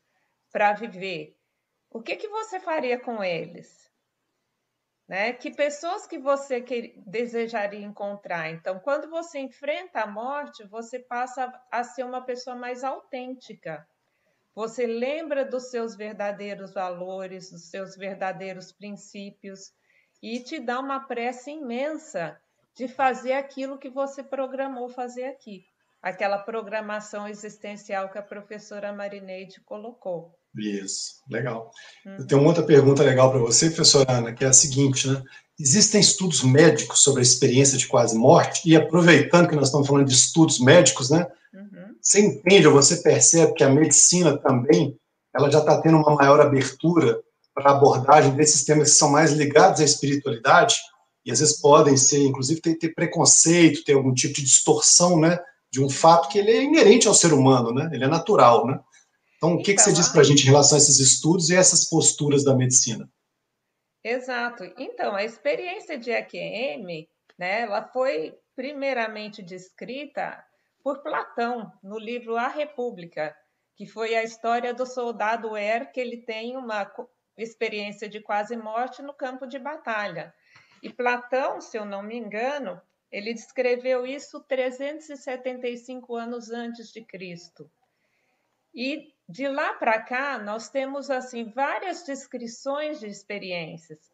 para 0.52 0.74
viver? 0.74 1.36
O 1.90 2.04
que, 2.04 2.18
que 2.18 2.28
você 2.28 2.60
faria 2.60 3.00
com 3.00 3.24
eles? 3.24 3.92
Né? 5.08 5.34
Que 5.34 5.50
pessoas 5.50 6.06
que 6.06 6.20
você 6.20 6.62
que, 6.62 7.02
desejaria 7.08 7.84
encontrar? 7.84 8.52
Então, 8.52 8.80
quando 8.80 9.10
você 9.10 9.40
enfrenta 9.40 10.02
a 10.02 10.08
morte, 10.08 10.68
você 10.68 11.00
passa 11.00 11.52
a 11.72 11.84
ser 11.84 12.04
uma 12.04 12.24
pessoa 12.24 12.56
mais 12.56 12.84
autêntica 12.84 13.88
você 14.60 14.86
lembra 14.86 15.46
dos 15.46 15.70
seus 15.70 15.96
verdadeiros 15.96 16.74
valores, 16.74 17.50
dos 17.50 17.70
seus 17.70 17.96
verdadeiros 17.96 18.74
princípios 18.74 19.72
e 20.22 20.42
te 20.42 20.60
dá 20.60 20.82
uma 20.82 21.00
pressa 21.00 21.50
imensa 21.50 22.38
de 22.76 22.86
fazer 22.90 23.32
aquilo 23.32 23.78
que 23.78 23.90
você 23.90 24.22
programou 24.22 24.90
fazer 24.90 25.28
aqui, 25.28 25.64
aquela 26.02 26.38
programação 26.38 27.26
existencial 27.26 28.10
que 28.10 28.18
a 28.18 28.22
professora 28.22 28.92
Marineide 28.92 29.62
colocou. 29.62 30.38
Isso, 30.54 31.24
legal. 31.30 31.72
Uhum. 32.06 32.18
Eu 32.18 32.28
tenho 32.28 32.42
uma 32.42 32.50
outra 32.50 32.64
pergunta 32.64 33.02
legal 33.02 33.32
para 33.32 33.40
você, 33.40 33.68
professora 33.68 34.12
Ana, 34.12 34.34
que 34.34 34.44
é 34.44 34.48
a 34.50 34.54
seguinte, 34.54 35.08
né? 35.08 35.24
Existem 35.58 36.02
estudos 36.02 36.44
médicos 36.44 37.02
sobre 37.02 37.22
a 37.22 37.24
experiência 37.24 37.78
de 37.78 37.88
quase 37.88 38.18
morte, 38.18 38.70
e 38.70 38.76
aproveitando 38.76 39.48
que 39.48 39.56
nós 39.56 39.68
estamos 39.68 39.88
falando 39.88 40.08
de 40.08 40.14
estudos 40.14 40.60
médicos, 40.60 41.10
né? 41.10 41.26
Uhum. 41.54 41.89
Você 42.10 42.22
entende 42.22 42.66
ou 42.66 42.74
você 42.74 43.04
percebe 43.04 43.54
que 43.54 43.64
a 43.64 43.70
medicina 43.70 44.36
também 44.36 45.00
ela 45.36 45.52
já 45.52 45.60
está 45.60 45.80
tendo 45.80 45.98
uma 45.98 46.16
maior 46.16 46.42
abertura 46.42 47.22
para 47.54 47.70
a 47.70 47.76
abordagem 47.78 48.36
desses 48.36 48.64
temas 48.64 48.90
que 48.90 48.96
são 48.96 49.12
mais 49.12 49.32
ligados 49.32 49.80
à 49.80 49.84
espiritualidade 49.84 50.76
e 51.24 51.32
às 51.32 51.40
vezes 51.40 51.62
podem 51.62 51.96
ser, 51.96 52.24
inclusive, 52.24 52.62
ter, 52.62 52.74
ter 52.80 52.96
preconceito, 52.96 53.84
ter 53.84 53.94
algum 53.94 54.12
tipo 54.12 54.34
de 54.34 54.42
distorção, 54.42 55.20
né, 55.20 55.38
de 55.72 55.84
um 55.84 55.88
fato 55.88 56.30
que 56.30 56.40
ele 56.40 56.50
é 56.50 56.64
inerente 56.64 57.08
ao 57.08 57.14
ser 57.14 57.32
humano, 57.32 57.72
né, 57.72 57.88
ele 57.94 58.06
é 58.06 58.08
natural, 58.08 58.66
né. 58.66 58.80
Então, 59.38 59.54
o 59.54 59.58
que, 59.58 59.72
então, 59.72 59.76
que 59.76 59.82
você 59.82 59.94
diz 59.94 60.10
para 60.10 60.22
a 60.22 60.24
gente 60.24 60.42
em 60.42 60.50
relação 60.50 60.80
a 60.80 60.82
esses 60.82 60.98
estudos 60.98 61.52
e 61.52 61.56
essas 61.56 61.88
posturas 61.88 62.44
da 62.44 62.56
medicina? 62.56 63.08
Exato. 64.04 64.64
Então, 64.80 65.14
a 65.14 65.24
experiência 65.24 65.96
de 65.96 66.10
EQM, 66.10 67.08
né, 67.38 67.62
ela 67.62 67.84
foi 67.84 68.34
primeiramente 68.56 69.44
descrita 69.44 70.44
por 70.90 71.04
Platão 71.04 71.72
no 71.84 72.00
livro 72.00 72.36
A 72.36 72.48
República, 72.48 73.38
que 73.76 73.86
foi 73.86 74.16
a 74.16 74.24
história 74.24 74.74
do 74.74 74.88
soldado 74.88 75.56
Er, 75.56 75.92
que 75.92 76.00
ele 76.00 76.18
tem 76.18 76.58
uma 76.58 76.92
experiência 77.38 78.10
de 78.10 78.20
quase 78.20 78.58
morte 78.58 79.04
no 79.04 79.14
campo 79.14 79.46
de 79.46 79.60
batalha. 79.60 80.34
E 80.82 80.92
Platão, 80.92 81.62
se 81.62 81.78
eu 81.78 81.86
não 81.86 82.02
me 82.02 82.18
engano, 82.18 82.82
Ele 83.12 83.36
descreveu 83.36 84.04
isso 84.04 84.40
375 84.46 86.16
anos 86.16 86.50
antes 86.50 86.92
de 86.92 87.06
Cristo. 87.06 87.70
E 88.74 89.14
de 89.28 89.48
lá 89.48 89.76
para 89.76 90.02
cá, 90.02 90.40
nós 90.40 90.70
temos 90.70 91.12
assim 91.12 91.52
várias 91.52 92.04
descrições 92.04 93.00
de 93.00 93.06
experiências. 93.06 94.12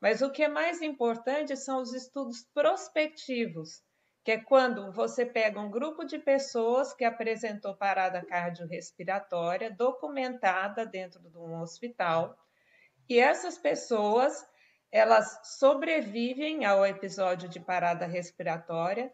Mas 0.00 0.22
o 0.22 0.32
que 0.32 0.42
é 0.42 0.48
mais 0.48 0.82
importante 0.82 1.56
são 1.56 1.80
os 1.80 1.94
estudos 1.94 2.42
prospectivos, 2.52 3.80
que 4.26 4.32
é 4.32 4.40
quando 4.40 4.90
você 4.90 5.24
pega 5.24 5.60
um 5.60 5.70
grupo 5.70 6.04
de 6.04 6.18
pessoas 6.18 6.92
que 6.92 7.04
apresentou 7.04 7.76
parada 7.76 8.26
cardiorrespiratória 8.26 9.70
documentada 9.70 10.84
dentro 10.84 11.20
de 11.30 11.38
um 11.38 11.60
hospital, 11.60 12.36
e 13.08 13.20
essas 13.20 13.56
pessoas 13.56 14.44
elas 14.90 15.38
sobrevivem 15.60 16.64
ao 16.64 16.84
episódio 16.84 17.48
de 17.48 17.60
parada 17.60 18.04
respiratória, 18.04 19.12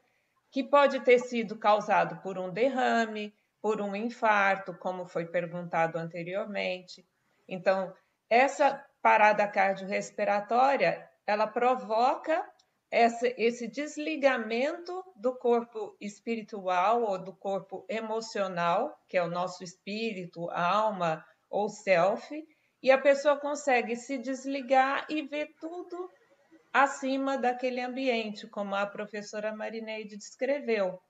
que 0.50 0.64
pode 0.64 0.98
ter 1.00 1.18
sido 1.18 1.58
causado 1.58 2.22
por 2.22 2.38
um 2.38 2.50
derrame, 2.50 3.34
por 3.60 3.82
um 3.82 3.94
infarto, 3.94 4.72
como 4.78 5.04
foi 5.04 5.26
perguntado 5.26 5.98
anteriormente. 5.98 7.06
Então, 7.46 7.94
essa 8.30 8.82
parada 9.02 9.46
cardiorrespiratória, 9.46 11.06
ela 11.26 11.46
provoca 11.46 12.50
esse, 12.92 13.34
esse 13.38 13.66
desligamento 13.66 15.02
do 15.16 15.34
corpo 15.34 15.96
espiritual 15.98 17.02
ou 17.04 17.18
do 17.18 17.34
corpo 17.34 17.86
emocional, 17.88 18.94
que 19.08 19.16
é 19.16 19.22
o 19.22 19.30
nosso 19.30 19.64
espírito, 19.64 20.50
alma 20.50 21.24
ou 21.48 21.70
self, 21.70 22.30
e 22.82 22.90
a 22.90 22.98
pessoa 22.98 23.40
consegue 23.40 23.96
se 23.96 24.18
desligar 24.18 25.06
e 25.08 25.22
ver 25.22 25.54
tudo 25.58 26.10
acima 26.70 27.38
daquele 27.38 27.80
ambiente, 27.80 28.46
como 28.46 28.74
a 28.74 28.86
professora 28.86 29.56
Marineide 29.56 30.18
descreveu. 30.18 31.00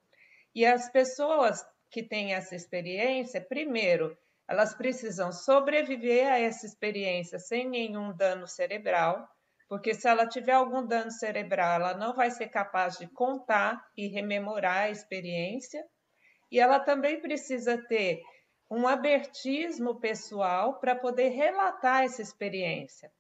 E 0.55 0.65
as 0.65 0.89
pessoas 0.89 1.65
que 1.91 2.03
têm 2.03 2.35
essa 2.35 2.55
experiência, 2.55 3.41
primeiro, 3.41 4.17
elas 4.47 4.73
precisam 4.73 5.33
sobreviver 5.33 6.31
a 6.31 6.39
essa 6.39 6.65
experiência 6.65 7.41
sem 7.41 7.69
nenhum 7.69 8.15
dano 8.15 8.47
cerebral, 8.47 9.27
porque 9.73 9.95
se 9.95 10.07
ela 10.07 10.27
tiver 10.27 10.53
algum 10.53 10.87
dano 10.87 11.11
cerebral, 11.11 11.81
ela 11.81 11.95
não 11.95 12.13
vai 12.13 12.31
ser 12.31 12.49
capaz 12.49 12.99
de 12.99 13.07
contar 13.07 13.83
e 13.97 14.07
rememorar 14.07 14.83
a 14.83 14.91
experiência. 14.91 15.83
E 16.51 16.61
ela 16.61 16.79
também 16.79 17.23
precisa 17.23 17.79
ter 17.89 18.21
um 18.71 18.87
abertismo 18.87 19.99
pessoal 19.99 20.79
para 20.79 20.95
poder 20.95 21.31
relatar 21.31 22.03
essa 22.03 22.21
experiência. 22.21 23.11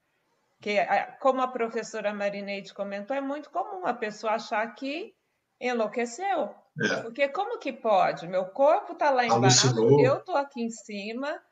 Que, 0.60 0.76
como 1.20 1.40
a 1.40 1.48
professora 1.48 2.12
Marineide 2.12 2.74
comentou, 2.74 3.16
é 3.16 3.20
muito 3.22 3.48
comum 3.48 3.86
a 3.86 3.94
pessoa 3.94 4.34
achar 4.34 4.74
que 4.74 5.14
enlouqueceu. 5.58 6.54
É. 6.82 7.00
Porque 7.00 7.28
como 7.30 7.58
que 7.58 7.72
pode? 7.72 8.28
Meu 8.28 8.44
corpo 8.44 8.92
está 8.92 9.08
lá 9.08 9.24
embaixo, 9.24 9.68
Alucinou. 9.68 10.04
eu 10.04 10.18
estou 10.18 10.36
aqui 10.36 10.60
em 10.60 10.70
cima, 10.70 11.42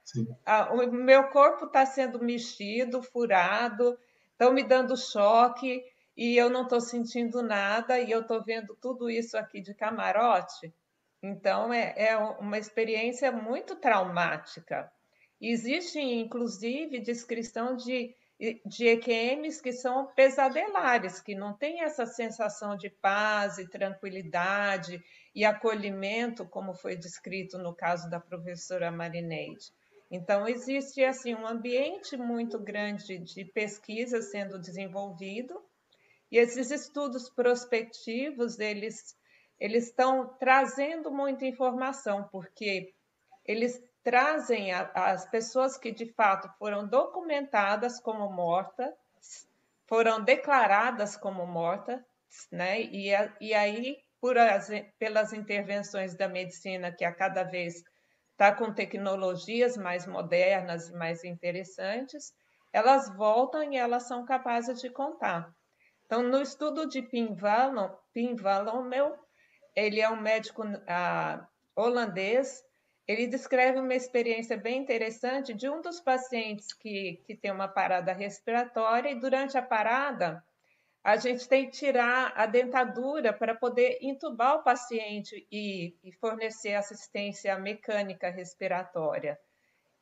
a, 0.45 0.75
o 0.75 0.93
meu 0.93 1.29
corpo 1.29 1.65
está 1.65 1.87
sendo 1.87 2.23
mexido, 2.23 3.03
furado, 3.03 3.99
estão 4.41 4.55
me 4.55 4.65
dando 4.65 4.97
choque 4.97 5.85
e 6.17 6.35
eu 6.35 6.49
não 6.49 6.63
estou 6.63 6.81
sentindo 6.81 7.43
nada 7.43 8.01
e 8.01 8.11
eu 8.11 8.23
estou 8.23 8.43
vendo 8.43 8.75
tudo 8.81 9.11
isso 9.11 9.37
aqui 9.37 9.61
de 9.61 9.75
camarote. 9.75 10.73
Então, 11.23 11.71
é, 11.71 11.93
é 11.95 12.17
uma 12.17 12.57
experiência 12.57 13.31
muito 13.31 13.77
traumática. 13.77 14.91
Existe, 15.39 16.01
inclusive, 16.01 17.01
descrição 17.01 17.77
de, 17.77 18.15
de 18.65 18.87
EQMs 18.87 19.61
que 19.61 19.73
são 19.73 20.07
pesadelares, 20.15 21.21
que 21.21 21.35
não 21.35 21.53
têm 21.53 21.83
essa 21.83 22.07
sensação 22.07 22.79
de 22.79 22.89
paz 22.89 23.59
e 23.59 23.69
tranquilidade 23.69 25.03
e 25.35 25.45
acolhimento, 25.45 26.47
como 26.47 26.73
foi 26.73 26.97
descrito 26.97 27.59
no 27.59 27.75
caso 27.75 28.09
da 28.09 28.19
professora 28.19 28.91
Marineide. 28.91 29.71
Então, 30.11 30.49
existe 30.49 31.05
assim 31.05 31.35
um 31.35 31.47
ambiente 31.47 32.17
muito 32.17 32.59
grande 32.59 33.19
de 33.19 33.45
pesquisa 33.45 34.21
sendo 34.21 34.59
desenvolvido, 34.59 35.63
e 36.31 36.39
esses 36.39 36.71
estudos 36.71 37.29
prospectivos, 37.31 38.59
eles 38.59 39.17
eles 39.59 39.89
estão 39.89 40.27
trazendo 40.39 41.11
muita 41.11 41.45
informação, 41.45 42.27
porque 42.33 42.95
eles 43.45 43.79
trazem 44.03 44.73
a, 44.73 44.91
as 44.95 45.29
pessoas 45.29 45.77
que 45.77 45.93
de 45.93 46.07
fato 46.15 46.49
foram 46.59 46.89
documentadas 46.89 48.01
como 48.01 48.31
mortas, 48.31 48.95
foram 49.87 50.25
declaradas 50.25 51.15
como 51.15 51.47
mortas, 51.47 52.01
né? 52.51 52.81
E, 52.81 53.15
a, 53.15 53.37
e 53.39 53.53
aí, 53.53 53.99
por 54.19 54.39
as, 54.39 54.71
pelas 54.99 55.35
intervenções 55.35 56.15
da 56.15 56.27
medicina, 56.27 56.91
que 56.91 57.05
a 57.05 57.13
cada 57.13 57.43
vez 57.43 57.85
está 58.41 58.55
com 58.55 58.73
tecnologias 58.73 59.77
mais 59.77 60.07
modernas 60.07 60.89
e 60.89 60.95
mais 60.95 61.23
interessantes, 61.25 62.33
elas 62.73 63.15
voltam 63.15 63.63
e 63.71 63.77
elas 63.77 64.05
são 64.09 64.25
capazes 64.25 64.81
de 64.81 64.89
contar. 64.89 65.55
Então, 66.07 66.23
no 66.23 66.41
estudo 66.41 66.89
de 66.89 67.03
Pim 67.03 67.37
meu, 68.89 69.15
ele 69.77 70.01
é 70.01 70.09
um 70.09 70.19
médico 70.19 70.67
uh, 70.67 71.47
holandês. 71.77 72.65
Ele 73.07 73.27
descreve 73.27 73.79
uma 73.79 73.95
experiência 73.95 74.57
bem 74.57 74.81
interessante 74.81 75.53
de 75.53 75.69
um 75.69 75.83
dos 75.83 76.01
pacientes 76.01 76.73
que, 76.73 77.23
que 77.27 77.37
tem 77.37 77.51
uma 77.51 77.69
parada 77.69 78.15
respiratória, 78.15 79.11
e 79.11 79.21
durante 79.21 79.59
a 79.59 79.63
parada, 79.63 80.43
a 81.03 81.17
gente 81.17 81.49
tem 81.49 81.67
que 81.67 81.73
tirar 81.73 82.33
a 82.37 82.45
dentadura 82.47 83.33
para 83.33 83.55
poder 83.55 83.99
entubar 84.03 84.57
o 84.57 84.63
paciente 84.63 85.47
e, 85.51 85.97
e 86.05 86.13
fornecer 86.13 86.75
assistência 86.75 87.59
mecânica 87.59 88.29
respiratória. 88.29 89.39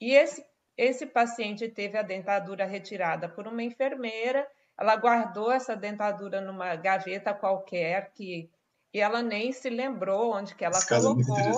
E 0.01 0.12
esse, 0.14 0.44
esse 0.76 1.07
paciente 1.07 1.68
teve 1.68 1.96
a 1.96 2.03
dentadura 2.03 2.64
retirada 2.64 3.28
por 3.28 3.46
uma 3.46 3.62
enfermeira, 3.62 4.46
ela 4.76 4.96
guardou 4.96 5.53
essa 5.53 5.76
dentadura 5.76 6.40
numa 6.40 6.74
gaveta 6.76 7.34
qualquer 7.34 8.12
que 8.12 8.51
e 8.92 9.01
ela 9.01 9.20
nem 9.20 9.53
se 9.53 9.68
lembrou 9.68 10.32
onde 10.34 10.55
que 10.55 10.64
ela 10.64 10.78
Esse 10.78 10.88
colocou. 10.88 11.38
É 11.38 11.53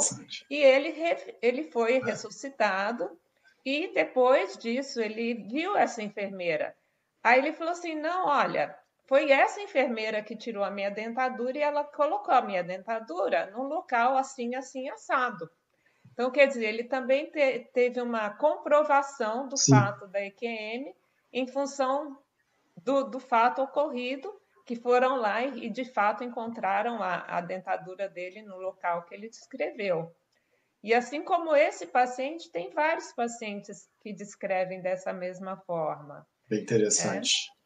e 0.51 0.57
ele, 0.57 0.95
ele 1.41 1.71
foi 1.71 1.99
é. 1.99 2.05
ressuscitado 2.05 3.09
e 3.65 3.89
depois 3.95 4.59
disso 4.59 5.01
ele 5.01 5.35
viu 5.35 5.77
essa 5.77 6.03
enfermeira. 6.03 6.75
Aí 7.23 7.39
ele 7.39 7.53
falou 7.53 7.73
assim: 7.73 7.95
"Não, 7.95 8.27
olha, 8.27 8.77
foi 9.11 9.33
essa 9.33 9.61
enfermeira 9.61 10.23
que 10.23 10.37
tirou 10.37 10.63
a 10.63 10.71
minha 10.71 10.89
dentadura 10.91 11.59
e 11.59 11.61
ela 11.61 11.83
colocou 11.83 12.33
a 12.33 12.41
minha 12.41 12.63
dentadura 12.63 13.51
num 13.51 13.65
local 13.65 14.17
assim, 14.17 14.55
assim 14.55 14.89
assado". 14.89 15.51
Então, 16.13 16.31
quer 16.31 16.47
dizer, 16.47 16.67
ele 16.67 16.85
também 16.85 17.31
te, 17.31 17.71
teve 17.75 18.01
uma 18.01 18.31
comprovação 18.31 19.49
do 19.49 19.59
Sim. 19.59 19.73
fato 19.73 20.07
da 20.09 20.21
EQM 20.21 20.95
em 21.33 21.47
função 21.49 22.19
do, 22.85 23.05
do 23.05 23.21
fato 23.21 23.63
ocorrido 23.63 24.41
que 24.67 24.77
foram 24.77 25.17
lá 25.17 25.45
e, 25.45 25.71
de 25.71 25.85
fato, 25.85 26.25
encontraram 26.25 27.03
a, 27.03 27.39
a 27.39 27.41
dentadura 27.41 28.09
dele 28.09 28.43
no 28.43 28.59
local 28.59 29.05
que 29.05 29.15
ele 29.15 29.29
descreveu. 29.29 30.15
E 30.83 30.95
assim 30.95 31.25
como 31.25 31.57
esse 31.57 31.87
paciente, 31.87 32.51
tem 32.51 32.71
vários 32.71 33.13
pacientes 33.13 33.91
que 34.01 34.13
descrevem 34.13 34.81
dessa 34.81 35.13
mesma 35.13 35.57
forma. 35.59 36.27
Bem 36.49 36.61
interessante. 36.63 37.49
É? 37.57 37.60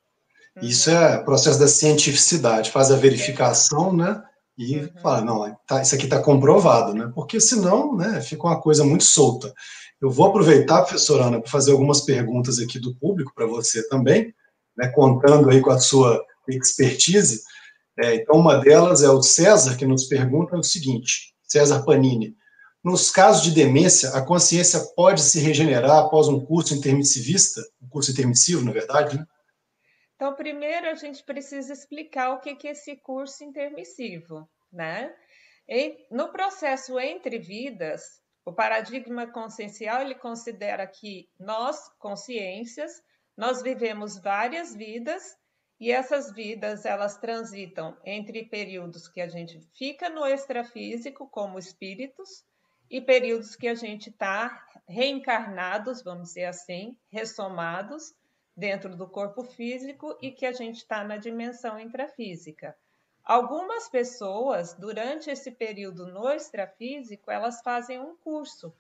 Isso 0.63 0.91
é 0.91 1.19
processo 1.19 1.59
da 1.59 1.67
cientificidade, 1.67 2.71
faz 2.71 2.91
a 2.91 2.97
verificação, 2.97 3.93
né? 3.93 4.23
E 4.57 4.77
uhum. 4.77 4.89
fala, 5.03 5.21
não, 5.21 5.57
tá, 5.67 5.83
isso 5.83 5.95
aqui 5.95 6.05
está 6.05 6.23
comprovado, 6.23 6.95
né? 6.95 7.11
Porque 7.15 7.41
senão, 7.41 7.97
né, 7.97 8.21
fica 8.21 8.47
uma 8.47 8.61
coisa 8.61 8.85
muito 8.85 9.03
solta. 9.03 9.53
Eu 10.01 10.11
vou 10.11 10.27
aproveitar, 10.27 10.83
professora 10.83 11.25
Ana, 11.25 11.41
para 11.41 11.51
fazer 11.51 11.73
algumas 11.73 12.03
perguntas 12.03 12.61
aqui 12.61 12.79
do 12.79 12.95
público 12.95 13.33
para 13.35 13.47
você 13.47 13.87
também, 13.89 14.33
né, 14.77 14.89
contando 14.89 15.51
aí 15.51 15.61
com 15.61 15.71
a 15.71 15.81
sua 15.81 16.23
expertise. 16.49 17.43
É, 17.99 18.15
então, 18.15 18.39
uma 18.39 18.59
delas 18.59 19.03
é 19.03 19.09
o 19.09 19.23
César, 19.23 19.77
que 19.77 19.87
nos 19.87 20.05
pergunta 20.05 20.57
o 20.57 20.63
seguinte: 20.63 21.35
César 21.43 21.83
Panini. 21.83 22.37
Nos 22.83 23.11
casos 23.11 23.43
de 23.43 23.51
demência, 23.51 24.11
a 24.11 24.21
consciência 24.21 24.79
pode 24.95 25.23
se 25.23 25.41
regenerar 25.41 26.05
após 26.05 26.29
um 26.29 26.39
curso 26.39 26.75
intermissivista? 26.75 27.63
Um 27.83 27.89
curso 27.89 28.11
intermissivo, 28.11 28.65
na 28.65 28.73
verdade, 28.73 29.17
né? 29.17 29.25
Então, 30.25 30.35
primeiro 30.35 30.89
a 30.89 30.95
gente 30.95 31.23
precisa 31.23 31.75
explicar 31.75 32.33
o 32.33 32.41
que 32.41 32.67
é 32.67 32.71
esse 32.71 32.97
curso 32.97 33.45
intermissivo, 33.45 34.49
né? 34.73 35.15
No 36.11 36.33
processo 36.33 36.99
entre 36.99 37.39
vidas, 37.39 38.23
o 38.43 38.51
paradigma 38.51 39.27
consciencial 39.27 40.01
ele 40.01 40.15
considera 40.15 40.87
que 40.87 41.29
nós, 41.39 41.91
consciências, 41.99 43.03
nós 43.37 43.61
vivemos 43.61 44.17
várias 44.17 44.75
vidas 44.75 45.37
e 45.79 45.93
essas 45.93 46.33
vidas, 46.33 46.87
elas 46.87 47.19
transitam 47.19 47.95
entre 48.03 48.47
períodos 48.47 49.07
que 49.07 49.21
a 49.21 49.29
gente 49.29 49.61
fica 49.77 50.09
no 50.09 50.27
extrafísico 50.27 51.29
como 51.29 51.59
espíritos 51.59 52.47
e 52.91 52.99
períodos 52.99 53.57
que 53.57 53.69
a 53.69 53.75
gente 53.75 54.09
está 54.09 54.67
reencarnados, 54.89 56.03
vamos 56.03 56.29
dizer 56.29 56.47
assim, 56.47 56.97
ressomados 57.11 58.15
dentro 58.57 58.97
do 58.97 59.07
corpo 59.07 59.43
físico 59.43 60.17
e 60.23 60.31
que 60.31 60.47
a 60.47 60.53
gente 60.53 60.77
está 60.77 61.03
na 61.03 61.17
dimensão 61.17 61.79
intrafísica. 61.79 62.77
Algumas 63.25 63.89
pessoas, 63.89 64.75
durante 64.75 65.31
esse 65.31 65.51
período 65.51 66.07
no 66.07 66.29
extrafísico, 66.29 67.31
elas 67.31 67.63
fazem 67.63 67.99
um 67.99 68.15
curso 68.17 68.73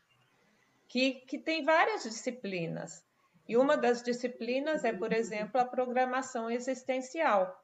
que, 0.87 1.14
que 1.27 1.39
tem 1.39 1.64
várias 1.64 2.03
disciplinas. 2.03 3.03
E 3.49 3.57
uma 3.57 3.77
das 3.77 4.03
disciplinas 4.03 4.85
é, 4.85 4.93
por 4.93 5.12
exemplo, 5.12 5.61
a 5.61 5.64
programação 5.64 6.51
existencial. 6.51 7.61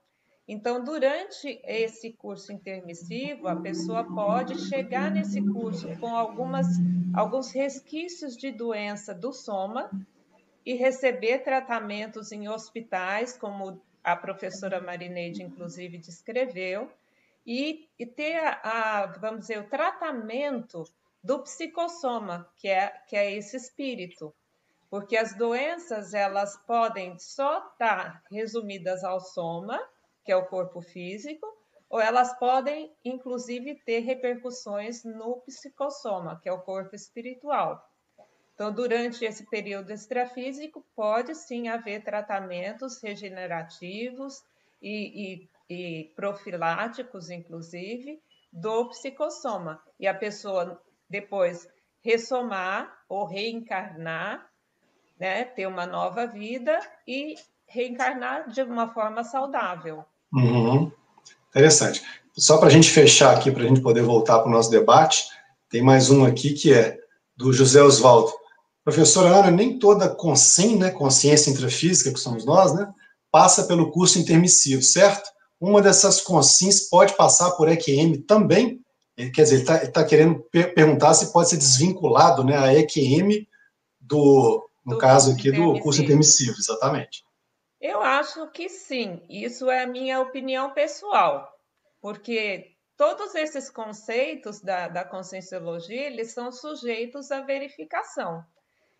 Então, 0.48 0.82
durante 0.82 1.60
esse 1.64 2.12
curso 2.12 2.52
intermissivo, 2.52 3.46
a 3.46 3.54
pessoa 3.54 4.02
pode 4.02 4.58
chegar 4.68 5.10
nesse 5.10 5.40
curso 5.52 5.86
com 6.00 6.16
algumas, 6.16 6.66
alguns 7.14 7.52
resquícios 7.52 8.36
de 8.36 8.50
doença 8.50 9.14
do 9.14 9.32
soma 9.32 9.90
e 10.64 10.74
receber 10.74 11.40
tratamentos 11.40 12.32
em 12.32 12.48
hospitais, 12.48 13.36
como 13.36 13.80
a 14.02 14.16
professora 14.16 14.80
Marineide, 14.80 15.42
inclusive, 15.42 15.98
descreveu, 15.98 16.90
e, 17.46 17.88
e 17.98 18.06
ter, 18.06 18.36
a, 18.36 18.60
a, 18.62 19.06
vamos 19.06 19.40
dizer, 19.40 19.58
o 19.58 19.68
tratamento 19.68 20.84
do 21.22 21.40
psicossoma, 21.40 22.48
que 22.56 22.68
é, 22.68 22.88
que 23.06 23.16
é 23.16 23.32
esse 23.32 23.56
espírito. 23.56 24.34
Porque 24.88 25.16
as 25.16 25.34
doenças, 25.36 26.14
elas 26.14 26.56
podem 26.66 27.18
só 27.18 27.68
estar 27.68 28.22
resumidas 28.30 29.04
ao 29.04 29.20
soma, 29.20 29.80
que 30.24 30.32
é 30.32 30.36
o 30.36 30.46
corpo 30.46 30.80
físico, 30.80 31.46
ou 31.88 32.00
elas 32.00 32.36
podem, 32.38 32.92
inclusive, 33.04 33.74
ter 33.84 34.00
repercussões 34.00 35.02
no 35.04 35.40
psicossoma, 35.40 36.40
que 36.40 36.48
é 36.48 36.52
o 36.52 36.62
corpo 36.62 36.94
espiritual. 36.94 37.89
Então, 38.60 38.70
durante 38.70 39.24
esse 39.24 39.46
período 39.46 39.90
extrafísico, 39.90 40.84
pode 40.94 41.34
sim 41.34 41.68
haver 41.68 42.04
tratamentos 42.04 43.00
regenerativos 43.02 44.42
e, 44.82 45.48
e, 45.70 45.74
e 45.74 46.04
profiláticos, 46.14 47.30
inclusive, 47.30 48.20
do 48.52 48.90
psicossoma. 48.90 49.80
E 49.98 50.06
a 50.06 50.12
pessoa 50.12 50.78
depois 51.08 51.66
ressomar 52.04 52.98
ou 53.08 53.24
reencarnar, 53.24 54.46
né, 55.18 55.42
ter 55.42 55.66
uma 55.66 55.86
nova 55.86 56.26
vida 56.26 56.78
e 57.08 57.36
reencarnar 57.66 58.50
de 58.50 58.62
uma 58.62 58.92
forma 58.92 59.24
saudável. 59.24 60.04
Uhum. 60.30 60.92
Interessante. 61.48 62.02
Só 62.36 62.58
para 62.58 62.66
a 62.66 62.70
gente 62.70 62.90
fechar 62.90 63.34
aqui, 63.34 63.50
para 63.50 63.62
a 63.62 63.66
gente 63.66 63.80
poder 63.80 64.02
voltar 64.02 64.40
para 64.40 64.48
o 64.48 64.52
nosso 64.52 64.70
debate, 64.70 65.30
tem 65.70 65.80
mais 65.80 66.10
um 66.10 66.26
aqui 66.26 66.52
que 66.52 66.74
é 66.74 67.00
do 67.34 67.54
José 67.54 67.82
Oswaldo. 67.82 68.39
Professora 68.84 69.28
Ana, 69.28 69.50
nem 69.50 69.78
toda 69.78 70.08
consciência, 70.08 70.78
né, 70.78 70.90
consciência 70.90 71.50
intrafísica, 71.50 72.12
que 72.12 72.18
somos 72.18 72.44
nós, 72.44 72.74
né, 72.74 72.90
passa 73.30 73.64
pelo 73.64 73.90
curso 73.90 74.18
intermissivo, 74.18 74.82
certo? 74.82 75.30
Uma 75.60 75.82
dessas 75.82 76.20
consciências 76.20 76.88
pode 76.88 77.14
passar 77.16 77.50
por 77.52 77.68
EQM 77.68 78.22
também? 78.26 78.80
Quer 79.34 79.42
dizer, 79.42 79.54
ele 79.56 79.62
está 79.62 79.86
tá 79.90 80.04
querendo 80.04 80.40
per 80.50 80.72
perguntar 80.72 81.12
se 81.12 81.30
pode 81.30 81.50
ser 81.50 81.58
desvinculado 81.58 82.42
né, 82.42 82.56
a 82.56 82.72
EQM 82.72 83.46
do, 84.00 84.66
no 84.84 84.94
do 84.94 84.98
caso 84.98 85.32
aqui, 85.32 85.52
do 85.52 85.78
curso 85.80 86.02
intermissivo, 86.02 86.56
exatamente. 86.58 87.22
Eu 87.78 88.00
acho 88.00 88.46
que 88.50 88.68
sim, 88.68 89.22
isso 89.28 89.70
é 89.70 89.82
a 89.82 89.86
minha 89.86 90.20
opinião 90.20 90.72
pessoal, 90.72 91.48
porque 92.00 92.72
todos 92.96 93.34
esses 93.34 93.70
conceitos 93.70 94.60
da, 94.60 94.88
da 94.88 95.04
conscienciologia, 95.04 96.06
eles 96.06 96.32
são 96.32 96.50
sujeitos 96.50 97.30
à 97.30 97.40
verificação. 97.40 98.44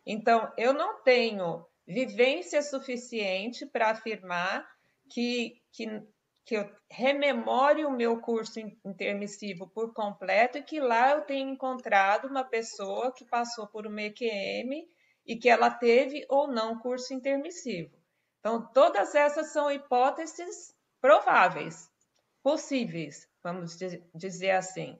Então, 0.06 0.52
eu 0.56 0.72
não 0.72 1.02
tenho 1.02 1.64
vivência 1.86 2.62
suficiente 2.62 3.66
para 3.66 3.90
afirmar 3.90 4.66
que, 5.10 5.60
que, 5.72 5.86
que 6.44 6.56
eu 6.56 6.70
rememore 6.88 7.84
o 7.84 7.90
meu 7.90 8.20
curso 8.20 8.60
intermissivo 8.84 9.68
por 9.68 9.92
completo 9.92 10.58
e 10.58 10.62
que 10.62 10.80
lá 10.80 11.10
eu 11.12 11.22
tenha 11.22 11.50
encontrado 11.50 12.28
uma 12.28 12.44
pessoa 12.44 13.12
que 13.12 13.24
passou 13.24 13.66
por 13.66 13.86
uma 13.86 14.02
EQM 14.02 14.88
e 15.26 15.36
que 15.36 15.48
ela 15.48 15.70
teve 15.70 16.24
ou 16.28 16.46
não 16.46 16.78
curso 16.78 17.12
intermissivo. 17.12 17.96
Então, 18.38 18.66
todas 18.72 19.14
essas 19.14 19.52
são 19.52 19.70
hipóteses 19.70 20.74
prováveis, 21.00 21.90
possíveis, 22.42 23.28
vamos 23.42 23.76
dizer 24.14 24.50
assim, 24.52 24.98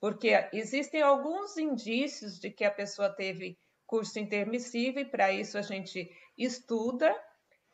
porque 0.00 0.30
existem 0.52 1.02
alguns 1.02 1.56
indícios 1.58 2.38
de 2.38 2.50
que 2.50 2.64
a 2.64 2.70
pessoa 2.70 3.10
teve 3.10 3.58
curso 3.88 4.20
intermissivo, 4.20 5.00
e 5.00 5.04
para 5.04 5.32
isso 5.32 5.56
a 5.56 5.62
gente 5.62 6.08
estuda, 6.36 7.12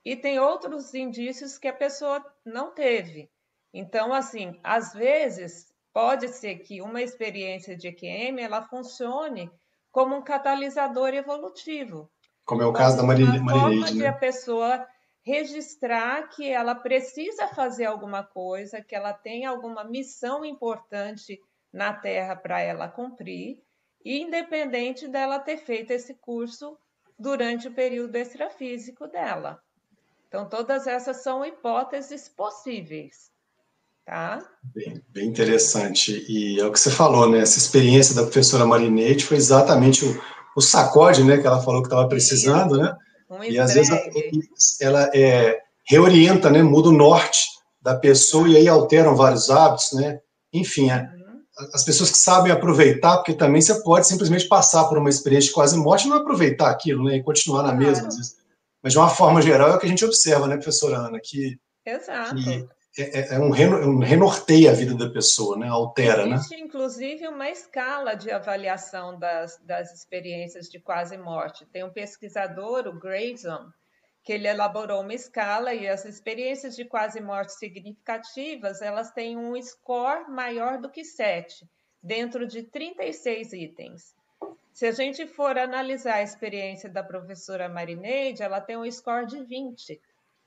e 0.04 0.16
tem 0.16 0.38
outros 0.38 0.94
indícios 0.94 1.58
que 1.58 1.66
a 1.66 1.72
pessoa 1.72 2.24
não 2.46 2.72
teve. 2.72 3.28
Então, 3.72 4.14
assim, 4.14 4.58
às 4.62 4.94
vezes 4.94 5.74
pode 5.92 6.28
ser 6.28 6.60
que 6.60 6.80
uma 6.80 7.02
experiência 7.02 7.76
de 7.76 7.88
EQM 7.88 8.40
ela 8.40 8.62
funcione 8.62 9.50
como 9.90 10.14
um 10.14 10.22
catalisador 10.22 11.08
evolutivo. 11.08 12.10
Como 12.44 12.62
é 12.62 12.66
o 12.66 12.72
caso 12.72 12.96
da 12.96 13.02
Maria 13.02 13.26
Uma 13.26 13.52
forma 13.52 13.86
de 13.86 13.98
né? 13.98 14.06
a 14.06 14.12
pessoa 14.12 14.86
registrar 15.24 16.28
que 16.28 16.48
ela 16.48 16.74
precisa 16.74 17.48
fazer 17.48 17.86
alguma 17.86 18.22
coisa, 18.22 18.82
que 18.82 18.94
ela 18.94 19.12
tem 19.12 19.46
alguma 19.46 19.82
missão 19.82 20.44
importante 20.44 21.40
na 21.72 21.92
Terra 21.92 22.36
para 22.36 22.60
ela 22.60 22.88
cumprir, 22.88 23.63
independente 24.04 25.08
dela 25.08 25.38
ter 25.38 25.56
feito 25.56 25.90
esse 25.90 26.14
curso 26.14 26.76
durante 27.18 27.68
o 27.68 27.72
período 27.72 28.16
extrafísico 28.16 29.06
dela. 29.06 29.58
Então, 30.28 30.48
todas 30.48 30.86
essas 30.86 31.22
são 31.22 31.44
hipóteses 31.44 32.28
possíveis. 32.28 33.32
Tá? 34.04 34.44
Bem, 34.74 35.02
bem 35.08 35.28
interessante. 35.28 36.26
E 36.28 36.60
é 36.60 36.66
o 36.66 36.72
que 36.72 36.78
você 36.78 36.90
falou, 36.90 37.30
né? 37.30 37.38
Essa 37.38 37.58
experiência 37.58 38.14
da 38.14 38.22
professora 38.22 38.66
Marinete 38.66 39.24
foi 39.24 39.38
exatamente 39.38 40.04
o, 40.04 40.22
o 40.56 40.60
sacode, 40.60 41.24
né? 41.24 41.38
Que 41.38 41.46
ela 41.46 41.62
falou 41.62 41.80
que 41.80 41.86
estava 41.86 42.06
precisando, 42.08 42.76
né? 42.76 42.94
Um 43.30 43.42
e 43.44 43.58
às 43.58 43.72
vezes 43.72 43.90
ela, 43.90 44.02
ela 44.80 45.10
é, 45.14 45.58
reorienta, 45.84 46.50
né? 46.50 46.62
Muda 46.62 46.90
o 46.90 46.92
norte 46.92 47.46
da 47.80 47.94
pessoa 47.94 48.48
e 48.48 48.56
aí 48.56 48.68
alteram 48.68 49.16
vários 49.16 49.48
hábitos, 49.48 49.92
né? 49.92 50.20
Enfim, 50.52 50.90
é, 50.90 51.08
as 51.72 51.84
pessoas 51.84 52.10
que 52.10 52.16
sabem 52.16 52.50
aproveitar, 52.50 53.16
porque 53.18 53.34
também 53.34 53.62
você 53.62 53.80
pode 53.82 54.06
simplesmente 54.06 54.48
passar 54.48 54.84
por 54.84 54.98
uma 54.98 55.08
experiência 55.08 55.48
de 55.48 55.54
quase 55.54 55.76
morte 55.76 56.06
e 56.06 56.10
não 56.10 56.16
aproveitar 56.16 56.70
aquilo, 56.70 57.04
né, 57.04 57.16
e 57.16 57.22
continuar 57.22 57.62
na 57.62 57.68
claro. 57.68 57.86
mesma. 57.86 58.08
Mas 58.82 58.92
de 58.92 58.98
uma 58.98 59.08
forma 59.08 59.40
geral 59.40 59.70
é 59.70 59.74
o 59.76 59.78
que 59.78 59.86
a 59.86 59.88
gente 59.88 60.04
observa, 60.04 60.46
né, 60.46 60.56
professora 60.56 60.98
Ana, 60.98 61.20
que, 61.22 61.58
Exato. 61.86 62.34
que 62.34 62.68
é, 62.98 63.20
é, 63.20 63.34
é 63.34 63.38
um, 63.38 63.50
reno, 63.50 63.76
um 63.78 63.98
renorteia 63.98 64.70
a 64.70 64.74
vida 64.74 64.94
da 64.94 65.08
pessoa, 65.08 65.56
né, 65.56 65.68
altera, 65.68 66.26
né? 66.26 66.34
Existe, 66.34 66.56
né? 66.56 66.62
inclusive, 66.62 67.26
uma 67.28 67.48
escala 67.48 68.14
de 68.14 68.30
avaliação 68.30 69.18
das, 69.18 69.58
das 69.64 69.92
experiências 69.92 70.68
de 70.68 70.80
quase 70.80 71.16
morte. 71.16 71.66
Tem 71.66 71.84
um 71.84 71.90
pesquisador, 71.90 72.86
o 72.86 72.98
Grayson, 72.98 73.66
que 74.24 74.32
ele 74.32 74.48
elaborou 74.48 75.02
uma 75.02 75.12
escala 75.12 75.74
e 75.74 75.86
as 75.86 76.06
experiências 76.06 76.74
de 76.74 76.86
quase 76.86 77.20
morte 77.20 77.52
significativas, 77.52 78.80
elas 78.80 79.12
têm 79.12 79.36
um 79.36 79.60
score 79.62 80.30
maior 80.30 80.78
do 80.78 80.88
que 80.88 81.04
7, 81.04 81.68
dentro 82.02 82.46
de 82.46 82.62
36 82.62 83.52
itens. 83.52 84.16
Se 84.72 84.86
a 84.86 84.92
gente 84.92 85.26
for 85.26 85.58
analisar 85.58 86.14
a 86.14 86.22
experiência 86.22 86.88
da 86.88 87.04
professora 87.04 87.68
Marineide, 87.68 88.42
ela 88.42 88.62
tem 88.62 88.78
um 88.78 88.90
score 88.90 89.26
de 89.26 89.44
20. 89.44 90.00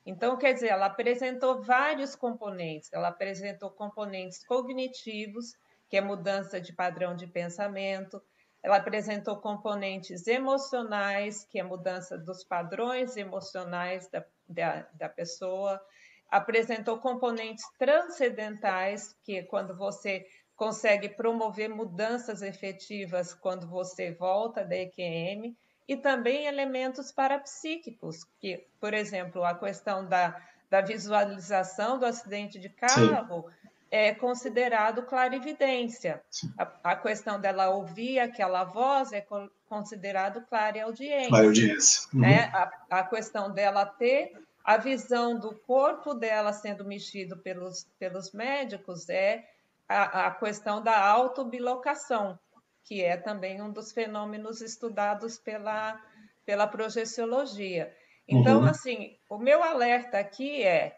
Então, 0.06 0.38
quer 0.38 0.54
dizer, 0.54 0.70
ela 0.70 0.88
apresentou 0.88 1.62
vários 1.62 2.16
componentes. 2.16 2.92
Ela 2.92 3.10
apresentou 3.10 3.70
componentes 3.70 4.44
cognitivos, 4.46 5.56
que 5.88 5.98
é 5.98 6.02
mudança 6.02 6.60
de 6.60 6.74
padrão 6.74 7.16
de 7.16 7.28
pensamento, 7.28 8.22
ela 8.68 8.78
apresentou 8.78 9.38
componentes 9.38 10.28
emocionais, 10.28 11.46
que 11.46 11.58
é 11.58 11.64
mudança 11.64 12.18
dos 12.18 12.44
padrões 12.44 13.16
emocionais 13.16 14.10
da, 14.10 14.26
da, 14.46 14.86
da 14.94 15.08
pessoa, 15.08 15.82
apresentou 16.30 16.98
componentes 16.98 17.64
transcendentais, 17.80 19.16
que 19.24 19.38
é 19.38 19.44
quando 19.44 19.74
você 19.74 20.28
consegue 20.54 21.08
promover 21.08 21.70
mudanças 21.70 22.42
efetivas 22.42 23.34
quando 23.34 23.66
você 23.70 24.12
volta 24.12 24.66
da 24.66 24.76
EQM, 24.76 25.56
e 25.88 25.96
também 25.96 26.46
elementos 26.46 27.10
parapsíquicos, 27.10 28.26
que, 28.38 28.68
por 28.82 28.94
exemplo, 28.94 29.46
a 29.46 29.56
questão 29.58 30.06
da, 30.06 30.46
da 30.70 30.82
visualização 30.82 31.98
do 31.98 32.06
acidente 32.06 32.60
de 32.60 32.68
carro, 32.68 33.46
Sim 33.50 33.67
é 33.90 34.14
considerado 34.14 35.04
clarividência. 35.04 36.22
A, 36.58 36.92
a, 36.92 36.96
questão 36.96 37.40
dela 37.40 37.70
ouvir 37.70 38.20
aquela 38.20 38.64
voz 38.64 39.12
é 39.14 39.22
co 39.22 39.50
considerado 39.68 40.42
clareaudiência. 40.48 41.30
Clareaudiência. 41.30 42.10
Uhum. 42.14 42.22
Né? 42.22 42.50
A, 42.54 43.00
a 43.00 43.04
questão 43.04 43.52
dela 43.52 43.86
ter 43.86 44.32
a 44.64 44.78
visão 44.78 45.38
do 45.40 45.54
corpo 45.54 46.14
dela 46.14 46.54
sendo 46.54 46.86
mexido 46.86 47.38
pelos, 47.38 47.86
pelos 48.00 48.32
médicos 48.32 49.10
é 49.10 49.46
a, 49.88 50.28
a 50.28 50.32
questão 50.32 50.82
da 50.82 50.98
autobilocação, 51.06 52.38
que 52.84 53.02
é 53.02 53.18
também 53.18 53.62
um 53.62 53.72
dos 53.72 53.92
fenômenos 53.92 54.62
estudados 54.62 55.38
pela, 55.38 56.02
pela 56.46 56.68
projeciologia. 56.68 57.94
Então, 58.28 58.60
uhum. 58.60 58.68
assim, 58.68 59.18
o 59.30 59.38
meu 59.38 59.64
alerta 59.64 60.18
aqui 60.18 60.64
é 60.64 60.97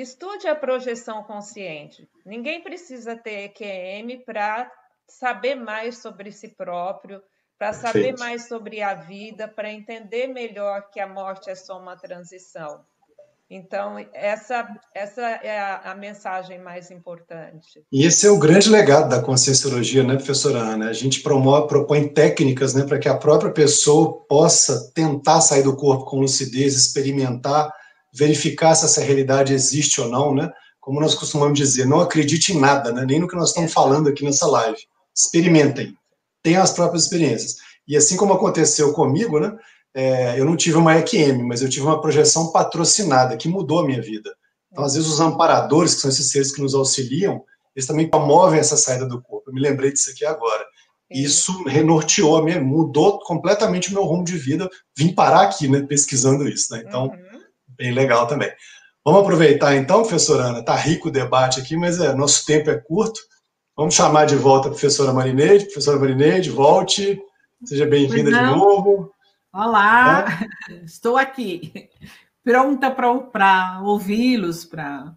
estude 0.00 0.46
a 0.46 0.54
projeção 0.54 1.22
consciente. 1.24 2.08
Ninguém 2.24 2.62
precisa 2.62 3.16
ter 3.16 3.50
EQM 3.50 4.24
para 4.24 4.70
saber 5.06 5.54
mais 5.54 5.98
sobre 5.98 6.30
si 6.30 6.48
próprio, 6.48 7.20
para 7.58 7.72
saber 7.72 8.16
mais 8.16 8.46
sobre 8.46 8.82
a 8.82 8.94
vida, 8.94 9.48
para 9.48 9.72
entender 9.72 10.28
melhor 10.28 10.90
que 10.90 11.00
a 11.00 11.08
morte 11.08 11.50
é 11.50 11.54
só 11.54 11.80
uma 11.80 11.96
transição. 11.96 12.84
Então, 13.50 13.96
essa, 14.12 14.68
essa 14.94 15.22
é 15.22 15.58
a, 15.58 15.92
a, 15.92 15.94
mensagem 15.94 16.58
mais 16.58 16.90
importante. 16.90 17.82
E 17.90 18.04
esse 18.04 18.26
é 18.26 18.30
o 18.30 18.38
grande 18.38 18.68
legado 18.68 19.08
da 19.08 19.22
conscienciologia, 19.22 20.04
né, 20.04 20.16
professora 20.16 20.58
Ana? 20.58 20.90
A 20.90 20.92
gente 20.92 21.22
promove, 21.22 21.66
propõe 21.66 22.08
técnicas 22.08 22.74
né, 22.74 22.84
para 22.84 22.98
que 22.98 23.08
a 23.08 23.16
própria 23.16 23.50
pessoa 23.50 24.22
possa 24.28 24.92
tentar 24.94 25.40
sair 25.40 25.62
do 25.62 25.74
corpo 25.74 26.04
com 26.04 26.20
lucidez, 26.20 26.74
experimentar, 26.74 27.72
verificar 28.12 28.74
se 28.74 28.84
essa 28.84 29.00
realidade 29.00 29.52
existe 29.52 30.00
ou 30.00 30.08
não, 30.08 30.34
né? 30.34 30.50
Como 30.80 31.00
nós 31.00 31.14
costumamos 31.14 31.58
dizer, 31.58 31.86
não 31.86 32.00
acredite 32.00 32.52
em 32.52 32.58
nada, 32.58 32.92
né? 32.92 33.04
nem 33.06 33.20
no 33.20 33.28
que 33.28 33.36
nós 33.36 33.50
estamos 33.50 33.72
falando 33.72 34.08
aqui 34.08 34.24
nessa 34.24 34.46
live. 34.46 34.78
Experimentem, 35.14 35.94
tenham 36.42 36.62
as 36.62 36.72
próprias 36.72 37.04
experiências. 37.04 37.56
E 37.86 37.96
assim 37.96 38.16
como 38.16 38.32
aconteceu 38.32 38.92
comigo, 38.92 39.38
né? 39.38 39.54
é, 39.94 40.38
eu 40.38 40.44
não 40.44 40.56
tive 40.56 40.76
uma 40.76 40.96
EQM, 40.96 41.42
mas 41.42 41.62
eu 41.62 41.68
tive 41.68 41.84
uma 41.84 42.00
projeção 42.00 42.52
patrocinada, 42.52 43.36
que 43.36 43.48
mudou 43.48 43.80
a 43.80 43.84
minha 43.84 44.00
vida. 44.00 44.34
Então, 44.70 44.84
às 44.84 44.94
vezes, 44.94 45.08
os 45.08 45.20
amparadores, 45.20 45.94
que 45.94 46.00
são 46.00 46.10
esses 46.10 46.30
seres 46.30 46.52
que 46.52 46.60
nos 46.60 46.74
auxiliam, 46.74 47.42
eles 47.74 47.86
também 47.86 48.08
promovem 48.08 48.60
essa 48.60 48.76
saída 48.76 49.06
do 49.06 49.20
corpo. 49.22 49.50
Eu 49.50 49.54
me 49.54 49.60
lembrei 49.60 49.92
disso 49.92 50.10
aqui 50.10 50.24
agora. 50.24 50.64
Isso 51.10 51.64
renorteou, 51.64 52.36
a 52.36 52.44
minha, 52.44 52.60
mudou 52.60 53.18
completamente 53.20 53.90
o 53.90 53.94
meu 53.94 54.04
rumo 54.04 54.24
de 54.24 54.36
vida. 54.36 54.68
Vim 54.96 55.14
parar 55.14 55.42
aqui, 55.42 55.66
né, 55.66 55.80
pesquisando 55.82 56.46
isso. 56.46 56.72
Né? 56.72 56.84
Então, 56.86 57.06
uhum. 57.06 57.18
Bem 57.78 57.92
legal 57.92 58.26
também. 58.26 58.52
Vamos 59.04 59.22
aproveitar 59.22 59.74
então, 59.76 60.02
professora 60.02 60.44
Ana, 60.44 60.58
está 60.58 60.74
rico 60.74 61.08
o 61.08 61.12
debate 61.12 61.60
aqui, 61.60 61.76
mas 61.76 61.98
é, 62.00 62.12
nosso 62.14 62.44
tempo 62.44 62.68
é 62.68 62.76
curto. 62.76 63.20
Vamos 63.76 63.94
chamar 63.94 64.26
de 64.26 64.36
volta 64.36 64.68
a 64.68 64.70
professora 64.72 65.12
Marineide. 65.12 65.66
Professora 65.66 65.98
Marineide, 65.98 66.50
volte. 66.50 67.18
Seja 67.64 67.86
bem-vinda 67.86 68.30
de 68.30 68.42
novo. 68.42 69.12
Olá, 69.52 70.26
estou 70.84 71.16
aqui, 71.16 71.88
pronta 72.44 72.90
para 72.90 73.80
ouvi-los, 73.82 74.64
para 74.64 75.16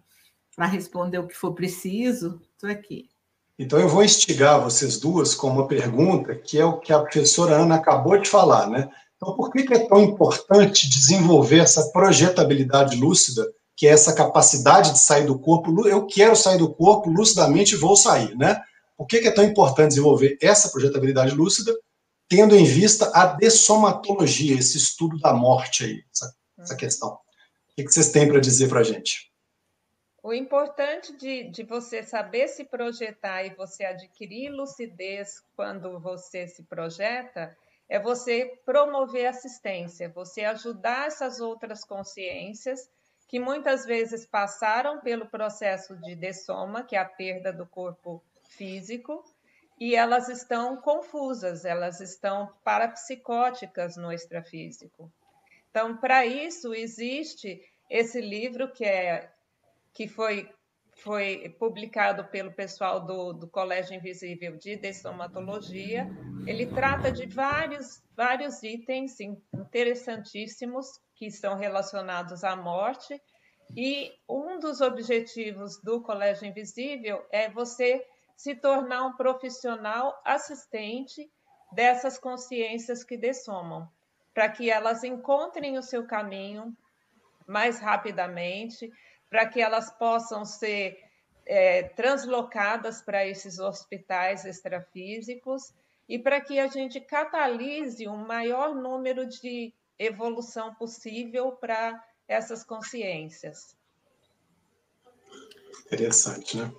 responder 0.58 1.18
o 1.18 1.26
que 1.26 1.36
for 1.36 1.52
preciso. 1.52 2.40
Estou 2.54 2.70
aqui. 2.70 3.10
Então, 3.58 3.78
eu 3.78 3.88
vou 3.88 4.02
instigar 4.02 4.60
vocês 4.60 4.98
duas 4.98 5.34
com 5.34 5.48
uma 5.48 5.68
pergunta, 5.68 6.34
que 6.34 6.58
é 6.58 6.64
o 6.64 6.78
que 6.78 6.92
a 6.92 7.00
professora 7.00 7.56
Ana 7.56 7.74
acabou 7.74 8.18
de 8.18 8.28
falar, 8.28 8.68
né? 8.68 8.88
Então, 9.22 9.36
por 9.36 9.52
que 9.52 9.72
é 9.72 9.86
tão 9.86 10.02
importante 10.02 10.90
desenvolver 10.90 11.60
essa 11.60 11.92
projetabilidade 11.92 12.96
lúcida, 12.96 13.48
que 13.76 13.86
é 13.86 13.90
essa 13.90 14.12
capacidade 14.12 14.90
de 14.90 14.98
sair 14.98 15.26
do 15.26 15.38
corpo? 15.38 15.86
Eu 15.86 16.04
quero 16.06 16.34
sair 16.34 16.58
do 16.58 16.74
corpo 16.74 17.08
lucidamente 17.08 17.76
e 17.76 17.78
vou 17.78 17.94
sair, 17.94 18.36
né? 18.36 18.60
Por 18.96 19.06
que 19.06 19.18
é 19.18 19.30
tão 19.30 19.44
importante 19.44 19.90
desenvolver 19.90 20.36
essa 20.42 20.70
projetabilidade 20.70 21.36
lúcida 21.36 21.72
tendo 22.28 22.56
em 22.56 22.64
vista 22.64 23.12
a 23.14 23.26
dessomatologia, 23.26 24.58
esse 24.58 24.76
estudo 24.76 25.18
da 25.18 25.32
morte 25.32 25.84
aí, 25.84 26.04
essa, 26.10 26.34
essa 26.58 26.74
questão. 26.74 27.10
O 27.10 27.20
que 27.76 27.82
vocês 27.82 28.10
têm 28.10 28.26
para 28.26 28.40
dizer 28.40 28.68
para 28.68 28.80
a 28.80 28.82
gente? 28.82 29.30
O 30.22 30.32
importante 30.32 31.16
de, 31.16 31.50
de 31.50 31.62
você 31.62 32.02
saber 32.02 32.48
se 32.48 32.64
projetar 32.64 33.44
e 33.44 33.54
você 33.54 33.84
adquirir 33.84 34.50
lucidez 34.50 35.42
quando 35.54 36.00
você 36.00 36.48
se 36.48 36.62
projeta 36.64 37.56
é 37.92 37.98
você 37.98 38.58
promover 38.64 39.26
assistência, 39.26 40.08
você 40.08 40.44
ajudar 40.44 41.08
essas 41.08 41.40
outras 41.40 41.84
consciências 41.84 42.88
que 43.28 43.38
muitas 43.38 43.84
vezes 43.84 44.24
passaram 44.24 44.98
pelo 45.02 45.26
processo 45.26 45.94
de 45.98 46.14
dessoma, 46.14 46.84
que 46.84 46.96
é 46.96 46.98
a 46.98 47.04
perda 47.04 47.52
do 47.52 47.66
corpo 47.66 48.24
físico, 48.44 49.22
e 49.78 49.94
elas 49.94 50.30
estão 50.30 50.78
confusas, 50.78 51.66
elas 51.66 52.00
estão 52.00 52.50
parapsicóticas 52.64 53.98
no 53.98 54.10
extrafísico. 54.10 55.12
Então, 55.70 55.94
para 55.94 56.24
isso 56.24 56.72
existe 56.72 57.62
esse 57.90 58.22
livro 58.22 58.72
que 58.72 58.86
é 58.86 59.30
que 59.92 60.08
foi 60.08 60.50
foi 61.02 61.54
publicado 61.58 62.24
pelo 62.24 62.52
pessoal 62.52 63.00
do, 63.00 63.32
do 63.32 63.48
Colégio 63.48 63.94
Invisível 63.94 64.56
de 64.56 64.76
Dessomatologia. 64.76 66.08
Ele 66.46 66.66
trata 66.66 67.10
de 67.10 67.26
vários, 67.26 68.02
vários 68.16 68.62
itens 68.62 69.18
interessantíssimos 69.20 70.86
que 71.16 71.26
estão 71.26 71.56
relacionados 71.56 72.44
à 72.44 72.54
morte. 72.54 73.20
E 73.76 74.12
um 74.28 74.58
dos 74.58 74.80
objetivos 74.80 75.80
do 75.82 76.00
Colégio 76.02 76.46
Invisível 76.46 77.24
é 77.30 77.50
você 77.50 78.04
se 78.36 78.54
tornar 78.54 79.04
um 79.06 79.16
profissional 79.16 80.20
assistente 80.24 81.30
dessas 81.72 82.18
consciências 82.18 83.02
que 83.02 83.16
dessomam, 83.16 83.88
para 84.34 84.48
que 84.48 84.70
elas 84.70 85.02
encontrem 85.04 85.78
o 85.78 85.82
seu 85.82 86.06
caminho 86.06 86.76
mais 87.46 87.80
rapidamente, 87.80 88.90
para 89.32 89.46
que 89.46 89.62
elas 89.62 89.90
possam 89.90 90.44
ser 90.44 90.98
é, 91.46 91.84
translocadas 91.84 93.00
para 93.00 93.26
esses 93.26 93.58
hospitais 93.58 94.44
extrafísicos 94.44 95.72
e 96.06 96.18
para 96.18 96.38
que 96.38 96.58
a 96.60 96.66
gente 96.66 97.00
catalise 97.00 98.06
o 98.06 98.12
um 98.12 98.26
maior 98.26 98.74
número 98.74 99.26
de 99.26 99.72
evolução 99.98 100.74
possível 100.74 101.52
para 101.52 101.98
essas 102.28 102.62
consciências. 102.62 103.74
Interessante, 105.86 106.58
né? 106.58 106.70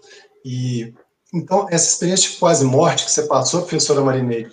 E 0.45 0.93
então, 1.33 1.67
essa 1.71 1.89
experiência 1.89 2.29
de 2.29 2.37
quase 2.37 2.63
morte 2.63 3.05
que 3.05 3.11
você 3.11 3.25
passou, 3.25 3.61
professora 3.61 4.01
Marinei, 4.01 4.47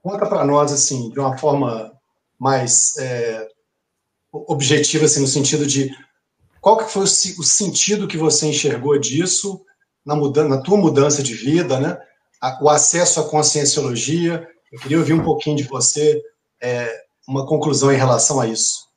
conta 0.00 0.28
para 0.28 0.44
nós, 0.44 0.72
assim, 0.72 1.10
de 1.10 1.18
uma 1.18 1.36
forma 1.36 1.92
mais 2.38 2.96
é, 2.98 3.48
objetiva, 4.30 5.06
assim, 5.06 5.20
no 5.20 5.26
sentido 5.26 5.66
de 5.66 5.90
qual 6.62 6.78
que 6.78 6.84
foi 6.84 7.02
o, 7.02 7.04
o, 7.04 7.42
sentido 7.42 8.06
que 8.06 8.16
você 8.16 8.46
enxergou 8.46 8.96
disso 8.96 9.66
na, 10.06 10.14
mudança, 10.14 10.48
na 10.48 10.62
tua 10.62 10.78
mudança 10.78 11.20
de 11.20 11.34
vida, 11.34 11.80
né? 11.80 11.98
o 12.60 12.70
acesso 12.70 13.20
à 13.20 13.28
conscienciologia. 13.28 14.48
Eu 14.70 14.78
queria 14.78 14.98
ouvir 14.98 15.12
um 15.12 15.24
pouquinho 15.24 15.56
de 15.56 15.64
você, 15.64 16.22
é, 16.60 17.04
uma 17.26 17.44
conclusão 17.44 17.92
em 17.92 17.96
relação 17.96 18.40
a 18.40 18.46
isso. 18.46 18.88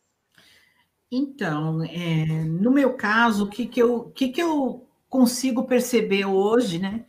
Então, 1.11 1.83
é, 1.83 2.25
no 2.43 2.69
meu 2.69 2.93
caso, 2.93 3.45
o 3.45 3.49
que, 3.49 3.65
que, 3.65 3.81
eu, 3.81 4.11
que, 4.15 4.29
que 4.29 4.41
eu 4.41 4.87
consigo 5.09 5.63
perceber 5.63 6.25
hoje, 6.25 6.77
né? 6.77 7.03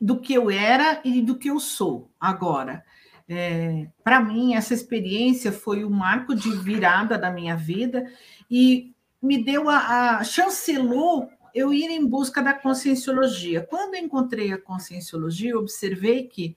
do 0.00 0.20
que 0.20 0.34
eu 0.34 0.50
era 0.50 1.00
e 1.04 1.22
do 1.22 1.36
que 1.36 1.48
eu 1.48 1.58
sou 1.58 2.10
agora. 2.20 2.84
É, 3.26 3.86
Para 4.02 4.20
mim, 4.20 4.54
essa 4.54 4.74
experiência 4.74 5.50
foi 5.50 5.84
um 5.84 5.90
marco 5.90 6.34
de 6.34 6.50
virada 6.58 7.16
da 7.16 7.30
minha 7.30 7.56
vida 7.56 8.04
e 8.50 8.93
me 9.24 9.42
deu 9.42 9.68
a, 9.70 10.18
a 10.18 10.24
chancelou 10.24 11.28
eu 11.54 11.72
ir 11.72 11.90
em 11.90 12.04
busca 12.06 12.42
da 12.42 12.52
conscienciologia. 12.52 13.62
Quando 13.62 13.94
encontrei 13.94 14.52
a 14.52 14.60
conscienciologia, 14.60 15.58
observei 15.58 16.24
que 16.24 16.56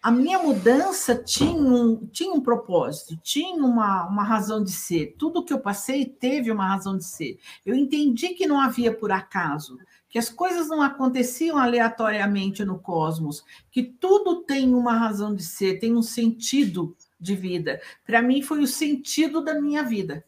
a 0.00 0.12
minha 0.12 0.38
mudança 0.38 1.14
tinha 1.14 1.50
um, 1.50 2.06
tinha 2.06 2.32
um 2.32 2.40
propósito, 2.40 3.18
tinha 3.22 3.62
uma, 3.64 4.06
uma 4.06 4.22
razão 4.22 4.62
de 4.62 4.70
ser. 4.70 5.16
Tudo 5.18 5.44
que 5.44 5.52
eu 5.52 5.58
passei 5.58 6.06
teve 6.06 6.52
uma 6.52 6.68
razão 6.68 6.96
de 6.96 7.04
ser. 7.04 7.38
Eu 7.66 7.74
entendi 7.74 8.28
que 8.28 8.46
não 8.46 8.60
havia 8.60 8.94
por 8.94 9.10
acaso 9.10 9.76
que 10.08 10.18
as 10.18 10.30
coisas 10.30 10.68
não 10.68 10.80
aconteciam 10.80 11.58
aleatoriamente 11.58 12.64
no 12.64 12.78
cosmos, 12.78 13.44
que 13.70 13.82
tudo 13.82 14.42
tem 14.42 14.74
uma 14.74 14.96
razão 14.96 15.34
de 15.34 15.42
ser, 15.42 15.78
tem 15.78 15.94
um 15.94 16.02
sentido 16.02 16.96
de 17.20 17.34
vida. 17.34 17.80
Para 18.06 18.22
mim, 18.22 18.40
foi 18.40 18.60
o 18.60 18.66
sentido 18.66 19.44
da 19.44 19.60
minha 19.60 19.82
vida. 19.82 20.24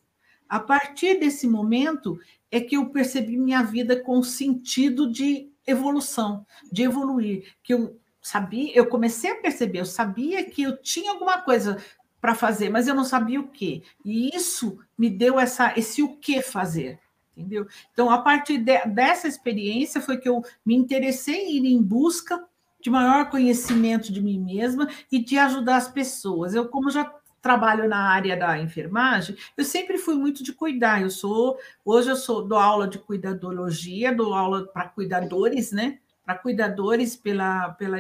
A 0.51 0.59
partir 0.59 1.21
desse 1.21 1.47
momento 1.47 2.19
é 2.51 2.61
que 2.61 2.77
eu 2.77 2.91
percebi 2.91 3.37
minha 3.37 3.63
vida 3.63 4.01
com 4.03 4.21
sentido 4.21 5.11
de 5.11 5.49
evolução, 5.65 6.45
de 6.73 6.83
evoluir, 6.83 7.55
que 7.63 7.73
eu 7.73 7.97
sabia, 8.21 8.73
eu 8.75 8.87
comecei 8.87 9.31
a 9.31 9.37
perceber, 9.37 9.79
eu 9.79 9.87
sabia 9.87 10.45
que 10.45 10.63
eu 10.63 10.77
tinha 10.77 11.13
alguma 11.13 11.41
coisa 11.41 11.83
para 12.21 12.35
fazer, 12.35 12.69
mas 12.69 12.89
eu 12.89 12.95
não 12.95 13.05
sabia 13.05 13.41
o 13.41 13.49
que. 13.49 13.85
E 14.05 14.35
isso 14.35 14.79
me 14.99 15.09
deu 15.09 15.39
essa 15.39 15.73
esse 15.79 16.03
o 16.03 16.17
que 16.17 16.43
fazer 16.43 16.99
entendeu? 17.37 17.67
Então, 17.93 18.11
a 18.11 18.19
partir 18.19 18.59
de, 18.59 18.85
dessa 18.87 19.27
experiência 19.27 20.01
foi 20.01 20.19
que 20.19 20.29
eu 20.29 20.43
me 20.67 20.75
interessei 20.75 21.47
em 21.47 21.65
ir 21.65 21.73
em 21.73 21.83
busca 21.83 22.45
de 22.83 22.91
maior 22.91 23.31
conhecimento 23.31 24.13
de 24.13 24.21
mim 24.23 24.39
mesma 24.39 24.89
e 25.11 25.19
de 25.23 25.39
ajudar 25.39 25.77
as 25.77 25.89
pessoas. 25.89 26.55
Eu, 26.55 26.69
como 26.69 26.91
já 26.91 27.05
trabalho 27.41 27.89
na 27.89 28.11
área 28.11 28.37
da 28.37 28.59
enfermagem, 28.59 29.37
eu 29.57 29.65
sempre 29.65 29.99
fui 29.99 30.15
muito 30.15 30.43
de 30.43 30.53
cuidar. 30.53 31.03
Eu 31.03 31.11
sou, 31.11 31.59
hoje 31.85 32.11
eu 32.11 32.17
sou 32.17 32.43
dou 32.43 32.59
aula 32.59 32.87
de 32.87 32.99
cuidadologia, 32.99 34.15
dou 34.15 34.35
aula 34.35 34.67
para 34.67 34.89
cuidadores, 34.89 35.73
né? 35.73 35.99
Para 36.25 36.37
cuidadores 36.37 37.17
pela 37.17 37.71
pela 37.71 37.99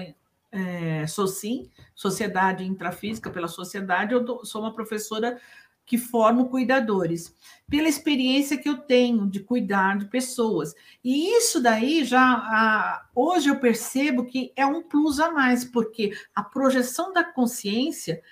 é, 0.52 1.06
SOCIM, 1.06 1.70
Sociedade 1.94 2.64
Intrafísica 2.64 3.30
pela 3.30 3.48
Sociedade, 3.48 4.12
eu 4.12 4.22
dou, 4.22 4.44
sou 4.44 4.62
uma 4.62 4.74
professora 4.74 5.40
que 5.86 5.98
formam 5.98 6.46
cuidadores, 6.46 7.34
pela 7.68 7.88
experiência 7.88 8.56
que 8.56 8.68
eu 8.68 8.78
tenho 8.78 9.26
de 9.26 9.40
cuidar 9.40 9.98
de 9.98 10.04
pessoas. 10.04 10.72
E 11.02 11.36
isso 11.36 11.60
daí 11.60 12.04
já 12.04 12.20
a, 12.22 13.06
hoje 13.12 13.48
eu 13.48 13.58
percebo 13.58 14.24
que 14.24 14.52
é 14.54 14.64
um 14.64 14.82
plus 14.82 15.18
a 15.18 15.32
mais, 15.32 15.64
porque 15.64 16.12
a 16.32 16.44
projeção 16.44 17.12
da 17.12 17.24
consciência, 17.24 18.22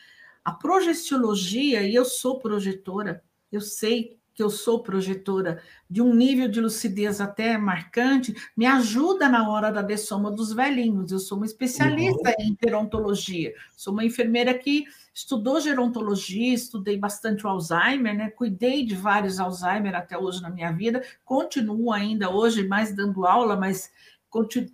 a 0.48 0.52
projeciologia, 0.52 1.82
e 1.82 1.94
eu 1.94 2.06
sou 2.06 2.38
projetora, 2.38 3.22
eu 3.52 3.60
sei 3.60 4.18
que 4.32 4.42
eu 4.42 4.48
sou 4.48 4.82
projetora 4.82 5.60
de 5.90 6.00
um 6.00 6.14
nível 6.14 6.48
de 6.48 6.58
lucidez 6.58 7.20
até 7.20 7.58
marcante, 7.58 8.34
me 8.56 8.64
ajuda 8.64 9.28
na 9.28 9.50
hora 9.50 9.70
da 9.70 9.82
dessoma 9.82 10.30
dos 10.30 10.52
velhinhos. 10.52 11.12
Eu 11.12 11.18
sou 11.18 11.36
uma 11.36 11.44
especialista 11.44 12.30
uhum. 12.30 12.46
em 12.46 12.58
gerontologia, 12.64 13.52
sou 13.76 13.92
uma 13.92 14.06
enfermeira 14.06 14.54
que 14.54 14.84
estudou 15.12 15.60
gerontologia, 15.60 16.54
estudei 16.54 16.96
bastante 16.96 17.44
o 17.44 17.50
Alzheimer, 17.50 18.16
né? 18.16 18.30
Cuidei 18.30 18.86
de 18.86 18.94
vários 18.94 19.38
Alzheimer 19.38 19.94
até 19.94 20.16
hoje 20.16 20.40
na 20.40 20.48
minha 20.48 20.72
vida, 20.72 21.02
continuo 21.26 21.92
ainda 21.92 22.30
hoje 22.30 22.66
mais 22.66 22.94
dando 22.94 23.26
aula, 23.26 23.54
mas 23.54 23.90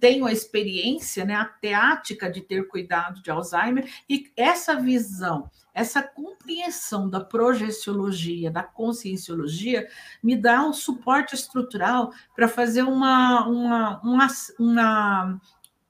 tenho 0.00 0.26
a 0.26 0.32
experiência, 0.32 1.24
né, 1.24 1.34
a 1.34 1.44
teática 1.44 2.30
de 2.30 2.40
ter 2.40 2.66
cuidado 2.68 3.22
de 3.22 3.30
Alzheimer, 3.30 3.88
e 4.08 4.30
essa 4.36 4.80
visão, 4.80 5.50
essa 5.72 6.02
compreensão 6.02 7.08
da 7.08 7.20
projeciologia, 7.20 8.50
da 8.50 8.62
conscienciologia, 8.62 9.88
me 10.22 10.36
dá 10.36 10.64
um 10.64 10.72
suporte 10.72 11.34
estrutural 11.34 12.12
para 12.34 12.48
fazer 12.48 12.82
uma, 12.82 13.46
uma, 13.46 14.00
uma, 14.02 14.26
uma 14.58 15.40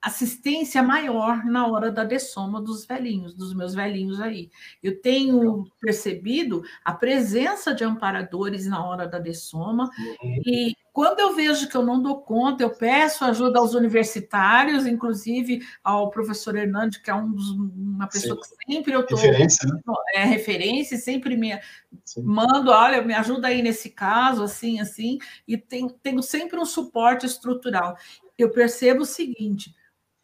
assistência 0.05 0.83
maior 0.83 1.45
na 1.45 1.67
hora 1.67 1.91
da 1.91 2.05
dessoma 2.05 2.61
dos 2.61 2.85
velhinhos, 2.85 3.35
dos 3.35 3.55
meus 3.55 3.75
velhinhos 3.75 4.21
aí. 4.21 4.51
Eu 4.83 5.01
tenho 5.01 5.65
percebido 5.81 6.63
a 6.85 6.93
presença 6.93 7.75
de 7.75 7.85
amparadores 7.85 8.67
na 8.67 8.85
hora 8.87 9.07
da 9.09 9.19
dessoma 9.19 9.91
uhum. 9.99 10.43
e 10.47 10.77
quando 10.95 11.19
eu 11.19 11.35
vejo 11.35 11.69
que 11.69 11.77
eu 11.77 11.83
não 11.83 12.01
dou 12.01 12.21
conta, 12.21 12.63
eu 12.63 12.71
peço 12.71 13.25
ajuda 13.25 13.59
aos 13.59 13.75
universitários, 13.75 14.87
inclusive 14.87 15.61
ao 15.83 16.09
professor 16.09 16.55
Hernandes, 16.55 16.99
que 16.99 17.11
é 17.11 17.15
um 17.15 17.33
dos, 17.33 17.51
uma 17.51 18.07
pessoa 18.07 18.37
Sim. 18.37 18.41
que 18.41 18.73
sempre 18.73 18.93
eu 18.93 19.01
estou. 19.01 19.19
Referência, 19.19 19.69
né? 19.69 19.81
É 20.15 20.25
referência, 20.25 20.97
sempre 20.97 21.37
me 21.37 21.59
Sim. 22.05 22.23
mando, 22.23 22.71
olha, 22.71 23.03
me 23.03 23.13
ajuda 23.13 23.49
aí 23.49 23.61
nesse 23.61 23.91
caso, 23.91 24.45
assim, 24.45 24.79
assim, 24.79 25.19
e 25.49 25.59
tem, 25.59 25.89
tenho 26.01 26.23
sempre 26.23 26.61
um 26.61 26.65
suporte 26.65 27.27
estrutural. 27.27 27.97
Eu 28.39 28.53
percebo 28.53 29.03
o 29.03 29.07
seguinte: 29.07 29.75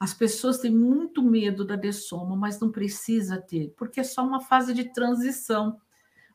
as 0.01 0.15
pessoas 0.15 0.57
têm 0.57 0.75
muito 0.75 1.23
medo 1.23 1.63
da 1.63 1.77
dessoma, 1.77 2.35
mas 2.35 2.59
não 2.59 2.73
precisa 2.73 3.37
ter, 3.37 3.75
porque 3.77 4.01
é 4.01 4.03
só 4.03 4.25
uma 4.25 4.41
fase 4.41 4.73
de 4.73 4.85
transição. 4.95 5.79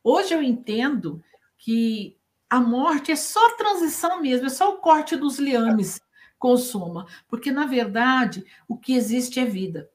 Hoje 0.03 0.35
eu 0.35 0.43
entendo 0.43 1.19
que 1.57 2.15
a 2.47 2.59
morte 2.59 3.11
é 3.11 3.15
só 3.15 3.57
transição 3.57 4.21
mesmo, 4.21 4.45
é 4.45 4.49
só 4.49 4.75
o 4.75 4.77
corte 4.77 5.15
dos 5.15 5.39
liames 5.39 5.99
com 6.37 6.55
soma, 6.55 7.07
porque 7.27 7.51
na 7.51 7.65
verdade 7.65 8.45
o 8.67 8.77
que 8.77 8.93
existe 8.93 9.39
é 9.39 9.45
vida. 9.45 9.89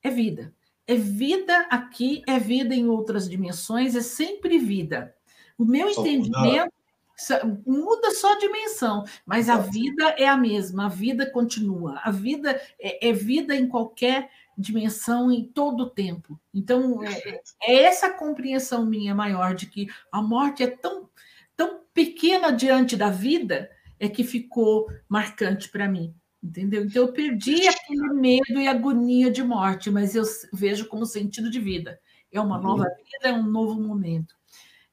É 0.00 0.08
vida. 0.08 0.54
É 0.86 0.94
vida 0.94 1.66
aqui, 1.68 2.22
é 2.28 2.38
vida 2.38 2.76
em 2.76 2.86
outras 2.86 3.28
dimensões, 3.28 3.96
é 3.96 4.02
sempre 4.02 4.56
vida. 4.56 5.12
O 5.58 5.64
meu 5.64 5.92
só 5.92 6.00
entendimento 6.02 6.72
Muda 7.64 8.10
só 8.10 8.34
a 8.34 8.38
dimensão, 8.38 9.04
mas 9.24 9.48
a 9.48 9.56
vida 9.56 10.14
é 10.18 10.28
a 10.28 10.36
mesma, 10.36 10.86
a 10.86 10.88
vida 10.88 11.30
continua. 11.30 11.98
A 12.04 12.10
vida 12.10 12.60
é, 12.78 13.08
é 13.08 13.12
vida 13.12 13.56
em 13.56 13.66
qualquer 13.66 14.30
dimensão, 14.56 15.30
em 15.30 15.44
todo 15.44 15.84
o 15.84 15.90
tempo. 15.90 16.38
Então, 16.52 17.02
é, 17.02 17.40
é, 17.62 17.84
essa 17.84 18.10
compreensão 18.10 18.84
minha 18.86 19.14
maior 19.14 19.54
de 19.54 19.66
que 19.66 19.88
a 20.10 20.20
morte 20.20 20.62
é 20.62 20.66
tão, 20.66 21.08
tão 21.56 21.80
pequena 21.92 22.50
diante 22.50 22.96
da 22.96 23.10
vida, 23.10 23.70
é 23.98 24.08
que 24.08 24.22
ficou 24.24 24.90
marcante 25.08 25.68
para 25.70 25.88
mim. 25.88 26.14
Entendeu? 26.42 26.84
Então, 26.84 27.02
eu 27.02 27.12
perdi 27.12 27.66
aquele 27.66 28.12
medo 28.12 28.60
e 28.60 28.68
agonia 28.68 29.30
de 29.30 29.42
morte, 29.42 29.90
mas 29.90 30.14
eu 30.14 30.22
vejo 30.52 30.86
como 30.86 31.06
sentido 31.06 31.50
de 31.50 31.58
vida. 31.58 31.98
É 32.30 32.40
uma 32.40 32.58
nova 32.58 32.84
uhum. 32.84 32.96
vida, 32.96 33.28
é 33.28 33.32
um 33.32 33.42
novo 33.42 33.80
momento. 33.80 34.34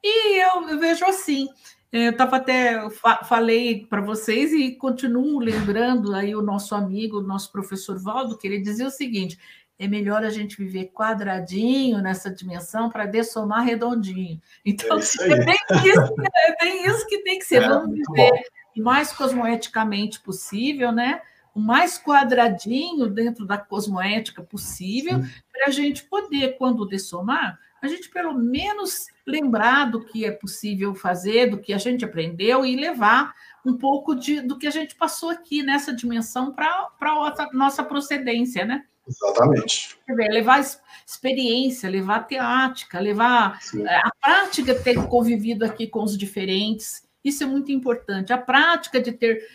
E 0.01 0.37
eu, 0.41 0.69
eu 0.69 0.79
vejo 0.79 1.05
assim, 1.05 1.47
eu 1.93 2.09
estava 2.09 2.37
até 2.37 2.89
falei 3.23 3.85
para 3.85 4.01
vocês 4.01 4.51
e 4.51 4.71
continuo 4.71 5.39
lembrando 5.39 6.15
aí 6.15 6.35
o 6.35 6.41
nosso 6.41 6.73
amigo, 6.73 7.19
o 7.19 7.23
nosso 7.23 7.51
professor 7.51 7.99
Valdo, 7.99 8.35
que 8.35 8.47
ele 8.47 8.59
dizia 8.59 8.87
o 8.87 8.91
seguinte: 8.91 9.37
é 9.77 9.87
melhor 9.87 10.23
a 10.23 10.29
gente 10.31 10.57
viver 10.57 10.91
quadradinho 10.91 12.01
nessa 12.01 12.31
dimensão 12.31 12.89
para 12.89 13.05
dessomar 13.05 13.63
redondinho. 13.63 14.41
Então, 14.65 14.97
é, 14.97 15.31
é, 15.31 15.45
bem 15.45 15.55
isso, 15.85 16.15
é 16.35 16.65
bem 16.65 16.85
isso 16.87 17.05
que 17.05 17.19
tem 17.19 17.37
que 17.37 17.45
ser. 17.45 17.61
É, 17.61 17.67
Vamos 17.67 17.93
viver 17.95 18.41
o 18.75 18.81
mais 18.81 19.13
cosmoeticamente 19.13 20.19
possível, 20.19 20.91
né? 20.91 21.21
O 21.53 21.59
mais 21.59 22.01
quadradinho 22.01 23.07
dentro 23.07 23.45
da 23.45 23.59
cosmoética 23.59 24.41
possível, 24.41 25.19
para 25.51 25.67
a 25.67 25.69
gente 25.69 26.03
poder, 26.05 26.57
quando 26.57 26.87
dessomar, 26.87 27.59
a 27.83 27.87
gente 27.89 28.09
pelo 28.09 28.33
menos 28.33 29.07
lembrar 29.27 29.91
do 29.91 30.05
que 30.05 30.23
é 30.23 30.31
possível 30.31 30.95
fazer, 30.95 31.49
do 31.49 31.59
que 31.59 31.73
a 31.73 31.77
gente 31.77 32.05
aprendeu 32.05 32.65
e 32.65 32.77
levar 32.77 33.33
um 33.65 33.77
pouco 33.77 34.15
de, 34.15 34.41
do 34.41 34.57
que 34.57 34.65
a 34.65 34.71
gente 34.71 34.95
passou 34.95 35.29
aqui 35.29 35.61
nessa 35.61 35.93
dimensão 35.93 36.53
para 36.53 36.89
a 37.01 37.49
nossa 37.53 37.83
procedência, 37.83 38.63
né? 38.63 38.85
Exatamente. 39.05 39.97
Levar 40.07 40.61
experiência, 41.05 41.89
levar 41.89 42.21
teática, 42.21 43.01
levar 43.01 43.61
Sim. 43.61 43.85
Eh, 43.85 44.01
a 44.01 44.11
prática 44.21 44.73
de 44.73 44.81
ter 44.81 45.07
convivido 45.07 45.65
aqui 45.65 45.85
com 45.85 46.03
os 46.03 46.17
diferentes. 46.17 47.03
Isso 47.21 47.43
é 47.43 47.45
muito 47.45 47.69
importante. 47.69 48.31
A 48.31 48.37
prática 48.37 49.01
de 49.01 49.11
ter 49.11 49.45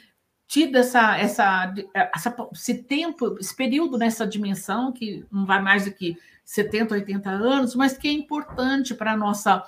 tido 0.46 0.76
essa, 0.76 1.16
essa, 1.18 1.74
essa, 2.14 2.48
esse 2.52 2.82
tempo, 2.82 3.38
esse 3.40 3.56
período 3.56 3.96
nessa 3.96 4.26
dimensão, 4.26 4.92
que 4.92 5.24
não 5.32 5.46
vai 5.46 5.62
mais 5.62 5.86
do 5.86 5.92
que 5.92 6.16
70, 6.48 6.94
80 6.94 7.28
anos, 7.28 7.74
mas 7.74 7.98
que 7.98 8.08
é 8.08 8.10
importante 8.10 8.94
para 8.94 9.12
a 9.12 9.16
nossa 9.16 9.62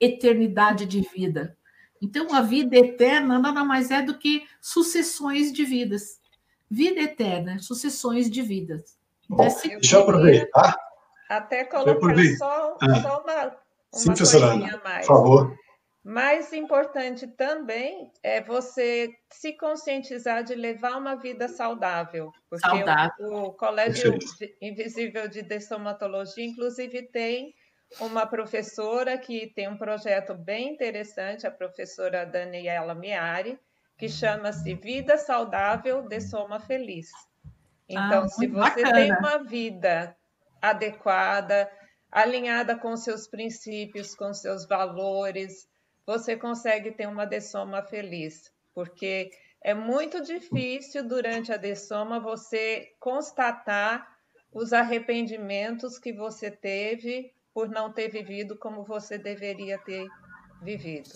eternidade 0.00 0.84
de 0.84 1.00
vida. 1.00 1.56
Então, 2.02 2.34
a 2.34 2.40
vida 2.40 2.76
eterna 2.76 3.38
nada 3.38 3.62
mais 3.62 3.92
é 3.92 4.02
do 4.02 4.18
que 4.18 4.44
sucessões 4.60 5.52
de 5.52 5.64
vidas. 5.64 6.20
Vida 6.68 7.00
eterna, 7.00 7.60
sucessões 7.60 8.28
de 8.28 8.42
vidas. 8.42 8.98
Bom, 9.28 9.46
deixa 9.46 9.96
eu 9.96 10.02
aproveitar. 10.02 10.76
Até 11.28 11.62
colocar 11.64 12.16
só, 12.36 12.76
ah. 12.82 13.02
só 13.02 13.22
uma, 13.22 13.44
uma 13.44 13.56
Sim, 13.92 14.14
coisinha 14.14 14.80
mais. 14.82 15.06
Por 15.06 15.16
favor. 15.16 15.56
Mais 16.06 16.52
importante 16.52 17.26
também 17.26 18.12
é 18.22 18.40
você 18.40 19.12
se 19.28 19.54
conscientizar 19.54 20.44
de 20.44 20.54
levar 20.54 20.96
uma 20.98 21.16
vida 21.16 21.48
saudável, 21.48 22.30
porque 22.48 22.64
saudável. 22.64 23.26
O, 23.26 23.42
o, 23.46 23.52
Colégio 23.52 24.16
Invisível 24.62 25.26
de 25.26 25.42
Dessomatologia, 25.42 26.46
inclusive, 26.46 27.02
tem 27.08 27.52
uma 27.98 28.24
professora 28.24 29.18
que 29.18 29.48
tem 29.48 29.66
um 29.66 29.76
projeto 29.76 30.32
bem 30.32 30.74
interessante, 30.74 31.44
a 31.44 31.50
professora 31.50 32.24
Daniela 32.24 32.94
Miari, 32.94 33.58
que 33.98 34.08
chama-se 34.08 34.74
Vida 34.74 35.18
Saudável 35.18 36.02
de 36.02 36.20
Soma 36.20 36.60
Feliz. 36.60 37.10
Então, 37.88 38.22
ah, 38.22 38.28
se 38.28 38.46
você 38.46 38.84
bacana. 38.84 38.92
tem 38.92 39.12
uma 39.12 39.38
vida 39.38 40.16
adequada, 40.62 41.68
alinhada 42.12 42.78
com 42.78 42.96
seus 42.96 43.26
princípios, 43.26 44.14
com 44.14 44.32
seus 44.32 44.68
valores, 44.68 45.66
você 46.06 46.36
consegue 46.36 46.92
ter 46.92 47.08
uma 47.08 47.26
dessoma 47.26 47.82
feliz, 47.82 48.52
porque 48.72 49.30
é 49.60 49.74
muito 49.74 50.22
difícil 50.22 51.06
durante 51.06 51.52
a 51.52 51.56
dessoma 51.56 52.20
você 52.20 52.94
constatar 53.00 54.16
os 54.52 54.72
arrependimentos 54.72 55.98
que 55.98 56.12
você 56.12 56.50
teve 56.50 57.34
por 57.52 57.68
não 57.68 57.92
ter 57.92 58.08
vivido 58.08 58.56
como 58.56 58.84
você 58.84 59.18
deveria 59.18 59.78
ter 59.78 60.06
vivido. 60.62 61.10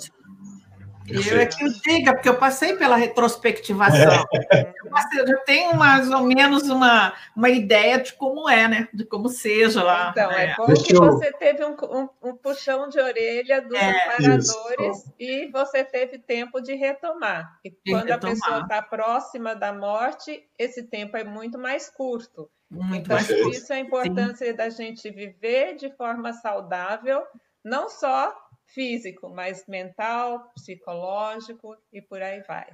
Eu 1.08 1.40
é 1.40 1.46
que 1.46 1.64
eu 1.64 1.72
diga, 1.72 2.12
porque 2.14 2.28
eu 2.28 2.38
passei 2.38 2.76
pela 2.76 2.96
retrospectivação. 2.96 4.26
É. 4.52 4.72
Eu, 4.84 4.90
passei, 4.90 5.20
eu, 5.20 5.26
já 5.26 5.36
tenho 5.38 5.76
mais 5.76 6.10
ou 6.10 6.22
menos 6.22 6.68
uma, 6.68 7.12
uma 7.34 7.48
ideia 7.48 7.98
de 7.98 8.12
como 8.12 8.48
é, 8.48 8.68
né? 8.68 8.88
De 8.92 9.04
como 9.04 9.28
seja 9.28 9.82
lá. 9.82 10.10
Então, 10.10 10.30
é, 10.30 10.50
é 10.50 10.56
bom 10.56 10.66
que 10.66 10.94
você 10.94 11.32
teve 11.32 11.64
um, 11.64 11.72
um, 11.72 12.08
um, 12.22 12.36
puxão 12.36 12.88
de 12.88 13.00
orelha 13.00 13.60
dos 13.62 13.78
é, 13.78 14.90
e 15.18 15.50
você 15.50 15.82
teve 15.84 16.18
tempo 16.18 16.60
de 16.60 16.74
retomar. 16.74 17.58
E 17.64 17.70
de 17.70 17.76
quando 17.88 18.08
retomar. 18.08 18.14
a 18.14 18.34
pessoa 18.34 18.60
está 18.60 18.82
próxima 18.82 19.54
da 19.54 19.72
morte, 19.72 20.46
esse 20.58 20.84
tempo 20.84 21.16
é 21.16 21.24
muito 21.24 21.58
mais 21.58 21.88
curto. 21.88 22.48
Muito 22.70 23.06
então, 23.06 23.16
mais 23.16 23.26
curto. 23.26 23.50
isso 23.50 23.72
é 23.72 23.76
a 23.76 23.80
importância 23.80 24.46
Sim. 24.46 24.54
da 24.54 24.68
gente 24.68 25.10
viver 25.10 25.74
de 25.74 25.90
forma 25.96 26.32
saudável, 26.32 27.24
não 27.64 27.88
só 27.88 28.32
físico, 28.74 29.28
mas 29.28 29.64
mental, 29.68 30.50
psicológico 30.54 31.76
e 31.92 32.00
por 32.00 32.22
aí 32.22 32.42
vai. 32.46 32.66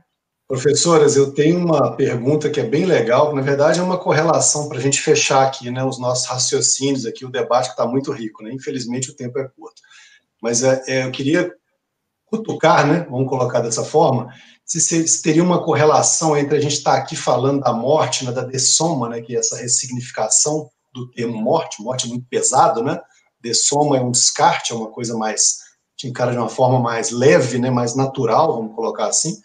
Professoras, 0.48 1.16
eu 1.16 1.34
tenho 1.34 1.58
uma 1.58 1.96
pergunta 1.96 2.48
que 2.48 2.60
é 2.60 2.62
bem 2.62 2.84
legal, 2.84 3.34
na 3.34 3.42
verdade 3.42 3.80
é 3.80 3.82
uma 3.82 3.98
correlação 3.98 4.68
para 4.68 4.78
a 4.78 4.80
gente 4.80 5.00
fechar 5.00 5.44
aqui, 5.44 5.72
né, 5.72 5.82
os 5.82 5.98
nossos 5.98 6.26
raciocínios 6.26 7.04
aqui, 7.04 7.24
o 7.24 7.30
debate 7.30 7.66
que 7.66 7.72
está 7.72 7.84
muito 7.84 8.12
rico, 8.12 8.44
né, 8.44 8.52
infelizmente 8.52 9.10
o 9.10 9.16
tempo 9.16 9.38
é 9.40 9.48
curto. 9.48 9.82
mas 10.40 10.62
é, 10.62 10.82
é, 10.86 11.04
eu 11.04 11.10
queria 11.10 11.52
cutucar, 12.26 12.86
né, 12.86 13.04
vamos 13.10 13.28
colocar 13.28 13.60
dessa 13.60 13.84
forma, 13.84 14.32
se, 14.64 14.80
se, 14.80 15.22
teria 15.22 15.42
uma 15.42 15.64
correlação 15.64 16.36
entre 16.36 16.56
a 16.56 16.60
gente 16.60 16.74
estar 16.74 16.92
tá 16.92 16.98
aqui 16.98 17.16
falando 17.16 17.62
da 17.62 17.72
morte, 17.72 18.24
né, 18.24 18.30
da 18.30 18.42
dessoma, 18.42 19.08
né, 19.08 19.20
que 19.20 19.34
é 19.34 19.40
essa 19.40 19.56
ressignificação 19.56 20.70
do 20.94 21.10
termo 21.10 21.36
morte, 21.36 21.82
morte 21.82 22.06
é 22.06 22.08
muito 22.08 22.26
pesado, 22.28 22.84
né, 22.84 23.00
dessoma 23.40 23.96
é 23.96 24.00
um 24.00 24.12
descarte, 24.12 24.72
é 24.72 24.76
uma 24.76 24.90
coisa 24.90 25.16
mais, 25.16 25.58
te 25.96 26.06
encara 26.06 26.32
de 26.32 26.38
uma 26.38 26.48
forma 26.48 26.78
mais 26.78 27.10
leve, 27.10 27.58
né, 27.58 27.70
mais 27.70 27.94
natural, 27.94 28.56
vamos 28.56 28.74
colocar 28.74 29.06
assim. 29.06 29.36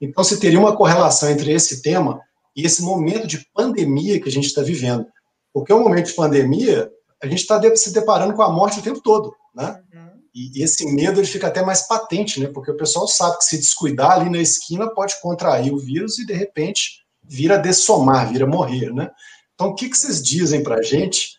Então, 0.00 0.24
se 0.24 0.40
teria 0.40 0.58
uma 0.58 0.76
correlação 0.76 1.30
entre 1.30 1.52
esse 1.52 1.82
tema 1.82 2.20
e 2.56 2.64
esse 2.64 2.82
momento 2.82 3.26
de 3.26 3.46
pandemia 3.54 4.20
que 4.20 4.28
a 4.28 4.32
gente 4.32 4.46
está 4.46 4.62
vivendo. 4.62 5.06
Porque 5.52 5.72
o 5.72 5.76
um 5.76 5.84
momento 5.84 6.06
de 6.06 6.14
pandemia, 6.14 6.90
a 7.22 7.26
gente 7.26 7.40
está 7.40 7.60
se 7.76 7.92
deparando 7.92 8.34
com 8.34 8.42
a 8.42 8.50
morte 8.50 8.80
o 8.80 8.82
tempo 8.82 9.00
todo, 9.00 9.34
né? 9.54 9.80
Uhum. 9.92 10.10
E 10.34 10.62
esse 10.62 10.86
medo 10.86 11.20
ele 11.20 11.26
fica 11.26 11.46
até 11.46 11.62
mais 11.62 11.86
patente, 11.86 12.40
né? 12.40 12.48
Porque 12.48 12.70
o 12.70 12.76
pessoal 12.76 13.06
sabe 13.06 13.38
que 13.38 13.44
se 13.44 13.58
descuidar 13.58 14.12
ali 14.12 14.30
na 14.30 14.40
esquina 14.40 14.88
pode 14.88 15.20
contrair 15.20 15.72
o 15.72 15.78
vírus 15.78 16.18
e 16.18 16.26
de 16.26 16.32
repente 16.32 17.02
vira 17.22 17.58
dessomar, 17.58 18.32
vira 18.32 18.46
morrer, 18.46 18.92
né? 18.92 19.10
Então, 19.54 19.68
o 19.68 19.74
que, 19.74 19.88
que 19.88 19.96
vocês 19.96 20.22
dizem 20.22 20.62
para 20.62 20.76
a 20.76 20.82
gente, 20.82 21.36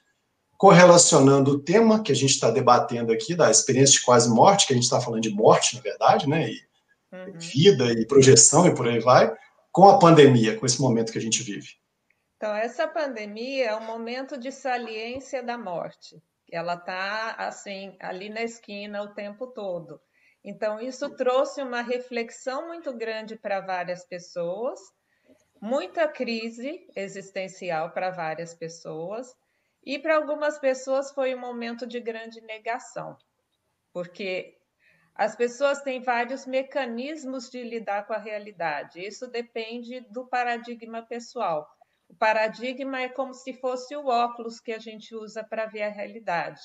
correlacionando 0.63 1.51
o 1.51 1.59
tema 1.59 2.01
que 2.01 2.09
a 2.09 2.15
gente 2.15 2.29
está 2.29 2.49
debatendo 2.49 3.11
aqui, 3.11 3.35
da 3.35 3.51
experiência 3.51 3.99
de 3.99 4.05
quase 4.05 4.29
morte, 4.29 4.65
que 4.65 4.71
a 4.71 4.75
gente 4.77 4.85
está 4.85 5.01
falando 5.01 5.19
de 5.19 5.29
morte, 5.29 5.75
na 5.75 5.81
verdade, 5.81 6.25
né? 6.25 6.51
E 6.51 6.61
uhum. 7.11 7.33
vida 7.37 7.91
e 7.91 8.07
projeção 8.07 8.65
e 8.65 8.73
por 8.73 8.87
aí 8.87 8.97
vai, 9.01 9.35
com 9.73 9.89
a 9.89 9.99
pandemia, 9.99 10.57
com 10.57 10.65
esse 10.65 10.81
momento 10.81 11.11
que 11.11 11.17
a 11.17 11.21
gente 11.21 11.43
vive? 11.43 11.71
Então, 12.37 12.55
essa 12.55 12.87
pandemia 12.87 13.71
é 13.71 13.75
um 13.75 13.85
momento 13.85 14.37
de 14.37 14.53
saliência 14.53 15.43
da 15.43 15.57
morte. 15.57 16.23
Ela 16.49 16.75
está 16.75 17.35
assim 17.39 17.97
ali 17.99 18.29
na 18.29 18.43
esquina 18.43 19.03
o 19.03 19.13
tempo 19.13 19.47
todo. 19.47 19.99
Então, 20.45 20.79
isso 20.79 21.09
trouxe 21.09 21.61
uma 21.61 21.81
reflexão 21.81 22.69
muito 22.69 22.93
grande 22.93 23.35
para 23.35 23.59
várias 23.59 24.05
pessoas, 24.05 24.79
muita 25.61 26.07
crise 26.07 26.87
existencial 26.95 27.91
para 27.91 28.11
várias 28.11 28.53
pessoas, 28.53 29.35
e 29.85 29.99
para 29.99 30.15
algumas 30.15 30.57
pessoas 30.59 31.11
foi 31.11 31.35
um 31.35 31.39
momento 31.39 31.85
de 31.85 31.99
grande 31.99 32.41
negação, 32.41 33.17
porque 33.91 34.57
as 35.15 35.35
pessoas 35.35 35.81
têm 35.81 36.01
vários 36.01 36.45
mecanismos 36.47 37.49
de 37.49 37.63
lidar 37.63 38.07
com 38.07 38.13
a 38.13 38.17
realidade. 38.17 39.05
Isso 39.05 39.27
depende 39.27 39.99
do 40.09 40.25
paradigma 40.25 41.03
pessoal. 41.03 41.67
O 42.09 42.15
paradigma 42.15 43.01
é 43.01 43.09
como 43.09 43.33
se 43.33 43.53
fosse 43.53 43.95
o 43.95 44.07
óculos 44.07 44.59
que 44.59 44.71
a 44.71 44.79
gente 44.79 45.15
usa 45.15 45.43
para 45.43 45.67
ver 45.67 45.83
a 45.83 45.89
realidade. 45.89 46.61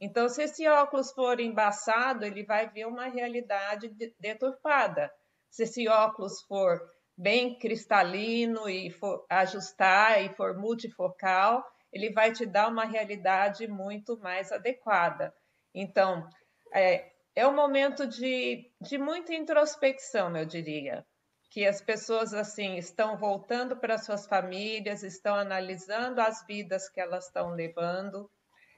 Então, 0.00 0.28
se 0.30 0.42
esse 0.42 0.66
óculos 0.66 1.12
for 1.12 1.40
embaçado, 1.40 2.24
ele 2.24 2.42
vai 2.42 2.68
ver 2.70 2.86
uma 2.86 3.06
realidade 3.06 3.88
deturpada. 4.18 5.12
Se 5.50 5.64
esse 5.64 5.86
óculos 5.86 6.40
for 6.42 6.80
bem 7.16 7.58
cristalino 7.58 8.66
e 8.66 8.90
for 8.90 9.26
ajustar 9.28 10.24
e 10.24 10.30
for 10.30 10.56
multifocal, 10.56 11.62
ele 11.92 12.12
vai 12.12 12.32
te 12.32 12.46
dar 12.46 12.68
uma 12.68 12.84
realidade 12.84 13.66
muito 13.66 14.18
mais 14.18 14.52
adequada. 14.52 15.34
Então, 15.74 16.28
é, 16.72 17.10
é 17.34 17.46
um 17.46 17.54
momento 17.54 18.06
de, 18.06 18.70
de 18.80 18.98
muita 18.98 19.34
introspecção, 19.34 20.36
eu 20.36 20.44
diria, 20.44 21.04
que 21.50 21.66
as 21.66 21.80
pessoas 21.80 22.32
assim 22.32 22.76
estão 22.76 23.16
voltando 23.16 23.76
para 23.76 23.98
suas 23.98 24.26
famílias, 24.26 25.02
estão 25.02 25.34
analisando 25.34 26.20
as 26.20 26.44
vidas 26.46 26.88
que 26.88 27.00
elas 27.00 27.26
estão 27.26 27.50
levando, 27.50 28.30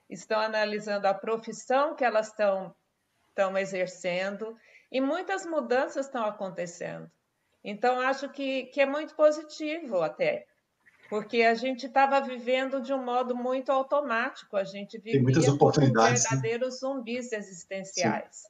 estão 0.08 0.40
analisando 0.40 1.06
a 1.06 1.14
profissão 1.14 1.94
que 1.94 2.04
elas 2.04 2.28
estão, 2.28 2.74
estão 3.28 3.56
exercendo, 3.58 4.56
e 4.90 5.00
muitas 5.00 5.44
mudanças 5.44 6.06
estão 6.06 6.24
acontecendo. 6.24 7.10
Então, 7.64 8.00
acho 8.00 8.28
que, 8.30 8.66
que 8.66 8.80
é 8.80 8.86
muito 8.86 9.14
positivo 9.14 10.02
até, 10.02 10.46
porque 11.12 11.42
a 11.42 11.52
gente 11.52 11.84
estava 11.84 12.22
vivendo 12.22 12.80
de 12.80 12.90
um 12.90 13.04
modo 13.04 13.36
muito 13.36 13.70
automático, 13.70 14.56
a 14.56 14.64
gente 14.64 14.96
vivia 14.96 15.12
Tem 15.12 15.22
muitas 15.22 15.46
oportunidades, 15.46 16.22
né? 16.22 16.30
verdadeiros 16.30 16.72
né? 16.72 16.78
zumbis 16.80 17.32
existenciais. 17.32 18.36
Sim. 18.36 18.48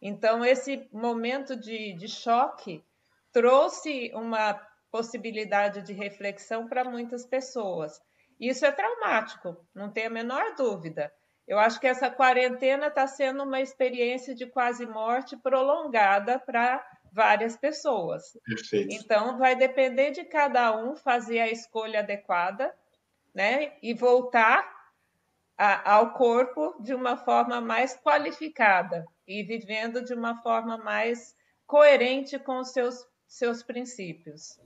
Então, 0.00 0.44
esse 0.44 0.88
momento 0.92 1.56
de, 1.56 1.92
de 1.94 2.06
choque 2.06 2.84
trouxe 3.32 4.12
uma 4.14 4.54
possibilidade 4.88 5.82
de 5.82 5.92
reflexão 5.92 6.68
para 6.68 6.84
muitas 6.84 7.26
pessoas. 7.26 8.00
Isso 8.38 8.64
é 8.64 8.70
traumático, 8.70 9.56
não 9.74 9.90
tem 9.90 10.06
a 10.06 10.10
menor 10.10 10.54
dúvida. 10.54 11.12
Eu 11.44 11.58
acho 11.58 11.80
que 11.80 11.88
essa 11.88 12.08
quarentena 12.08 12.86
está 12.86 13.08
sendo 13.08 13.42
uma 13.42 13.60
experiência 13.60 14.32
de 14.32 14.46
quase 14.46 14.86
morte 14.86 15.36
prolongada 15.36 16.38
para 16.38 16.86
várias 17.12 17.56
pessoas. 17.56 18.36
Perfeito. 18.44 18.94
Então, 18.94 19.38
vai 19.38 19.56
depender 19.56 20.10
de 20.10 20.24
cada 20.24 20.76
um 20.76 20.96
fazer 20.96 21.40
a 21.40 21.50
escolha 21.50 22.00
adequada, 22.00 22.74
né? 23.34 23.72
E 23.82 23.94
voltar 23.94 24.80
a, 25.56 25.92
ao 25.92 26.14
corpo 26.14 26.74
de 26.80 26.94
uma 26.94 27.16
forma 27.16 27.60
mais 27.60 27.96
qualificada 27.96 29.06
e 29.28 29.42
vivendo 29.42 30.02
de 30.02 30.14
uma 30.14 30.40
forma 30.42 30.78
mais 30.78 31.34
coerente 31.66 32.38
com 32.38 32.58
os 32.60 32.70
seus, 32.70 33.06
seus 33.28 33.62
princípios. 33.62 34.58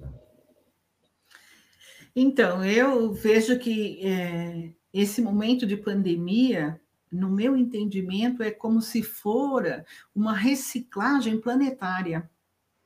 Então, 2.16 2.64
eu 2.64 3.12
vejo 3.12 3.58
que 3.58 4.06
é, 4.06 4.72
esse 4.92 5.20
momento 5.20 5.66
de 5.66 5.76
pandemia, 5.76 6.80
no 7.10 7.28
meu 7.28 7.56
entendimento, 7.56 8.42
é 8.42 8.52
como 8.52 8.80
se 8.80 9.02
fora 9.02 9.84
uma 10.14 10.32
reciclagem 10.32 11.40
planetária. 11.40 12.30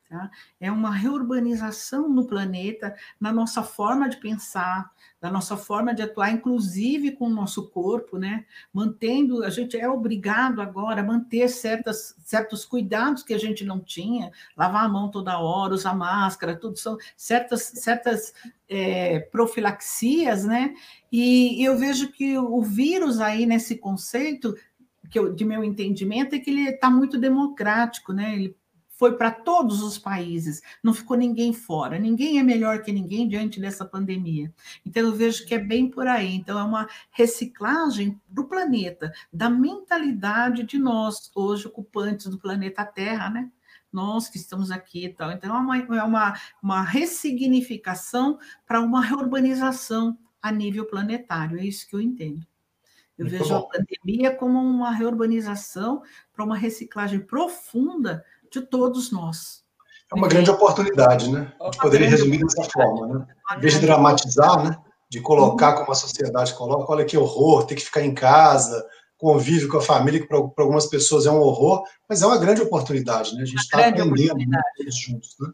Tá? 0.09 0.31
É 0.59 0.73
uma 0.73 0.91
reurbanização 0.91 2.09
no 2.09 2.27
planeta, 2.27 2.97
na 3.21 3.31
nossa 3.31 3.63
forma 3.63 4.09
de 4.09 4.17
pensar, 4.17 4.91
da 5.21 5.31
nossa 5.31 5.55
forma 5.55 5.95
de 5.95 6.01
atuar, 6.01 6.31
inclusive 6.31 7.13
com 7.13 7.27
o 7.27 7.35
nosso 7.35 7.69
corpo, 7.69 8.17
né? 8.17 8.47
Mantendo, 8.73 9.45
a 9.45 9.51
gente 9.51 9.77
é 9.77 9.87
obrigado 9.87 10.63
agora 10.63 11.03
a 11.03 11.05
manter 11.05 11.47
certas, 11.51 12.17
certos 12.25 12.65
cuidados 12.65 13.23
que 13.23 13.35
a 13.35 13.39
gente 13.39 13.65
não 13.65 13.81
tinha, 13.81 14.31
lavar 14.57 14.87
a 14.87 14.89
mão 14.89 15.11
toda 15.11 15.39
hora, 15.39 15.75
usar 15.75 15.95
máscara, 15.95 16.57
tudo 16.57 16.79
são 16.79 16.97
certas, 17.15 17.65
certas 17.65 18.33
é, 18.67 19.21
profilaxias, 19.21 20.43
né? 20.43 20.75
E, 21.13 21.61
e 21.61 21.65
eu 21.65 21.77
vejo 21.77 22.11
que 22.13 22.39
o 22.39 22.63
vírus 22.63 23.21
aí 23.21 23.45
nesse 23.45 23.77
conceito 23.77 24.55
que 25.11 25.19
eu, 25.19 25.35
de 25.35 25.45
meu 25.45 25.65
entendimento 25.65 26.35
é 26.35 26.39
que 26.39 26.51
ele 26.51 26.69
está 26.69 26.91
muito 26.91 27.19
democrático, 27.19 28.13
né? 28.13 28.35
Ele 28.35 28.57
foi 28.99 29.17
para 29.17 29.31
todos 29.31 29.81
os 29.81 29.97
países, 29.97 30.61
não 30.83 30.93
ficou 30.93 31.17
ninguém 31.17 31.53
fora, 31.53 32.01
ninguém 32.01 32.41
é 32.41 32.43
melhor 32.43 32.83
que 32.83 32.91
ninguém 32.91 33.29
diante 33.29 33.61
dessa 33.61 33.85
pandemia. 33.85 34.53
Então, 34.85 35.05
eu 35.05 35.15
vejo 35.15 35.47
que 35.47 35.55
é 35.55 35.59
bem 35.59 35.89
por 35.89 36.09
aí. 36.09 36.35
Então, 36.35 36.59
é 36.59 36.65
uma 36.65 36.89
reciclagem 37.13 38.21
do 38.29 38.49
planeta, 38.49 39.13
da 39.33 39.49
mentalidade 39.49 40.65
de 40.65 40.79
nós, 40.81 41.31
hoje 41.33 41.69
ocupantes 41.69 42.27
do 42.27 42.41
planeta 42.41 42.85
Terra, 42.85 43.31
né? 43.31 43.49
Nós 43.93 44.29
que 44.29 44.37
estamos 44.37 44.73
aqui 44.73 45.05
e 45.05 45.15
tal. 45.15 45.31
Então, 45.31 45.55
é 45.55 45.61
uma, 45.61 45.79
é 45.79 46.03
uma, 46.03 46.37
uma 46.61 46.83
ressignificação 46.83 48.37
para 48.67 48.81
uma 48.81 49.01
reurbanização 49.01 50.19
a 50.43 50.51
nível 50.51 50.85
planetário, 50.87 51.61
é 51.61 51.65
isso 51.65 51.89
que 51.89 51.95
eu 51.95 52.01
entendo. 52.01 52.45
Eu 53.17 53.27
Muito 53.27 53.39
vejo 53.39 53.51
bom. 53.51 53.57
a 53.59 53.69
pandemia 53.69 54.35
como 54.35 54.61
uma 54.61 54.93
reurbanização 54.93 56.03
para 56.33 56.45
uma 56.45 56.57
reciclagem 56.57 57.21
profunda 57.21 58.25
de 58.51 58.63
todos 58.63 59.11
nós. 59.13 59.63
É 60.11 60.15
uma 60.15 60.29
grande 60.29 60.51
oportunidade, 60.51 61.31
né? 61.31 61.53
A 61.61 61.65
gente 61.67 61.79
poderia 61.79 62.09
resumir 62.09 62.39
dessa 62.39 62.65
forma, 62.65 63.07
né? 63.07 63.27
Em 63.57 63.61
vez 63.61 63.75
de 63.75 63.81
dramatizar, 63.81 64.65
né? 64.65 64.79
De 65.11 65.21
colocar 65.21 65.75
como 65.75 65.93
a 65.93 65.95
sociedade 65.95 66.55
coloca, 66.55 66.93
olha 66.93 67.05
que 67.05 67.17
horror, 67.17 67.67
ter 67.67 67.75
que 67.75 67.85
ficar 67.85 68.03
em 68.03 68.15
casa, 68.15 68.87
convive 69.19 69.69
com 69.69 69.79
a 69.79 69.83
família, 69.83 70.21
que 70.21 70.27
para 70.27 70.39
algumas 70.39 70.87
pessoas 70.87 71.27
é 71.27 71.31
um 71.31 71.41
horror, 71.41 71.83
mas 72.09 72.23
é 72.23 72.27
uma 72.27 72.39
grande 72.39 72.63
oportunidade, 72.63 73.35
né? 73.35 73.43
A 73.43 73.47
gente 73.47 73.61
está 73.61 73.79
aprendendo 73.79 74.15
todos 74.77 74.97
juntos, 74.97 75.37
né? 75.41 75.49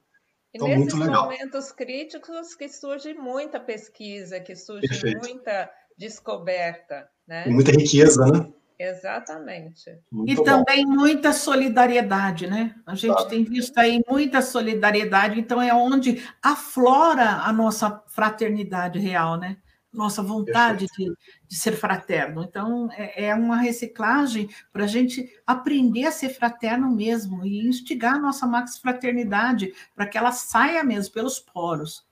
Então, 0.55 0.69
e 0.69 0.77
nesses 0.77 0.95
momentos 0.95 1.73
críticos 1.73 2.55
que 2.55 2.69
surge 2.69 3.13
muita 3.15 3.59
pesquisa, 3.59 4.39
que 4.39 4.55
surge 4.55 4.87
Perfeito. 4.87 5.19
muita 5.19 5.69
descoberta, 5.99 7.09
né? 7.27 7.49
E 7.49 7.51
muita 7.51 7.73
riqueza, 7.73 8.25
né? 8.27 8.49
Exatamente. 8.79 9.99
Muito 10.11 10.33
e 10.33 10.35
bom. 10.35 10.43
também 10.43 10.85
muita 10.85 11.33
solidariedade, 11.33 12.47
né? 12.47 12.75
A 12.85 12.95
gente 12.95 13.17
tá. 13.17 13.27
tem 13.27 13.45
visto 13.45 13.77
aí 13.79 14.03
muita 14.09 14.43
solidariedade, 14.43 15.39
então 15.39 15.63
é 15.63 15.73
onde 15.73 16.23
aflora 16.43 17.43
a 17.43 17.53
nossa 17.53 18.03
fraternidade 18.09 18.99
real, 18.99 19.37
né? 19.37 19.57
Nossa 19.93 20.25
vontade 20.25 20.87
de, 20.99 21.13
de, 21.47 21.57
ser 21.57 21.71
fraterno. 21.73 22.43
Então, 22.43 22.89
é, 22.93 23.27
é 23.27 23.35
uma 23.35 23.59
reciclagem 23.59 24.49
para 24.73 24.85
a 24.85 24.89
gente 24.89 25.33
aprender 25.47 26.07
a 26.07 26.11
ser 26.11 26.31
fraterno 26.31 26.91
mesmo 26.91 27.47
e 27.47 27.65
instigar 27.65 28.15
a 28.15 28.19
nossa 28.19 28.45
max 28.45 28.77
fraternidade 28.77 29.73
para 29.95 30.07
que 30.07 30.19
ela 30.19 30.33
saia 30.33 30.83
mesmo 30.83 31.15
pelos 31.15 31.39
poros. 31.39 32.05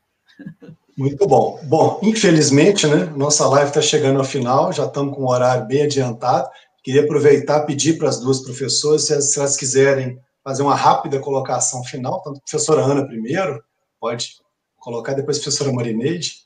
Muito 0.97 1.27
bom. 1.27 1.59
Bom, 1.65 2.01
infelizmente, 2.03 2.87
né, 2.87 3.07
nossa 3.17 3.49
live 3.49 3.69
está 3.69 3.81
chegando 3.81 4.19
ao 4.19 4.25
final, 4.25 4.73
já 4.73 4.85
estamos 4.85 5.15
com 5.15 5.23
o 5.23 5.31
horário 5.31 5.67
bem 5.67 5.83
adiantado. 5.83 6.51
Queria 6.83 7.03
aproveitar 7.03 7.63
e 7.63 7.67
pedir 7.67 7.97
para 7.97 8.09
as 8.09 8.21
duas 8.21 8.41
professoras, 8.41 9.07
se 9.07 9.39
elas 9.39 9.57
quiserem 9.57 10.21
fazer 10.45 10.63
uma 10.63 10.75
rápida 10.75 11.21
colocação 11.21 11.83
final, 11.85 12.21
tanto 12.23 12.39
a 12.39 12.41
professora 12.41 12.83
Ana 12.83 13.07
primeiro, 13.07 13.63
pode 14.01 14.37
colocar, 14.79 15.15
depois 15.15 15.39
a 15.39 15.41
professora 15.41 15.73
Marineide. 15.73 16.43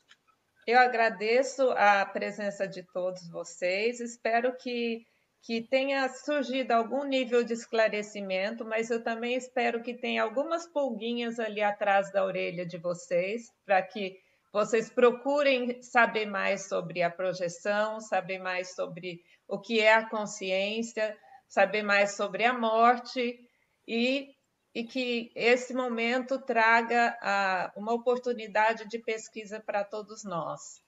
Eu 0.66 0.78
agradeço 0.78 1.70
a 1.70 2.05
presença 2.05 2.68
de 2.68 2.82
todos 2.93 3.28
vocês, 3.30 4.01
espero 4.01 4.55
que, 4.57 5.07
que 5.43 5.62
tenha 5.62 6.09
surgido 6.09 6.72
algum 6.72 7.05
nível 7.05 7.45
de 7.45 7.53
esclarecimento, 7.53 8.64
mas 8.64 8.91
eu 8.91 9.03
também 9.03 9.37
espero 9.37 9.82
que 9.82 9.95
tenha 9.95 10.22
algumas 10.22 10.66
pulguinhas 10.66 11.39
ali 11.39 11.62
atrás 11.62 12.11
da 12.12 12.24
orelha 12.24 12.66
de 12.66 12.78
vocês, 12.78 13.53
para 13.64 13.80
que 13.82 14.18
vocês 14.53 14.91
procurem 14.91 15.80
saber 15.82 16.26
mais 16.26 16.68
sobre 16.68 17.03
a 17.03 17.11
projeção, 17.11 18.01
saber 18.01 18.39
mais 18.39 18.74
sobre 18.74 19.20
o 19.47 19.59
que 19.59 19.80
é 19.80 19.95
a 19.95 20.09
consciência, 20.09 21.16
saber 21.49 21.82
mais 21.82 22.16
sobre 22.16 22.45
a 22.45 22.53
morte 22.53 23.39
e, 23.87 24.28
e 24.74 24.84
que 24.84 25.30
esse 25.37 25.72
momento 25.74 26.41
traga 26.41 27.16
a, 27.20 27.72
uma 27.76 27.93
oportunidade 27.93 28.89
de 28.89 28.99
pesquisa 28.99 29.61
para 29.61 29.84
todos 29.84 30.24
nós. 30.24 30.80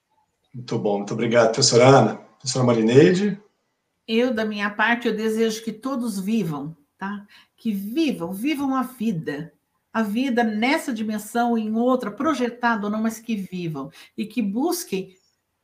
Muito 0.53 0.78
bom, 0.78 0.99
muito 0.99 1.14
obrigado, 1.14 1.53
professora 1.53 1.86
Ana. 1.86 2.16
Professora 2.16 2.64
Marineide? 2.64 3.40
Eu, 4.09 4.32
da 4.32 4.44
minha 4.44 4.70
parte, 4.70 5.06
eu 5.06 5.14
desejo 5.14 5.62
que 5.62 5.70
todos 5.70 6.18
vivam, 6.18 6.74
tá? 6.96 7.26
Que 7.54 7.70
vivam, 7.70 8.32
vivam 8.32 8.74
a 8.74 8.82
vida, 8.82 9.52
a 9.92 10.02
vida 10.02 10.42
nessa 10.42 10.94
dimensão, 10.94 11.59
em 11.59 11.74
outra, 11.74 12.11
projetada 12.11 12.86
ou 12.86 12.90
não, 12.90 13.02
mas 13.02 13.20
que 13.20 13.36
vivam 13.36 13.90
e 14.16 14.24
que 14.24 14.40
busquem 14.40 15.14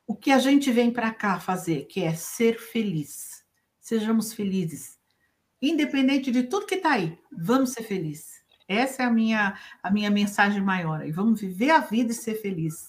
o 0.06 0.14
que 0.14 0.30
a 0.30 0.38
gente 0.38 0.70
vem 0.70 0.90
para 0.90 1.12
cá 1.12 1.40
fazer, 1.40 1.86
que 1.86 2.02
é 2.02 2.12
ser 2.14 2.60
feliz. 2.60 3.42
Sejamos 3.80 4.34
felizes. 4.34 4.98
Independente 5.62 6.30
de 6.30 6.42
tudo 6.42 6.66
que 6.66 6.74
está 6.74 6.92
aí, 6.92 7.18
vamos 7.32 7.70
ser 7.70 7.84
felizes. 7.84 8.44
Essa 8.68 9.04
é 9.04 9.06
a 9.06 9.10
minha, 9.10 9.58
a 9.82 9.90
minha 9.90 10.10
mensagem 10.10 10.60
maior. 10.60 11.06
E 11.06 11.12
vamos 11.12 11.40
viver 11.40 11.70
a 11.70 11.80
vida 11.80 12.12
e 12.12 12.14
ser 12.14 12.34
felizes. 12.34 12.88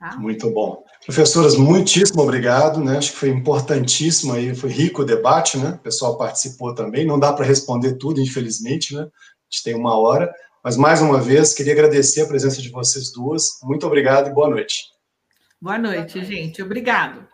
Tá? 0.00 0.16
Muito 0.16 0.50
bom. 0.50 0.82
Professoras, 1.04 1.56
muitíssimo 1.56 2.22
obrigado, 2.22 2.82
né? 2.82 2.96
Acho 2.96 3.12
que 3.12 3.18
foi 3.18 3.28
importantíssimo 3.28 4.32
aí, 4.32 4.54
foi 4.54 4.70
rico 4.70 5.02
o 5.02 5.04
debate, 5.04 5.58
né? 5.58 5.72
O 5.72 5.78
pessoal 5.78 6.16
participou 6.16 6.74
também. 6.74 7.06
Não 7.06 7.18
dá 7.18 7.34
para 7.34 7.44
responder 7.44 7.98
tudo, 7.98 8.18
infelizmente, 8.18 8.94
né? 8.94 9.02
A 9.02 9.04
gente 9.50 9.62
tem 9.62 9.74
uma 9.74 9.98
hora. 9.98 10.32
Mas, 10.64 10.78
mais 10.78 11.02
uma 11.02 11.20
vez, 11.20 11.52
queria 11.52 11.74
agradecer 11.74 12.22
a 12.22 12.26
presença 12.26 12.62
de 12.62 12.70
vocês 12.70 13.12
duas. 13.12 13.58
Muito 13.62 13.86
obrigado 13.86 14.30
e 14.30 14.32
boa 14.32 14.48
noite. 14.48 14.86
Boa 15.60 15.78
noite, 15.78 16.24
gente. 16.24 16.62
Obrigado. 16.62 17.28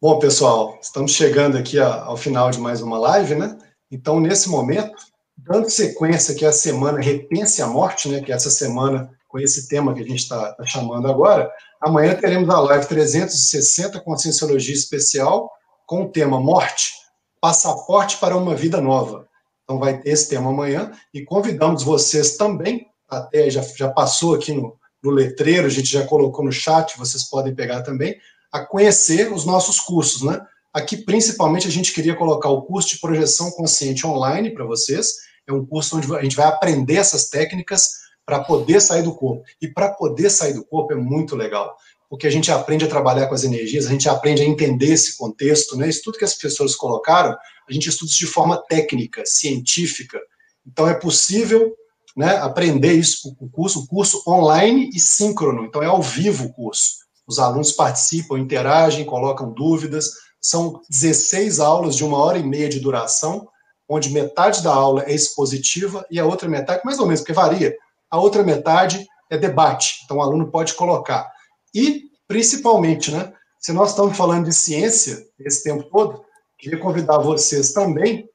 Bom, 0.00 0.18
pessoal, 0.18 0.78
estamos 0.80 1.12
chegando 1.12 1.58
aqui 1.58 1.78
ao 1.78 2.16
final 2.16 2.50
de 2.50 2.58
mais 2.58 2.80
uma 2.80 2.98
live, 2.98 3.34
né? 3.34 3.58
Então, 3.90 4.20
nesse 4.20 4.48
momento, 4.48 4.96
dando 5.36 5.68
sequência 5.68 6.34
aqui 6.34 6.46
à 6.46 6.52
semana 6.52 6.98
Repense 6.98 7.60
a 7.60 7.66
Morte, 7.66 8.08
né? 8.08 8.22
Que 8.22 8.32
é 8.32 8.34
essa 8.34 8.50
semana 8.50 9.14
com 9.28 9.38
esse 9.38 9.68
tema 9.68 9.94
que 9.94 10.00
a 10.00 10.06
gente 10.06 10.20
está 10.20 10.52
tá 10.52 10.64
chamando 10.64 11.08
agora, 11.08 11.50
amanhã 11.80 12.14
teremos 12.14 12.48
a 12.48 12.60
live 12.60 12.86
360 12.86 14.00
Conscienciologia 14.00 14.74
Especial 14.74 15.50
com 15.86 16.02
o 16.02 16.08
tema 16.08 16.40
Morte, 16.40 16.92
Passaporte 17.40 18.16
para 18.18 18.36
uma 18.36 18.54
Vida 18.54 18.80
Nova. 18.80 19.28
Então, 19.64 19.78
vai 19.78 20.00
ter 20.00 20.10
esse 20.10 20.28
tema 20.28 20.50
amanhã 20.50 20.92
e 21.12 21.24
convidamos 21.24 21.82
vocês 21.82 22.36
também, 22.36 22.86
até 23.08 23.50
já, 23.50 23.62
já 23.62 23.88
passou 23.88 24.34
aqui 24.34 24.52
no, 24.52 24.76
no 25.02 25.10
letreiro, 25.10 25.66
a 25.66 25.70
gente 25.70 25.88
já 25.88 26.06
colocou 26.06 26.44
no 26.44 26.52
chat, 26.52 26.96
vocês 26.96 27.24
podem 27.24 27.54
pegar 27.54 27.82
também, 27.82 28.16
a 28.52 28.64
conhecer 28.64 29.32
os 29.32 29.44
nossos 29.44 29.80
cursos, 29.80 30.22
né? 30.22 30.40
Aqui, 30.72 30.98
principalmente, 30.98 31.66
a 31.66 31.70
gente 31.70 31.92
queria 31.92 32.14
colocar 32.14 32.50
o 32.50 32.62
curso 32.62 32.90
de 32.90 33.00
projeção 33.00 33.50
consciente 33.50 34.06
online 34.06 34.50
para 34.50 34.64
vocês. 34.64 35.14
É 35.46 35.52
um 35.52 35.64
curso 35.64 35.96
onde 35.96 36.14
a 36.14 36.22
gente 36.22 36.36
vai 36.36 36.46
aprender 36.46 36.96
essas 36.96 37.28
técnicas 37.28 37.92
para 38.26 38.40
poder 38.40 38.80
sair 38.80 39.02
do 39.02 39.14
corpo. 39.14 39.44
E 39.62 39.68
para 39.68 39.90
poder 39.90 40.28
sair 40.28 40.52
do 40.52 40.64
corpo 40.64 40.92
é 40.92 40.96
muito 40.96 41.36
legal, 41.36 41.76
porque 42.10 42.26
a 42.26 42.30
gente 42.30 42.50
aprende 42.50 42.84
a 42.84 42.88
trabalhar 42.88 43.28
com 43.28 43.34
as 43.34 43.44
energias, 43.44 43.86
a 43.86 43.90
gente 43.90 44.08
aprende 44.08 44.42
a 44.42 44.44
entender 44.44 44.92
esse 44.92 45.16
contexto, 45.16 45.76
né? 45.76 45.88
Isso 45.88 46.02
tudo 46.02 46.18
que 46.18 46.24
as 46.24 46.34
pessoas 46.34 46.74
colocaram, 46.74 47.30
a 47.68 47.72
gente 47.72 47.88
estuda 47.88 48.10
isso 48.10 48.18
de 48.18 48.26
forma 48.26 48.60
técnica, 48.68 49.22
científica. 49.24 50.20
Então, 50.66 50.88
é 50.88 50.94
possível 50.94 51.72
né, 52.16 52.36
aprender 52.38 52.94
isso, 52.94 53.36
o 53.38 53.48
curso, 53.48 53.80
o 53.80 53.86
curso 53.86 54.22
online 54.26 54.90
e 54.92 54.98
síncrono, 54.98 55.64
então 55.64 55.82
é 55.82 55.86
ao 55.86 56.02
vivo 56.02 56.46
o 56.46 56.52
curso. 56.52 57.06
Os 57.26 57.38
alunos 57.38 57.72
participam, 57.72 58.38
interagem, 58.38 59.04
colocam 59.04 59.52
dúvidas. 59.52 60.10
São 60.40 60.80
16 60.88 61.58
aulas 61.58 61.96
de 61.96 62.04
uma 62.04 62.18
hora 62.18 62.38
e 62.38 62.42
meia 62.42 62.68
de 62.68 62.78
duração, 62.78 63.48
onde 63.88 64.10
metade 64.10 64.62
da 64.62 64.72
aula 64.72 65.02
é 65.06 65.12
expositiva 65.12 66.06
e 66.10 66.18
a 66.18 66.24
outra 66.24 66.48
metade, 66.48 66.82
mais 66.84 66.98
ou 66.98 67.06
menos, 67.06 67.20
porque 67.20 67.32
varia, 67.32 67.76
a 68.10 68.18
outra 68.18 68.42
metade 68.42 69.06
é 69.30 69.36
debate. 69.36 70.02
Então 70.04 70.18
o 70.18 70.22
aluno 70.22 70.50
pode 70.50 70.74
colocar. 70.74 71.30
E, 71.74 72.04
principalmente, 72.26 73.10
né, 73.10 73.32
se 73.58 73.72
nós 73.72 73.90
estamos 73.90 74.16
falando 74.16 74.44
de 74.44 74.54
ciência 74.54 75.26
esse 75.40 75.64
tempo 75.64 75.84
todo, 75.84 76.24
queria 76.58 76.78
convidar 76.78 77.18
vocês 77.18 77.72
também 77.72 78.28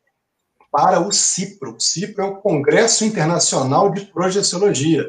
para 0.72 1.00
o 1.00 1.12
CIPRO. 1.12 1.76
O 1.76 1.80
CIPRO 1.80 2.24
é 2.24 2.28
o 2.28 2.38
Congresso 2.38 3.04
Internacional 3.04 3.92
de 3.92 4.06
Projeciologia. 4.06 5.06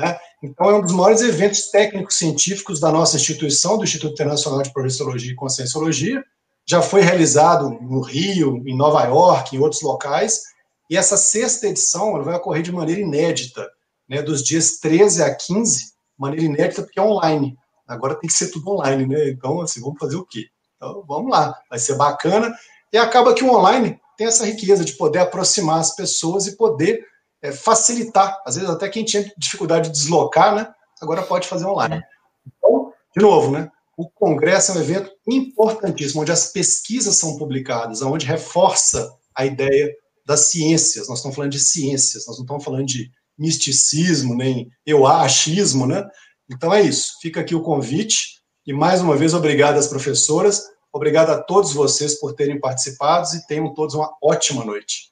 Né? 0.00 0.18
Então, 0.42 0.70
é 0.70 0.74
um 0.74 0.82
dos 0.82 0.92
maiores 0.92 1.20
eventos 1.20 1.70
técnicos 1.70 2.16
científicos 2.16 2.78
da 2.78 2.92
nossa 2.92 3.16
instituição, 3.16 3.76
do 3.76 3.84
Instituto 3.84 4.12
Internacional 4.12 4.62
de 4.62 4.72
Projeciologia 4.72 5.32
e 5.32 5.36
Conscienciologia. 5.36 6.24
Já 6.64 6.80
foi 6.80 7.00
realizado 7.00 7.70
no 7.80 8.00
Rio, 8.00 8.62
em 8.66 8.76
Nova 8.76 9.02
York, 9.04 9.56
em 9.56 9.58
outros 9.58 9.82
locais. 9.82 10.42
E 10.88 10.96
essa 10.96 11.16
sexta 11.16 11.66
edição 11.66 12.22
vai 12.22 12.34
ocorrer 12.34 12.62
de 12.62 12.72
maneira 12.72 13.00
inédita, 13.00 13.68
né, 14.08 14.22
dos 14.22 14.42
dias 14.42 14.78
13 14.78 15.22
a 15.22 15.34
15, 15.34 15.92
maneira 16.16 16.46
inédita 16.46 16.82
porque 16.82 16.98
é 16.98 17.02
online. 17.02 17.56
Agora 17.86 18.14
tem 18.14 18.28
que 18.28 18.34
ser 18.34 18.50
tudo 18.50 18.70
online, 18.70 19.06
né? 19.06 19.28
Então, 19.30 19.60
assim, 19.60 19.80
vamos 19.80 19.98
fazer 19.98 20.16
o 20.16 20.24
quê? 20.24 20.46
Então, 20.76 21.04
vamos 21.06 21.30
lá, 21.30 21.58
vai 21.68 21.78
ser 21.78 21.96
bacana. 21.96 22.54
E 22.92 22.98
acaba 22.98 23.34
que 23.34 23.44
o 23.44 23.52
online 23.52 24.00
tem 24.16 24.26
essa 24.26 24.44
riqueza 24.44 24.84
de 24.84 24.94
poder 24.94 25.20
aproximar 25.20 25.78
as 25.78 25.94
pessoas 25.94 26.46
e 26.46 26.56
poder 26.56 27.06
é, 27.42 27.52
facilitar. 27.52 28.40
Às 28.44 28.56
vezes, 28.56 28.70
até 28.70 28.88
quem 28.88 29.04
tinha 29.04 29.30
dificuldade 29.36 29.88
de 29.88 29.94
deslocar, 29.94 30.54
né, 30.54 30.72
agora 31.00 31.22
pode 31.22 31.46
fazer 31.46 31.66
online. 31.66 32.02
Então, 32.46 32.92
de 33.16 33.22
novo, 33.22 33.50
né, 33.50 33.70
o 33.96 34.08
Congresso 34.08 34.72
é 34.72 34.74
um 34.76 34.80
evento 34.80 35.10
importantíssimo, 35.26 36.22
onde 36.22 36.32
as 36.32 36.52
pesquisas 36.52 37.16
são 37.16 37.36
publicadas, 37.36 38.02
onde 38.02 38.26
reforça 38.26 39.12
a 39.34 39.44
ideia 39.44 39.94
das 40.28 40.40
ciências. 40.40 41.08
Nós 41.08 41.20
estamos 41.20 41.34
falando 41.34 41.52
de 41.52 41.58
ciências, 41.58 42.26
nós 42.26 42.36
não 42.36 42.44
estamos 42.44 42.62
falando 42.62 42.84
de 42.84 43.10
misticismo, 43.36 44.34
nem 44.34 44.70
eu 44.84 45.06
achismo, 45.06 45.86
né? 45.86 46.06
Então 46.50 46.72
é 46.72 46.82
isso. 46.82 47.14
Fica 47.22 47.40
aqui 47.40 47.54
o 47.54 47.62
convite. 47.62 48.42
E 48.66 48.72
mais 48.74 49.00
uma 49.00 49.16
vez, 49.16 49.32
obrigado 49.32 49.78
às 49.78 49.86
professoras. 49.86 50.64
Obrigado 50.92 51.30
a 51.30 51.42
todos 51.42 51.72
vocês 51.72 52.20
por 52.20 52.34
terem 52.34 52.60
participado 52.60 53.26
e 53.34 53.46
tenham 53.46 53.72
todos 53.72 53.94
uma 53.94 54.14
ótima 54.22 54.64
noite. 54.64 55.10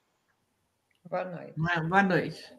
Boa 1.09 1.25
noite. 1.25 1.55
Boa 1.57 2.03
noite. 2.03 2.56